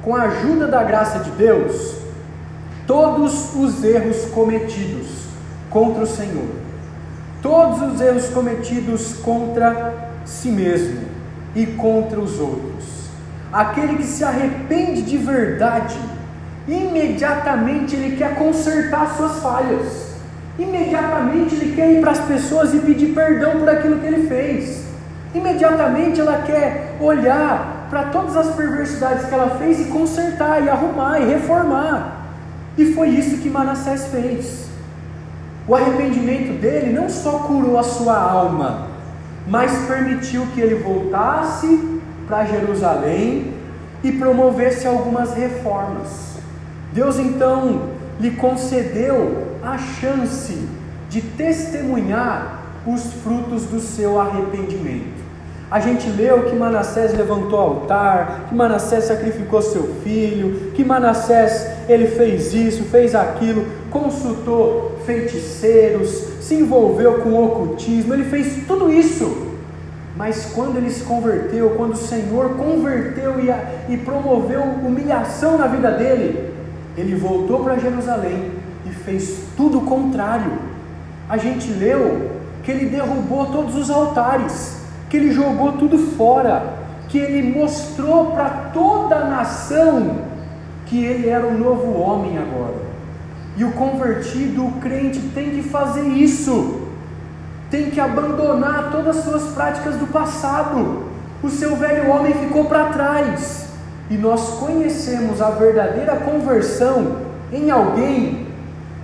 com 0.02 0.16
a 0.16 0.22
ajuda 0.22 0.66
da 0.66 0.82
graça 0.82 1.20
de 1.20 1.30
Deus, 1.30 1.96
todos 2.86 3.54
os 3.54 3.84
erros 3.84 4.24
cometidos 4.26 5.26
contra 5.70 6.02
o 6.02 6.06
Senhor, 6.06 6.48
todos 7.40 7.80
os 7.82 8.00
erros 8.00 8.28
cometidos 8.28 9.14
contra 9.14 10.10
si 10.24 10.48
mesmo 10.48 11.02
e 11.54 11.66
contra 11.66 12.18
os 12.18 12.40
outros. 12.40 12.91
Aquele 13.52 13.96
que 13.96 14.04
se 14.04 14.24
arrepende 14.24 15.02
de 15.02 15.18
verdade, 15.18 15.98
imediatamente 16.66 17.94
ele 17.94 18.16
quer 18.16 18.34
consertar 18.36 19.14
suas 19.14 19.40
falhas. 19.40 20.12
Imediatamente 20.58 21.54
ele 21.54 21.74
quer 21.76 21.92
ir 21.92 22.00
para 22.00 22.12
as 22.12 22.20
pessoas 22.20 22.72
e 22.72 22.78
pedir 22.78 23.14
perdão 23.14 23.58
por 23.58 23.68
aquilo 23.68 23.98
que 23.98 24.06
ele 24.06 24.26
fez. 24.26 24.84
Imediatamente 25.34 26.18
ela 26.18 26.42
quer 26.42 26.96
olhar 26.98 27.88
para 27.90 28.04
todas 28.04 28.36
as 28.38 28.54
perversidades 28.54 29.26
que 29.26 29.34
ela 29.34 29.56
fez 29.58 29.80
e 29.80 29.84
consertar, 29.84 30.62
e 30.62 30.70
arrumar, 30.70 31.20
e 31.20 31.26
reformar. 31.26 32.22
E 32.78 32.94
foi 32.94 33.08
isso 33.08 33.36
que 33.38 33.50
Manassés 33.50 34.06
fez. 34.06 34.66
O 35.68 35.74
arrependimento 35.74 36.58
dele 36.58 36.90
não 36.90 37.10
só 37.10 37.40
curou 37.40 37.78
a 37.78 37.82
sua 37.82 38.16
alma, 38.16 38.88
mas 39.46 39.70
permitiu 39.86 40.46
que 40.54 40.60
ele 40.60 40.76
voltasse 40.76 41.91
para 42.26 42.44
Jerusalém 42.44 43.54
e 44.02 44.12
promovesse 44.12 44.86
algumas 44.86 45.34
reformas. 45.34 46.36
Deus 46.92 47.18
então 47.18 47.82
lhe 48.20 48.32
concedeu 48.32 49.46
a 49.62 49.78
chance 49.78 50.68
de 51.08 51.20
testemunhar 51.20 52.62
os 52.86 53.12
frutos 53.22 53.64
do 53.64 53.80
seu 53.80 54.20
arrependimento. 54.20 55.22
A 55.70 55.80
gente 55.80 56.06
leu 56.10 56.42
que 56.50 56.54
Manassés 56.54 57.16
levantou 57.16 57.58
altar, 57.58 58.46
que 58.48 58.54
Manassés 58.54 59.04
sacrificou 59.04 59.62
seu 59.62 59.94
filho, 60.04 60.72
que 60.74 60.84
Manassés 60.84 61.66
ele 61.88 62.08
fez 62.08 62.52
isso, 62.52 62.82
fez 62.84 63.14
aquilo, 63.14 63.64
consultou 63.90 64.98
feiticeiros, 65.06 66.10
se 66.42 66.56
envolveu 66.56 67.20
com 67.20 67.42
ocultismo, 67.42 68.12
ele 68.12 68.24
fez 68.24 68.66
tudo 68.66 68.92
isso. 68.92 69.51
Mas 70.16 70.46
quando 70.54 70.76
ele 70.76 70.90
se 70.90 71.04
converteu, 71.04 71.70
quando 71.70 71.92
o 71.92 71.96
Senhor 71.96 72.50
converteu 72.56 73.40
e, 73.40 73.50
e 73.92 73.96
promoveu 73.98 74.62
humilhação 74.62 75.56
na 75.56 75.66
vida 75.66 75.90
dele, 75.90 76.52
ele 76.96 77.14
voltou 77.14 77.64
para 77.64 77.78
Jerusalém 77.78 78.52
e 78.84 78.90
fez 78.90 79.44
tudo 79.56 79.78
o 79.78 79.86
contrário. 79.86 80.52
A 81.28 81.38
gente 81.38 81.72
leu 81.72 82.30
que 82.62 82.70
ele 82.70 82.86
derrubou 82.86 83.46
todos 83.46 83.74
os 83.74 83.90
altares 83.90 84.82
que 85.12 85.18
ele 85.18 85.30
jogou 85.30 85.72
tudo 85.72 85.98
fora, 86.16 86.72
que 87.10 87.18
ele 87.18 87.54
mostrou 87.54 88.30
para 88.30 88.48
toda 88.72 89.16
a 89.16 89.26
nação 89.26 90.22
que 90.86 91.04
ele 91.04 91.28
era 91.28 91.46
o 91.46 91.56
novo 91.56 92.00
homem 92.00 92.38
agora. 92.38 92.80
E 93.54 93.62
o 93.62 93.72
convertido, 93.72 94.64
o 94.64 94.72
crente, 94.80 95.20
tem 95.34 95.50
que 95.50 95.62
fazer 95.62 96.06
isso, 96.06 96.81
tem 97.72 97.90
que 97.90 97.98
abandonar 97.98 98.90
todas 98.92 99.16
as 99.16 99.24
suas 99.24 99.54
práticas 99.54 99.96
do 99.96 100.06
passado. 100.06 101.04
O 101.42 101.48
seu 101.48 101.74
velho 101.74 102.10
homem 102.10 102.34
ficou 102.34 102.66
para 102.66 102.90
trás, 102.90 103.66
e 104.10 104.14
nós 104.18 104.58
conhecemos 104.60 105.40
a 105.40 105.48
verdadeira 105.50 106.16
conversão 106.16 107.16
em 107.50 107.70
alguém 107.70 108.46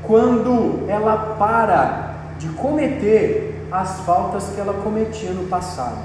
quando 0.02 0.84
ela 0.86 1.34
para 1.38 2.14
de 2.38 2.48
cometer 2.50 3.66
as 3.72 4.00
faltas 4.00 4.50
que 4.54 4.60
ela 4.60 4.74
cometia 4.74 5.30
no 5.30 5.48
passado. 5.48 5.98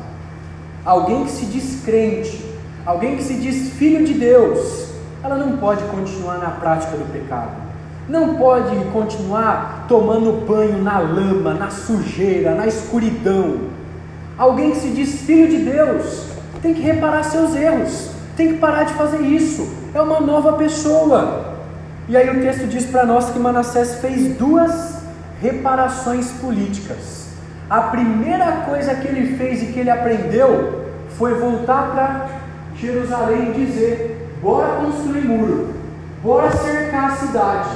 Alguém 0.86 1.26
que 1.26 1.32
se 1.32 1.46
diz 1.46 1.84
crente, 1.84 2.44
alguém 2.86 3.18
que 3.18 3.24
se 3.24 3.36
diz 3.36 3.74
filho 3.74 4.06
de 4.06 4.14
Deus, 4.14 4.88
ela 5.22 5.36
não 5.36 5.58
pode 5.58 5.84
continuar 5.84 6.38
na 6.38 6.52
prática 6.52 6.96
do 6.96 7.12
pecado. 7.12 7.52
Não 8.08 8.36
pode 8.36 8.76
continuar 8.92 9.86
tomando 9.88 10.46
banho 10.46 10.82
na 10.82 11.00
lama, 11.00 11.54
na 11.54 11.70
sujeira, 11.70 12.54
na 12.54 12.68
escuridão. 12.68 13.60
Alguém 14.38 14.72
que 14.72 14.78
se 14.78 14.90
diz 14.90 15.22
filho 15.22 15.48
de 15.48 15.58
Deus 15.58 16.28
tem 16.62 16.74
que 16.74 16.82
reparar 16.82 17.24
seus 17.24 17.56
erros, 17.56 18.10
tem 18.36 18.50
que 18.50 18.60
parar 18.60 18.84
de 18.84 18.94
fazer 18.94 19.22
isso. 19.22 19.68
É 19.94 20.02
uma 20.02 20.20
nova 20.20 20.54
pessoa. 20.54 21.54
E 22.08 22.18
aí 22.18 22.30
o 22.30 22.42
texto 22.42 22.68
diz 22.68 22.86
para 22.86 23.06
nós 23.06 23.30
que 23.30 23.40
Manassés 23.40 24.00
fez 24.00 24.36
duas 24.36 25.02
reparações 25.42 26.32
políticas. 26.34 27.28
A 27.70 27.82
primeira 27.82 28.64
coisa 28.68 28.96
que 28.96 29.08
ele 29.08 29.38
fez 29.38 29.64
e 29.64 29.68
que 29.68 29.80
ele 29.80 29.90
aprendeu 29.90 30.84
foi 31.18 31.34
voltar 31.36 31.92
para 31.92 32.28
Jerusalém 32.76 33.52
e 33.52 33.66
dizer: 33.66 34.38
bora 34.42 34.82
construir 34.82 35.22
muro, 35.22 35.74
bora 36.22 36.52
cercar 36.52 37.12
a 37.12 37.16
cidade, 37.16 37.70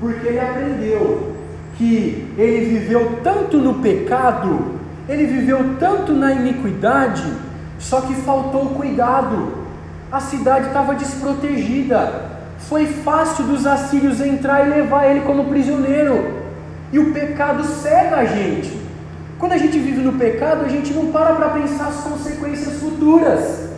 porque 0.00 0.28
ele 0.28 0.40
aprendeu 0.40 1.34
que 1.76 2.34
ele 2.36 2.78
viveu 2.78 3.20
tanto 3.22 3.58
no 3.58 3.74
pecado, 3.74 4.78
ele 5.08 5.26
viveu 5.26 5.76
tanto 5.78 6.12
na 6.12 6.32
iniquidade, 6.32 7.24
só 7.78 8.00
que 8.00 8.14
faltou 8.14 8.70
cuidado. 8.70 9.58
A 10.10 10.20
cidade 10.20 10.66
estava 10.66 10.94
desprotegida. 10.94 12.28
Foi 12.58 12.86
fácil 12.86 13.44
dos 13.44 13.66
assírios 13.66 14.20
entrar 14.20 14.66
e 14.66 14.70
levar 14.70 15.06
ele 15.06 15.20
como 15.20 15.44
prisioneiro. 15.44 16.38
E 16.92 16.98
o 16.98 17.12
pecado 17.12 17.64
cega 17.64 18.16
a 18.16 18.24
gente. 18.24 18.76
Quando 19.38 19.52
a 19.52 19.58
gente 19.58 19.78
vive 19.78 20.00
no 20.00 20.14
pecado, 20.14 20.64
a 20.64 20.68
gente 20.68 20.92
não 20.92 21.12
para 21.12 21.34
para 21.34 21.50
pensar 21.50 21.88
as 21.88 22.00
consequências 22.00 22.80
futuras. 22.80 23.68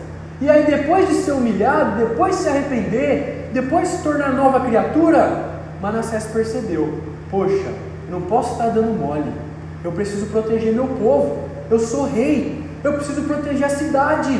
E 0.41 0.49
aí, 0.49 0.65
depois 0.65 1.07
de 1.07 1.15
ser 1.15 1.33
humilhado, 1.33 1.97
depois 1.97 2.35
de 2.35 2.43
se 2.43 2.49
arrepender, 2.49 3.49
depois 3.53 3.89
de 3.89 3.97
se 3.97 4.03
tornar 4.03 4.33
nova 4.33 4.61
criatura, 4.61 5.50
Manassés 5.81 6.25
percebeu: 6.25 7.01
poxa, 7.29 7.73
não 8.09 8.21
posso 8.21 8.53
estar 8.53 8.67
dando 8.67 8.97
mole. 8.97 9.31
Eu 9.83 9.91
preciso 9.91 10.27
proteger 10.27 10.73
meu 10.73 10.87
povo. 10.87 11.49
Eu 11.69 11.79
sou 11.79 12.05
rei. 12.05 12.63
Eu 12.83 12.93
preciso 12.93 13.23
proteger 13.23 13.65
a 13.65 13.69
cidade. 13.69 14.31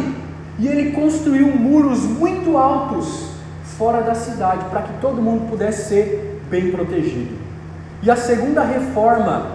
E 0.60 0.68
ele 0.68 0.92
construiu 0.92 1.48
muros 1.48 2.02
muito 2.02 2.58
altos 2.58 3.32
fora 3.78 4.02
da 4.02 4.14
cidade 4.14 4.66
para 4.70 4.84
que 4.84 4.94
todo 5.02 5.22
mundo 5.22 5.50
pudesse 5.50 5.90
ser 5.90 6.42
bem 6.50 6.70
protegido. 6.70 7.36
E 8.04 8.12
a 8.12 8.16
segunda 8.16 8.62
reforma 8.62 9.48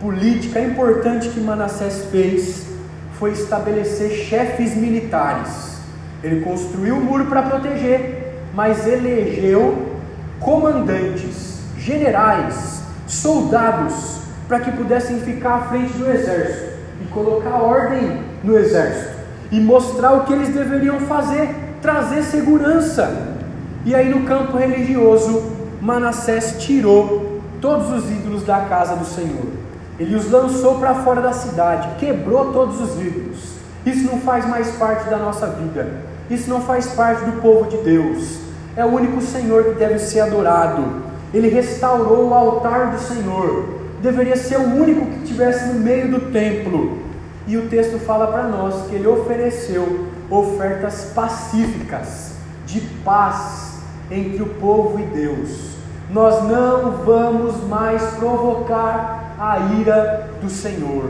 política 0.00 0.60
importante 0.60 1.28
que 1.28 1.40
Manassés 1.40 2.06
fez 2.10 2.66
foi 3.18 3.32
estabelecer 3.32 4.10
chefes 4.10 4.74
militares. 4.76 5.78
Ele 6.22 6.42
construiu 6.42 6.96
o 6.96 7.00
muro 7.00 7.26
para 7.26 7.42
proteger, 7.42 8.34
mas 8.54 8.86
elegeu 8.86 9.89
comandantes, 10.40 11.60
generais, 11.78 12.82
soldados, 13.06 14.20
para 14.48 14.60
que 14.60 14.72
pudessem 14.72 15.20
ficar 15.20 15.54
à 15.54 15.60
frente 15.68 15.92
do 15.92 16.10
exército 16.10 16.70
e 17.02 17.06
colocar 17.08 17.62
ordem 17.62 18.22
no 18.42 18.58
exército 18.58 19.20
e 19.52 19.60
mostrar 19.60 20.12
o 20.12 20.24
que 20.24 20.32
eles 20.32 20.48
deveriam 20.48 21.00
fazer, 21.00 21.54
trazer 21.80 22.22
segurança. 22.22 23.36
E 23.84 23.94
aí 23.94 24.08
no 24.08 24.26
campo 24.26 24.56
religioso, 24.56 25.42
Manassés 25.80 26.56
tirou 26.58 27.40
todos 27.60 27.90
os 27.90 28.10
ídolos 28.10 28.42
da 28.44 28.60
casa 28.60 28.96
do 28.96 29.04
Senhor. 29.04 29.46
Ele 29.98 30.14
os 30.14 30.30
lançou 30.30 30.78
para 30.78 30.94
fora 30.96 31.20
da 31.20 31.32
cidade, 31.32 31.96
quebrou 31.98 32.52
todos 32.52 32.80
os 32.80 33.00
ídolos. 33.00 33.38
Isso 33.84 34.10
não 34.10 34.20
faz 34.20 34.46
mais 34.48 34.68
parte 34.76 35.08
da 35.08 35.16
nossa 35.16 35.46
vida. 35.46 35.88
Isso 36.30 36.48
não 36.48 36.60
faz 36.60 36.86
parte 36.88 37.24
do 37.24 37.40
povo 37.40 37.68
de 37.68 37.78
Deus. 37.78 38.49
É 38.80 38.84
o 38.86 38.94
único 38.94 39.20
Senhor 39.20 39.64
que 39.64 39.74
deve 39.74 39.98
ser 39.98 40.20
adorado. 40.20 41.02
Ele 41.34 41.50
restaurou 41.50 42.30
o 42.30 42.32
altar 42.32 42.92
do 42.92 42.98
Senhor. 42.98 43.74
Deveria 44.00 44.36
ser 44.36 44.56
o 44.56 44.74
único 44.74 45.04
que 45.04 45.24
estivesse 45.24 45.66
no 45.66 45.74
meio 45.74 46.10
do 46.10 46.32
templo. 46.32 46.96
E 47.46 47.58
o 47.58 47.68
texto 47.68 47.98
fala 47.98 48.28
para 48.28 48.44
nós 48.44 48.86
que 48.88 48.94
ele 48.94 49.06
ofereceu 49.06 50.06
ofertas 50.30 51.12
pacíficas, 51.14 52.32
de 52.64 52.80
paz 53.04 53.80
entre 54.10 54.42
o 54.42 54.46
povo 54.46 54.98
e 54.98 55.02
Deus. 55.02 55.72
Nós 56.08 56.42
não 56.48 57.04
vamos 57.04 57.62
mais 57.68 58.02
provocar 58.14 59.34
a 59.38 59.58
ira 59.78 60.30
do 60.40 60.48
Senhor. 60.48 61.04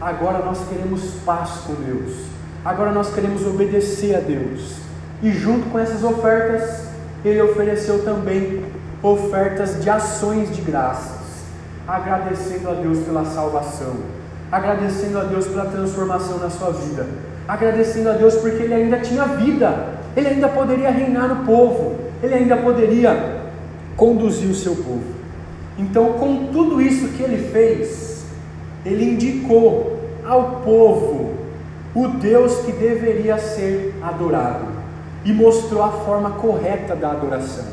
Agora 0.00 0.44
nós 0.44 0.58
queremos 0.68 1.02
paz 1.24 1.50
com 1.68 1.74
Deus. 1.74 2.16
Agora 2.64 2.90
nós 2.90 3.14
queremos 3.14 3.46
obedecer 3.46 4.16
a 4.16 4.20
Deus. 4.20 4.74
E 5.22 5.30
junto 5.30 5.70
com 5.70 5.78
essas 5.78 6.02
ofertas, 6.02 6.90
ele 7.24 7.40
ofereceu 7.42 8.04
também 8.04 8.64
ofertas 9.02 9.82
de 9.82 9.88
ações 9.88 10.54
de 10.54 10.60
graças, 10.62 11.20
agradecendo 11.86 12.70
a 12.70 12.74
Deus 12.74 12.98
pela 13.00 13.24
salvação. 13.24 13.94
Agradecendo 14.50 15.18
a 15.18 15.24
Deus 15.24 15.46
pela 15.46 15.64
transformação 15.64 16.38
na 16.38 16.50
sua 16.50 16.72
vida, 16.72 17.06
agradecendo 17.48 18.10
a 18.10 18.12
Deus 18.12 18.34
porque 18.34 18.64
ele 18.64 18.74
ainda 18.74 18.98
tinha 18.98 19.24
vida, 19.24 19.94
ele 20.14 20.28
ainda 20.28 20.48
poderia 20.48 20.90
reinar 20.90 21.28
no 21.28 21.46
povo, 21.46 21.96
ele 22.22 22.34
ainda 22.34 22.58
poderia 22.58 23.40
conduzir 23.96 24.50
o 24.50 24.54
seu 24.54 24.76
povo. 24.76 25.04
Então, 25.78 26.12
com 26.14 26.48
tudo 26.52 26.82
isso 26.82 27.08
que 27.08 27.22
ele 27.22 27.50
fez, 27.50 28.26
ele 28.84 29.12
indicou 29.12 30.00
ao 30.22 30.60
povo 30.62 31.34
o 31.94 32.08
Deus 32.08 32.56
que 32.58 32.72
deveria 32.72 33.38
ser 33.38 33.94
adorado 34.02 34.71
e 35.24 35.32
mostrou 35.32 35.82
a 35.82 35.90
forma 35.90 36.30
correta 36.30 36.94
da 36.96 37.10
adoração. 37.10 37.64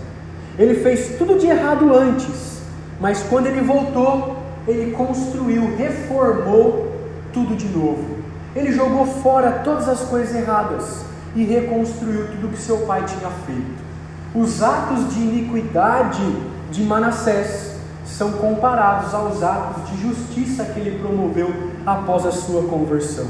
Ele 0.58 0.76
fez 0.76 1.18
tudo 1.18 1.40
de 1.40 1.48
errado 1.48 1.94
antes, 1.94 2.62
mas 3.00 3.24
quando 3.24 3.48
ele 3.48 3.62
voltou, 3.62 4.36
ele 4.68 4.92
construiu, 4.92 5.76
reformou 5.76 6.92
tudo 7.34 7.56
de 7.56 7.68
novo. 7.68 8.20
Ele 8.56 8.72
jogou 8.72 9.06
fora 9.06 9.62
todas 9.64 9.88
as 9.88 10.02
coisas 10.02 10.36
erradas 10.36 11.06
e 11.36 11.44
reconstruiu 11.44 12.28
tudo 12.28 12.50
que 12.50 12.58
seu 12.58 12.80
pai 12.80 13.04
tinha 13.06 13.30
feito. 13.46 13.90
Os 14.36 14.62
atos 14.62 15.14
de 15.14 15.20
iniquidade 15.20 16.22
de 16.72 16.84
Manassés 16.84 17.76
são 18.06 18.34
comparados 18.34 19.14
aos 19.14 19.42
atos 19.42 19.90
de 19.90 20.02
justiça 20.02 20.66
que 20.66 20.80
ele 20.80 21.00
promoveu 21.00 21.54
após 21.86 22.26
a 22.26 22.32
sua 22.32 22.64
conversão. 22.64 23.28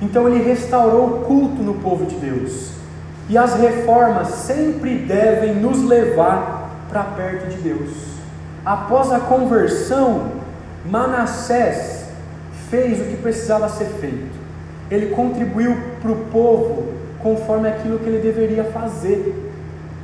Então 0.00 0.28
ele 0.28 0.42
restaurou 0.42 1.06
o 1.06 1.24
culto 1.24 1.62
no 1.62 1.74
povo 1.74 2.06
de 2.06 2.16
Deus. 2.16 2.81
E 3.28 3.38
as 3.38 3.54
reformas 3.54 4.28
sempre 4.28 4.96
devem 4.98 5.54
nos 5.54 5.82
levar 5.82 6.70
para 6.88 7.02
perto 7.04 7.48
de 7.48 7.56
Deus. 7.56 7.90
Após 8.64 9.10
a 9.10 9.20
conversão, 9.20 10.32
Manassés 10.84 12.06
fez 12.68 13.00
o 13.00 13.04
que 13.04 13.16
precisava 13.16 13.68
ser 13.68 13.86
feito. 14.00 14.42
Ele 14.90 15.14
contribuiu 15.14 15.76
para 16.00 16.12
o 16.12 16.16
povo 16.26 16.92
conforme 17.20 17.68
aquilo 17.68 17.98
que 17.98 18.08
ele 18.08 18.18
deveria 18.18 18.64
fazer. 18.64 19.50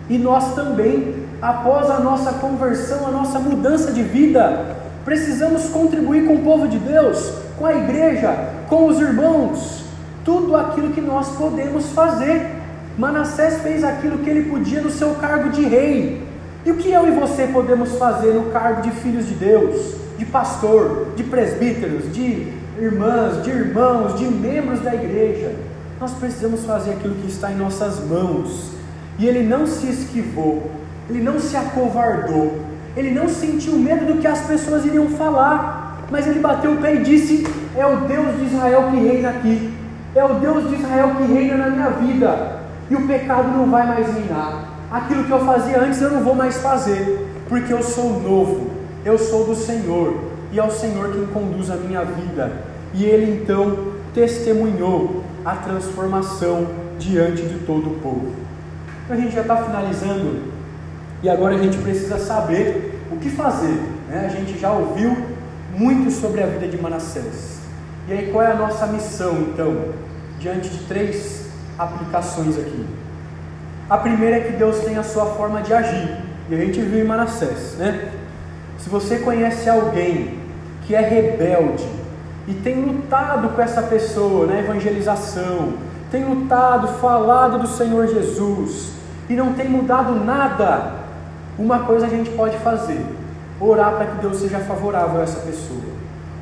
E 0.08 0.16
nós 0.16 0.54
também, 0.54 1.26
após 1.42 1.90
a 1.90 2.00
nossa 2.00 2.32
conversão, 2.34 3.06
a 3.06 3.10
nossa 3.10 3.38
mudança 3.38 3.92
de 3.92 4.02
vida, 4.02 4.76
precisamos 5.04 5.68
contribuir 5.68 6.26
com 6.26 6.34
o 6.34 6.42
povo 6.42 6.68
de 6.68 6.78
Deus, 6.78 7.32
com 7.58 7.66
a 7.66 7.74
igreja, 7.74 8.34
com 8.68 8.86
os 8.86 9.00
irmãos, 9.00 9.84
tudo 10.24 10.54
aquilo 10.56 10.92
que 10.92 11.00
nós 11.00 11.28
podemos 11.36 11.90
fazer. 11.90 12.57
Manassés 12.99 13.62
fez 13.62 13.82
aquilo 13.84 14.18
que 14.18 14.28
ele 14.28 14.51
podia 14.51 14.80
no 14.80 14.90
seu 14.90 15.14
cargo 15.14 15.51
de 15.51 15.62
rei. 15.62 16.22
E 16.66 16.70
o 16.70 16.76
que 16.76 16.90
eu 16.90 17.07
e 17.07 17.12
você 17.12 17.46
podemos 17.46 17.96
fazer 17.96 18.34
no 18.34 18.51
cargo 18.51 18.82
de 18.82 18.90
filhos 18.90 19.26
de 19.26 19.34
Deus? 19.34 19.99
de 20.18 20.26
pastor, 20.26 21.12
de 21.16 21.22
presbíteros, 21.22 22.12
de 22.12 22.53
irmãs, 22.76 23.42
de 23.44 23.51
irmãos, 23.51 24.18
de 24.18 24.24
membros 24.24 24.80
da 24.80 24.92
igreja. 24.92 25.55
Nós 26.01 26.12
precisamos 26.12 26.64
fazer 26.64 26.90
aquilo 26.90 27.14
que 27.14 27.28
está 27.28 27.53
em 27.53 27.57
nossas 27.57 28.05
mãos. 28.05 28.72
E 29.18 29.26
ele 29.26 29.44
não 29.44 29.66
se 29.66 29.88
esquivou, 29.88 30.70
ele 31.09 31.22
não 31.22 31.38
se 31.38 31.57
acovardou, 31.57 32.61
ele 32.96 33.12
não 33.12 33.28
sentiu 33.28 33.72
medo 33.74 34.12
do 34.12 34.20
que 34.20 34.26
as 34.26 34.40
pessoas 34.40 34.84
iriam 34.84 35.09
falar, 35.11 36.05
mas 36.11 36.26
ele 36.26 36.40
bateu 36.40 36.72
o 36.72 36.76
pé 36.78 36.96
e 36.96 37.03
disse: 37.03 37.46
É 37.76 37.86
o 37.86 38.01
Deus 38.01 38.36
de 38.38 38.44
Israel 38.46 38.90
que 38.90 38.96
reina 38.96 39.30
aqui, 39.30 39.72
é 40.14 40.24
o 40.24 40.34
Deus 40.34 40.68
de 40.68 40.76
Israel 40.76 41.14
que 41.16 41.32
reina 41.32 41.57
na 41.57 41.70
minha 41.70 41.90
vida, 41.90 42.57
e 42.91 42.95
o 42.95 43.07
pecado 43.07 43.49
não 43.49 43.70
vai 43.70 43.86
mais 43.86 44.07
reinar. 44.12 44.68
Aquilo 44.91 45.24
que 45.24 45.30
eu 45.30 45.45
fazia 45.45 45.80
antes 45.80 46.01
eu 46.01 46.11
não 46.11 46.22
vou 46.22 46.34
mais 46.34 46.57
fazer, 46.59 47.26
porque 47.49 47.72
eu 47.72 47.82
sou 47.82 48.20
novo, 48.20 48.70
eu 49.05 49.18
sou 49.18 49.45
do 49.45 49.55
Senhor, 49.55 50.14
e 50.51 50.59
é 50.59 50.64
o 50.64 50.70
Senhor 50.70 51.12
quem 51.12 51.26
conduz 51.26 51.70
a 51.70 51.76
minha 51.76 52.05
vida. 52.05 52.53
E 52.95 53.05
ele 53.05 53.43
então 53.43 53.89
testemunhou 54.14 55.22
a 55.45 55.55
transformação 55.57 56.66
diante 56.99 57.43
de 57.43 57.59
todo 57.61 57.91
o 57.91 57.99
povo. 58.01 58.32
A 59.11 59.16
gente 59.16 59.34
já 59.34 59.43
está 59.43 59.57
finalizando, 59.57 60.43
e 61.22 61.28
agora 61.28 61.55
a 61.55 61.59
gente 61.59 61.76
precisa 61.78 62.18
saber 62.18 63.03
o 63.11 63.16
que 63.16 63.28
fazer. 63.28 63.78
Né? 64.09 64.24
A 64.26 64.28
gente 64.28 64.59
já 64.59 64.72
ouviu 64.72 65.16
muito 65.74 66.11
sobre 66.11 66.43
a 66.43 66.47
vida 66.47 66.66
de 66.66 66.80
Manassés. 66.80 67.59
E 68.09 68.12
aí, 68.12 68.30
qual 68.32 68.43
é 68.43 68.53
a 68.53 68.55
nossa 68.55 68.86
missão 68.86 69.32
então? 69.53 69.93
Diante 70.41 70.70
de 70.70 70.78
três 70.84 71.38
aplicações 71.79 72.59
aqui. 72.59 72.87
A 73.89 73.97
primeira 73.97 74.37
é 74.37 74.41
que 74.41 74.53
Deus 74.53 74.81
tem 74.81 74.99
a 74.99 75.03
sua 75.03 75.26
forma 75.26 75.62
de 75.62 75.72
agir. 75.72 76.16
E 76.51 76.55
a 76.55 76.59
gente 76.59 76.81
viu 76.81 77.05
em 77.05 77.07
Manassés, 77.07 77.76
né? 77.79 78.11
Se 78.79 78.89
você 78.89 79.18
conhece 79.18 79.68
alguém 79.68 80.39
que 80.83 80.95
é 80.95 81.01
rebelde 81.01 81.87
e 82.47 82.55
tem 82.55 82.83
lutado 82.83 83.51
com 83.51 83.61
essa 83.61 83.83
pessoa 83.83 84.47
na 84.47 84.59
evangelização, 84.59 85.74
tem 86.11 86.24
lutado, 86.24 86.89
falado 86.99 87.59
do 87.59 87.66
Senhor 87.66 88.07
Jesus 88.07 88.93
e 89.29 89.35
não 89.35 89.53
tem 89.53 89.68
mudado 89.68 90.14
nada, 90.24 90.95
uma 91.59 91.81
coisa 91.81 92.07
a 92.07 92.09
gente 92.09 92.31
pode 92.31 92.57
fazer: 92.59 93.05
orar 93.61 93.97
para 93.97 94.07
que 94.07 94.20
Deus 94.22 94.39
seja 94.39 94.59
favorável 94.61 95.20
a 95.20 95.24
essa 95.24 95.41
pessoa, 95.41 95.81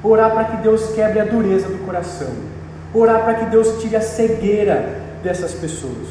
orar 0.02 0.30
para 0.30 0.44
que 0.44 0.56
Deus 0.58 0.94
quebre 0.94 1.20
a 1.20 1.24
dureza 1.24 1.68
do 1.68 1.84
coração, 1.84 2.30
orar 2.94 3.24
para 3.24 3.34
que 3.34 3.46
Deus 3.46 3.80
tire 3.80 3.96
a 3.96 4.00
cegueira 4.00 5.05
dessas 5.26 5.52
pessoas. 5.54 6.06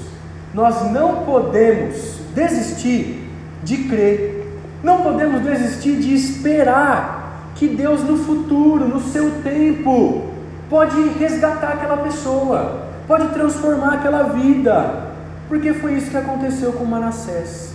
Nós 0.54 0.92
não 0.92 1.24
podemos 1.24 2.20
desistir 2.36 3.30
de 3.64 3.78
crer, 3.86 4.46
não 4.84 5.02
podemos 5.02 5.42
desistir 5.42 5.96
de 5.96 6.14
esperar 6.14 7.52
que 7.56 7.68
Deus 7.68 8.04
no 8.04 8.18
futuro, 8.18 8.86
no 8.86 9.00
seu 9.00 9.42
tempo, 9.42 10.26
pode 10.70 11.02
resgatar 11.18 11.70
aquela 11.70 11.98
pessoa, 11.98 12.88
pode 13.08 13.30
transformar 13.30 13.94
aquela 13.94 14.24
vida, 14.24 15.14
porque 15.48 15.74
foi 15.74 15.94
isso 15.94 16.12
que 16.12 16.18
aconteceu 16.18 16.74
com 16.74 16.84
Manassés. 16.84 17.74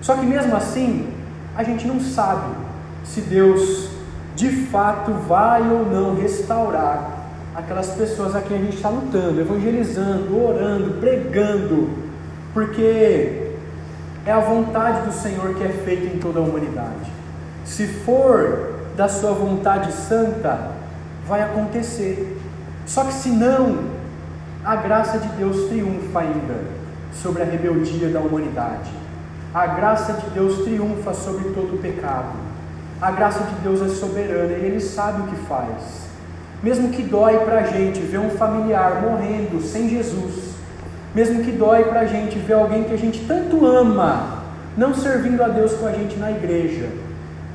Só 0.00 0.16
que 0.16 0.24
mesmo 0.24 0.56
assim, 0.56 1.12
a 1.54 1.62
gente 1.62 1.86
não 1.86 2.00
sabe 2.00 2.54
se 3.04 3.20
Deus 3.20 3.90
de 4.34 4.48
fato 4.66 5.12
vai 5.28 5.60
ou 5.70 5.84
não 5.84 6.14
restaurar 6.14 7.19
aquelas 7.54 7.88
pessoas 7.90 8.34
a 8.34 8.40
quem 8.40 8.58
a 8.58 8.60
gente 8.60 8.76
está 8.76 8.88
lutando, 8.88 9.40
evangelizando, 9.40 10.42
orando, 10.42 11.00
pregando, 11.00 11.90
porque 12.52 13.52
é 14.24 14.32
a 14.32 14.40
vontade 14.40 15.06
do 15.06 15.12
Senhor 15.12 15.54
que 15.54 15.64
é 15.64 15.68
feita 15.68 16.06
em 16.06 16.18
toda 16.18 16.40
a 16.40 16.42
humanidade. 16.42 17.10
Se 17.64 17.86
for 17.86 18.74
da 18.96 19.08
sua 19.08 19.32
vontade 19.32 19.92
santa, 19.92 20.72
vai 21.26 21.42
acontecer. 21.42 22.38
Só 22.86 23.04
que 23.04 23.12
se 23.12 23.30
não, 23.30 23.78
a 24.64 24.76
graça 24.76 25.18
de 25.18 25.28
Deus 25.28 25.68
triunfa 25.68 26.20
ainda 26.20 26.64
sobre 27.14 27.42
a 27.42 27.44
rebeldia 27.44 28.08
da 28.08 28.20
humanidade. 28.20 28.90
A 29.54 29.66
graça 29.66 30.12
de 30.12 30.30
Deus 30.30 30.58
triunfa 30.62 31.14
sobre 31.14 31.50
todo 31.50 31.74
o 31.74 31.78
pecado. 31.78 32.36
A 33.00 33.10
graça 33.10 33.42
de 33.44 33.54
Deus 33.62 33.80
é 33.80 33.88
soberana 33.88 34.52
e 34.52 34.64
Ele 34.64 34.80
sabe 34.80 35.22
o 35.22 35.26
que 35.26 35.36
faz. 35.46 36.09
Mesmo 36.62 36.90
que 36.90 37.02
dói 37.02 37.38
para 37.38 37.60
a 37.60 37.62
gente 37.64 38.00
ver 38.00 38.18
um 38.18 38.30
familiar 38.30 39.00
morrendo 39.02 39.62
sem 39.62 39.88
Jesus, 39.88 40.50
mesmo 41.14 41.42
que 41.42 41.52
dói 41.52 41.84
para 41.84 42.00
a 42.00 42.06
gente 42.06 42.38
ver 42.38 42.54
alguém 42.54 42.84
que 42.84 42.94
a 42.94 42.98
gente 42.98 43.24
tanto 43.26 43.66
ama 43.66 44.40
não 44.76 44.94
servindo 44.94 45.42
a 45.42 45.48
Deus 45.48 45.72
com 45.72 45.86
a 45.86 45.92
gente 45.92 46.16
na 46.18 46.30
igreja, 46.30 46.88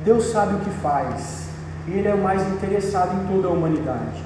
Deus 0.04 0.30
sabe 0.30 0.54
o 0.54 0.58
que 0.58 0.70
faz 0.82 1.46
e 1.88 1.92
Ele 1.92 2.08
é 2.08 2.14
o 2.14 2.22
mais 2.22 2.42
interessado 2.48 3.14
em 3.14 3.26
toda 3.32 3.48
a 3.48 3.50
humanidade. 3.50 4.22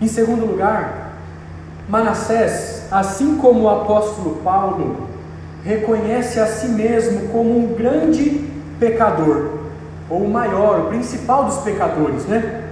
Em 0.00 0.06
segundo 0.06 0.46
lugar, 0.46 1.12
Manassés, 1.88 2.86
assim 2.90 3.36
como 3.38 3.62
o 3.62 3.68
apóstolo 3.68 4.36
Paulo, 4.42 5.08
reconhece 5.64 6.38
a 6.38 6.46
si 6.46 6.68
mesmo 6.68 7.28
como 7.28 7.58
um 7.58 7.74
grande 7.74 8.48
pecador, 8.78 9.50
ou 10.08 10.22
o 10.22 10.30
maior, 10.30 10.80
o 10.80 10.88
principal 10.88 11.44
dos 11.44 11.58
pecadores, 11.58 12.24
né? 12.26 12.65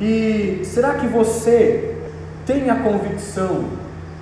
E 0.00 0.62
será 0.64 0.94
que 0.94 1.06
você 1.06 1.96
tem 2.44 2.70
a 2.70 2.76
convicção 2.76 3.64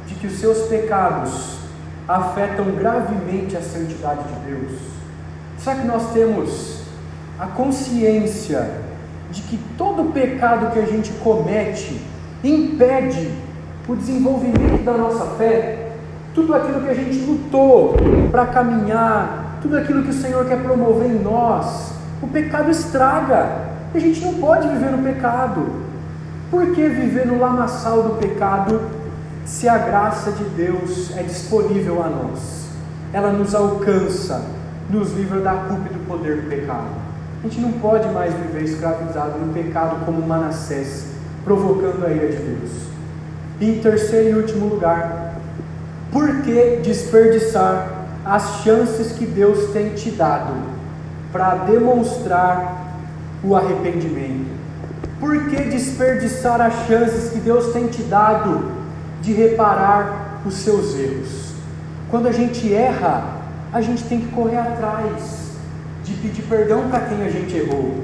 de 0.07 0.14
que 0.14 0.27
os 0.27 0.35
seus 0.35 0.68
pecados 0.68 1.59
afetam 2.07 2.66
gravemente 2.72 3.57
a 3.57 3.61
santidade 3.61 4.22
de 4.22 4.51
Deus? 4.51 4.72
Será 5.59 5.77
que 5.77 5.87
nós 5.87 6.12
temos 6.12 6.83
a 7.39 7.47
consciência 7.47 8.70
de 9.31 9.43
que 9.43 9.59
todo 9.77 10.12
pecado 10.12 10.72
que 10.72 10.79
a 10.79 10.87
gente 10.87 11.12
comete 11.25 12.01
impede 12.43 13.31
o 13.89 13.97
desenvolvimento 13.97 14.85
da 14.85 14.93
nossa 14.93 15.25
fé? 15.37 15.85
tudo 16.35 16.53
aquilo 16.55 16.81
que 16.83 16.89
a 16.89 16.95
gente 16.95 17.16
lutou 17.20 17.95
para 18.31 18.47
caminhar, 18.47 19.59
tudo 19.62 19.79
aquilo 19.79 20.03
que 20.03 20.11
o 20.11 20.12
Senhor 20.12 20.45
quer 20.47 20.61
promover 20.62 21.09
em 21.09 21.20
nós, 21.20 21.95
o 22.20 22.27
pecado 22.27 22.70
estraga. 22.70 23.74
A 23.95 23.99
gente 24.01 24.21
não 24.23 24.35
pode 24.35 24.67
viver 24.67 24.91
no 24.91 25.05
pecado. 25.05 25.67
Por 26.51 26.75
que 26.75 26.89
viver 26.89 27.27
no 27.29 27.39
lamaçal 27.39 28.03
do 28.03 28.19
pecado 28.19 28.81
se 29.45 29.69
a 29.69 29.79
graça 29.79 30.33
de 30.33 30.43
Deus 30.45 31.17
é 31.17 31.23
disponível 31.23 32.03
a 32.03 32.09
nós? 32.09 32.71
Ela 33.13 33.33
nos 33.33 33.55
alcança, 33.55 34.45
nos 34.91 35.13
livra 35.13 35.41
da 35.41 35.53
culpa 35.53 35.89
e 35.89 35.95
do 35.95 36.07
poder 36.09 36.43
do 36.43 36.49
pecado. 36.49 36.89
A 37.41 37.47
gente 37.47 37.61
não 37.61 37.71
pode 37.73 38.09
mais 38.09 38.35
viver 38.35 38.65
escravizado 38.65 39.39
no 39.39 39.53
pecado 39.53 40.05
como 40.05 40.27
Manassés, 40.27 41.07
provocando 41.45 42.05
a 42.05 42.11
ira 42.11 42.29
de 42.29 42.37
Deus. 42.37 42.71
E 43.61 43.71
em 43.71 43.81
terceiro 43.81 44.31
e 44.31 44.43
último 44.43 44.67
lugar, 44.67 45.35
por 46.11 46.43
que 46.43 46.81
desperdiçar 46.83 48.07
as 48.25 48.63
chances 48.65 49.13
que 49.13 49.25
Deus 49.25 49.73
tem 49.73 49.91
te 49.91 50.11
dado 50.11 50.53
para 51.31 51.55
demonstrar 51.67 52.84
o 53.45 53.55
arrependimento? 53.55 54.55
Por 55.21 55.49
que 55.49 55.57
desperdiçar 55.57 56.61
as 56.61 56.87
chances 56.87 57.31
que 57.31 57.39
Deus 57.39 57.73
tem 57.73 57.87
te 57.87 58.03
dado 58.03 58.73
de 59.21 59.33
reparar 59.33 60.41
os 60.45 60.55
seus 60.55 60.99
erros? 60.99 61.53
Quando 62.11 62.29
a 62.29 62.33
gente 62.33 62.73
erra, 62.73 63.25
a 63.73 63.81
gente 63.81 64.05
tem 64.05 64.21
que 64.21 64.29
correr 64.29 64.59
atrás 64.59 65.53
de 66.05 66.15
pedir 66.15 66.43
perdão 66.43 66.89
para 66.89 67.01
quem 67.01 67.23
a 67.23 67.31
gente 67.31 67.57
errou. 67.57 67.95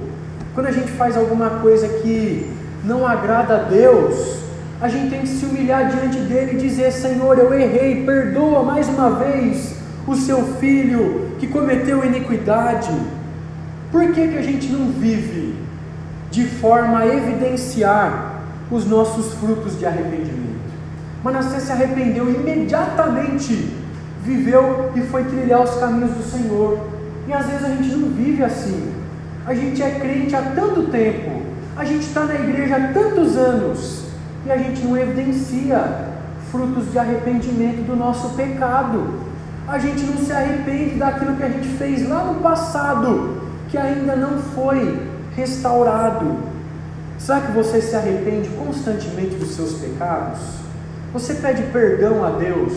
Quando 0.54 0.66
a 0.66 0.72
gente 0.72 0.90
faz 0.92 1.16
alguma 1.16 1.50
coisa 1.60 1.86
que 1.86 2.50
não 2.84 3.06
agrada 3.06 3.56
a 3.56 3.62
Deus, 3.64 4.40
a 4.80 4.88
gente 4.88 5.10
tem 5.10 5.20
que 5.20 5.28
se 5.28 5.44
humilhar 5.44 5.90
diante 5.90 6.18
dele 6.20 6.52
e 6.54 6.56
dizer: 6.56 6.90
Senhor, 6.90 7.38
eu 7.38 7.52
errei, 7.52 8.04
perdoa 8.04 8.62
mais 8.62 8.88
uma 8.88 9.10
vez 9.10 9.74
o 10.06 10.16
seu 10.16 10.42
filho 10.56 11.32
que 11.38 11.46
cometeu 11.46 12.04
iniquidade. 12.04 12.90
Por 13.90 14.12
que, 14.12 14.28
que 14.28 14.38
a 14.38 14.42
gente 14.42 14.68
não 14.68 14.92
vive 14.92 15.54
de 16.30 16.46
forma 16.46 17.00
a 17.00 17.06
evidenciar 17.06 18.42
os 18.70 18.86
nossos 18.86 19.34
frutos 19.34 19.78
de 19.78 19.84
arrependimento? 19.84 20.60
Manassés 21.24 21.64
se 21.64 21.72
arrependeu 21.72 22.30
imediatamente, 22.30 23.68
viveu 24.22 24.92
e 24.94 25.00
foi 25.00 25.24
trilhar 25.24 25.62
os 25.62 25.74
caminhos 25.74 26.12
do 26.12 26.22
Senhor. 26.22 26.78
E 27.26 27.32
às 27.32 27.46
vezes 27.46 27.64
a 27.64 27.68
gente 27.68 27.88
não 27.90 28.08
vive 28.10 28.44
assim. 28.44 28.92
A 29.44 29.54
gente 29.54 29.82
é 29.82 29.98
crente 29.98 30.36
há 30.36 30.42
tanto 30.54 30.84
tempo, 30.84 31.42
a 31.76 31.84
gente 31.84 32.06
está 32.06 32.24
na 32.24 32.34
igreja 32.34 32.76
há 32.76 32.92
tantos 32.92 33.36
anos, 33.36 34.04
e 34.46 34.50
a 34.52 34.56
gente 34.56 34.84
não 34.84 34.96
evidencia 34.96 36.06
frutos 36.52 36.92
de 36.92 36.98
arrependimento 36.98 37.86
do 37.86 37.96
nosso 37.96 38.30
pecado. 38.36 39.20
A 39.66 39.78
gente 39.78 40.02
não 40.04 40.16
se 40.18 40.32
arrepende 40.32 40.96
daquilo 40.96 41.36
que 41.36 41.42
a 41.42 41.48
gente 41.48 41.68
fez 41.76 42.08
lá 42.08 42.24
no 42.24 42.40
passado, 42.40 43.39
que 43.70 43.78
ainda 43.78 44.16
não 44.16 44.38
foi 44.38 45.00
restaurado. 45.36 46.38
Será 47.18 47.40
que 47.40 47.52
você 47.52 47.80
se 47.80 47.94
arrepende 47.94 48.48
constantemente 48.50 49.36
dos 49.36 49.50
seus 49.50 49.74
pecados? 49.74 50.40
Você 51.12 51.34
pede 51.34 51.62
perdão 51.64 52.24
a 52.24 52.30
Deus 52.30 52.72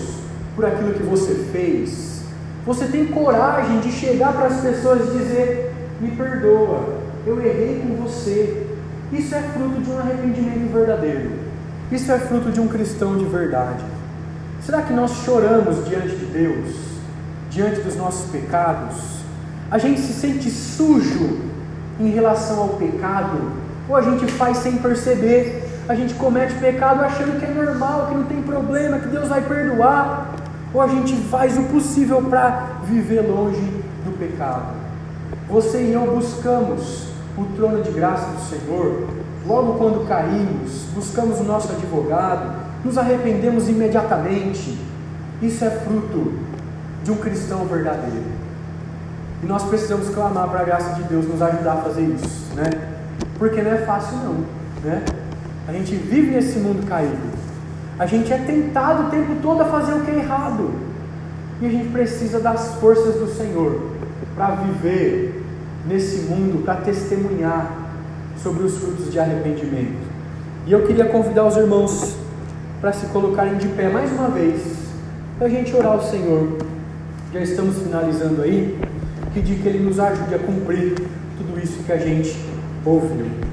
por 0.55 0.65
aquilo 0.65 0.93
que 0.93 1.03
você 1.03 1.33
fez? 1.51 2.23
Você 2.65 2.85
tem 2.85 3.07
coragem 3.07 3.79
de 3.79 3.91
chegar 3.91 4.33
para 4.33 4.47
as 4.47 4.61
pessoas 4.61 5.09
e 5.09 5.17
dizer: 5.17 5.73
Me 5.99 6.11
perdoa, 6.11 6.99
eu 7.25 7.39
errei 7.41 7.81
com 7.81 8.03
você. 8.03 8.67
Isso 9.11 9.33
é 9.35 9.41
fruto 9.41 9.81
de 9.81 9.89
um 9.89 9.99
arrependimento 9.99 10.73
verdadeiro. 10.73 11.31
Isso 11.91 12.11
é 12.11 12.19
fruto 12.19 12.51
de 12.51 12.59
um 12.59 12.67
cristão 12.67 13.17
de 13.17 13.25
verdade. 13.25 13.83
Será 14.61 14.81
que 14.81 14.93
nós 14.93 15.11
choramos 15.23 15.87
diante 15.87 16.15
de 16.15 16.25
Deus, 16.25 16.75
diante 17.49 17.81
dos 17.81 17.95
nossos 17.95 18.31
pecados? 18.31 19.22
A 19.74 19.80
gente 19.80 19.99
se 20.01 20.13
sente 20.13 20.51
sujo 20.51 21.39
em 21.99 22.11
relação 22.11 22.59
ao 22.59 22.69
pecado? 22.69 23.39
Ou 23.89 23.95
a 23.95 24.01
gente 24.03 24.32
faz 24.34 24.57
sem 24.57 24.78
perceber? 24.78 25.67
A 25.89 25.95
gente 25.95 26.13
comete 26.13 26.53
pecado 26.59 27.03
achando 27.03 27.39
que 27.39 27.45
é 27.45 27.49
normal, 27.49 28.05
que 28.05 28.13
não 28.13 28.26
tem 28.26 28.43
problema, 28.43 28.99
que 28.99 29.07
Deus 29.07 29.30
vai 29.30 29.41
perdoar? 29.41 30.36
Ou 30.71 30.80
a 30.80 30.88
gente 30.88 31.15
faz 31.24 31.57
o 31.57 31.63
possível 31.63 32.21
para 32.21 32.67
viver 32.84 33.21
longe 33.21 33.65
do 34.05 34.15
pecado? 34.19 34.76
Você 35.49 35.80
e 35.80 35.93
eu 35.93 36.05
buscamos 36.05 37.07
o 37.36 37.45
trono 37.55 37.82
de 37.82 37.89
graça 37.89 38.28
do 38.28 38.41
Senhor 38.41 39.07
Logo 39.45 39.74
quando 39.74 40.07
caímos, 40.07 40.86
buscamos 40.95 41.41
o 41.41 41.43
nosso 41.43 41.69
advogado, 41.74 42.55
nos 42.86 42.97
arrependemos 42.97 43.67
imediatamente. 43.67 44.78
Isso 45.41 45.65
é 45.65 45.69
fruto 45.69 46.32
de 47.03 47.11
um 47.11 47.17
cristão 47.17 47.65
verdadeiro. 47.65 48.32
E 49.43 49.45
nós 49.45 49.63
precisamos 49.63 50.07
clamar 50.09 50.47
para 50.47 50.61
a 50.61 50.63
graça 50.63 50.93
de 50.95 51.03
Deus 51.03 51.27
nos 51.27 51.41
ajudar 51.41 51.73
a 51.73 51.77
fazer 51.77 52.01
isso, 52.03 52.55
né? 52.55 52.69
Porque 53.37 53.61
não 53.61 53.71
é 53.71 53.79
fácil 53.79 54.15
não, 54.19 54.45
né? 54.81 55.03
A 55.67 55.73
gente 55.73 55.95
vive 55.95 56.31
nesse 56.31 56.59
mundo 56.59 56.87
caído. 56.87 57.17
A 57.99 58.05
gente 58.05 58.31
é 58.31 58.37
tentado 58.37 59.07
o 59.07 59.09
tempo 59.09 59.35
todo 59.41 59.61
a 59.61 59.65
fazer 59.65 59.95
o 59.95 60.01
que 60.01 60.11
é 60.11 60.15
errado. 60.15 60.71
E 61.61 61.65
a 61.65 61.69
gente 61.69 61.89
precisa 61.89 62.39
das 62.39 62.75
forças 62.75 63.15
do 63.15 63.27
Senhor 63.35 63.91
para 64.33 64.55
viver 64.55 65.43
nesse 65.85 66.21
mundo, 66.21 66.63
para 66.63 66.75
testemunhar 66.75 67.69
sobre 68.41 68.63
os 68.63 68.77
frutos 68.77 69.11
de 69.11 69.19
arrependimento. 69.19 70.07
E 70.65 70.71
eu 70.71 70.83
queria 70.83 71.05
convidar 71.05 71.45
os 71.45 71.57
irmãos 71.57 72.15
para 72.79 72.93
se 72.93 73.07
colocarem 73.07 73.57
de 73.57 73.67
pé 73.67 73.89
mais 73.89 74.09
uma 74.11 74.29
vez, 74.29 74.61
para 75.37 75.47
a 75.47 75.49
gente 75.49 75.75
orar 75.75 75.91
ao 75.91 76.01
Senhor. 76.01 76.59
Já 77.33 77.41
estamos 77.41 77.77
finalizando 77.77 78.41
aí 78.41 78.92
pedir 79.34 79.59
que 79.59 79.67
Ele 79.67 79.79
nos 79.79 79.99
ajude 79.99 80.36
a 80.36 80.39
cumprir 80.39 80.95
tudo 81.38 81.59
isso 81.61 81.84
que 81.84 81.91
a 81.91 81.97
gente 81.97 82.36
ouviu. 82.86 83.43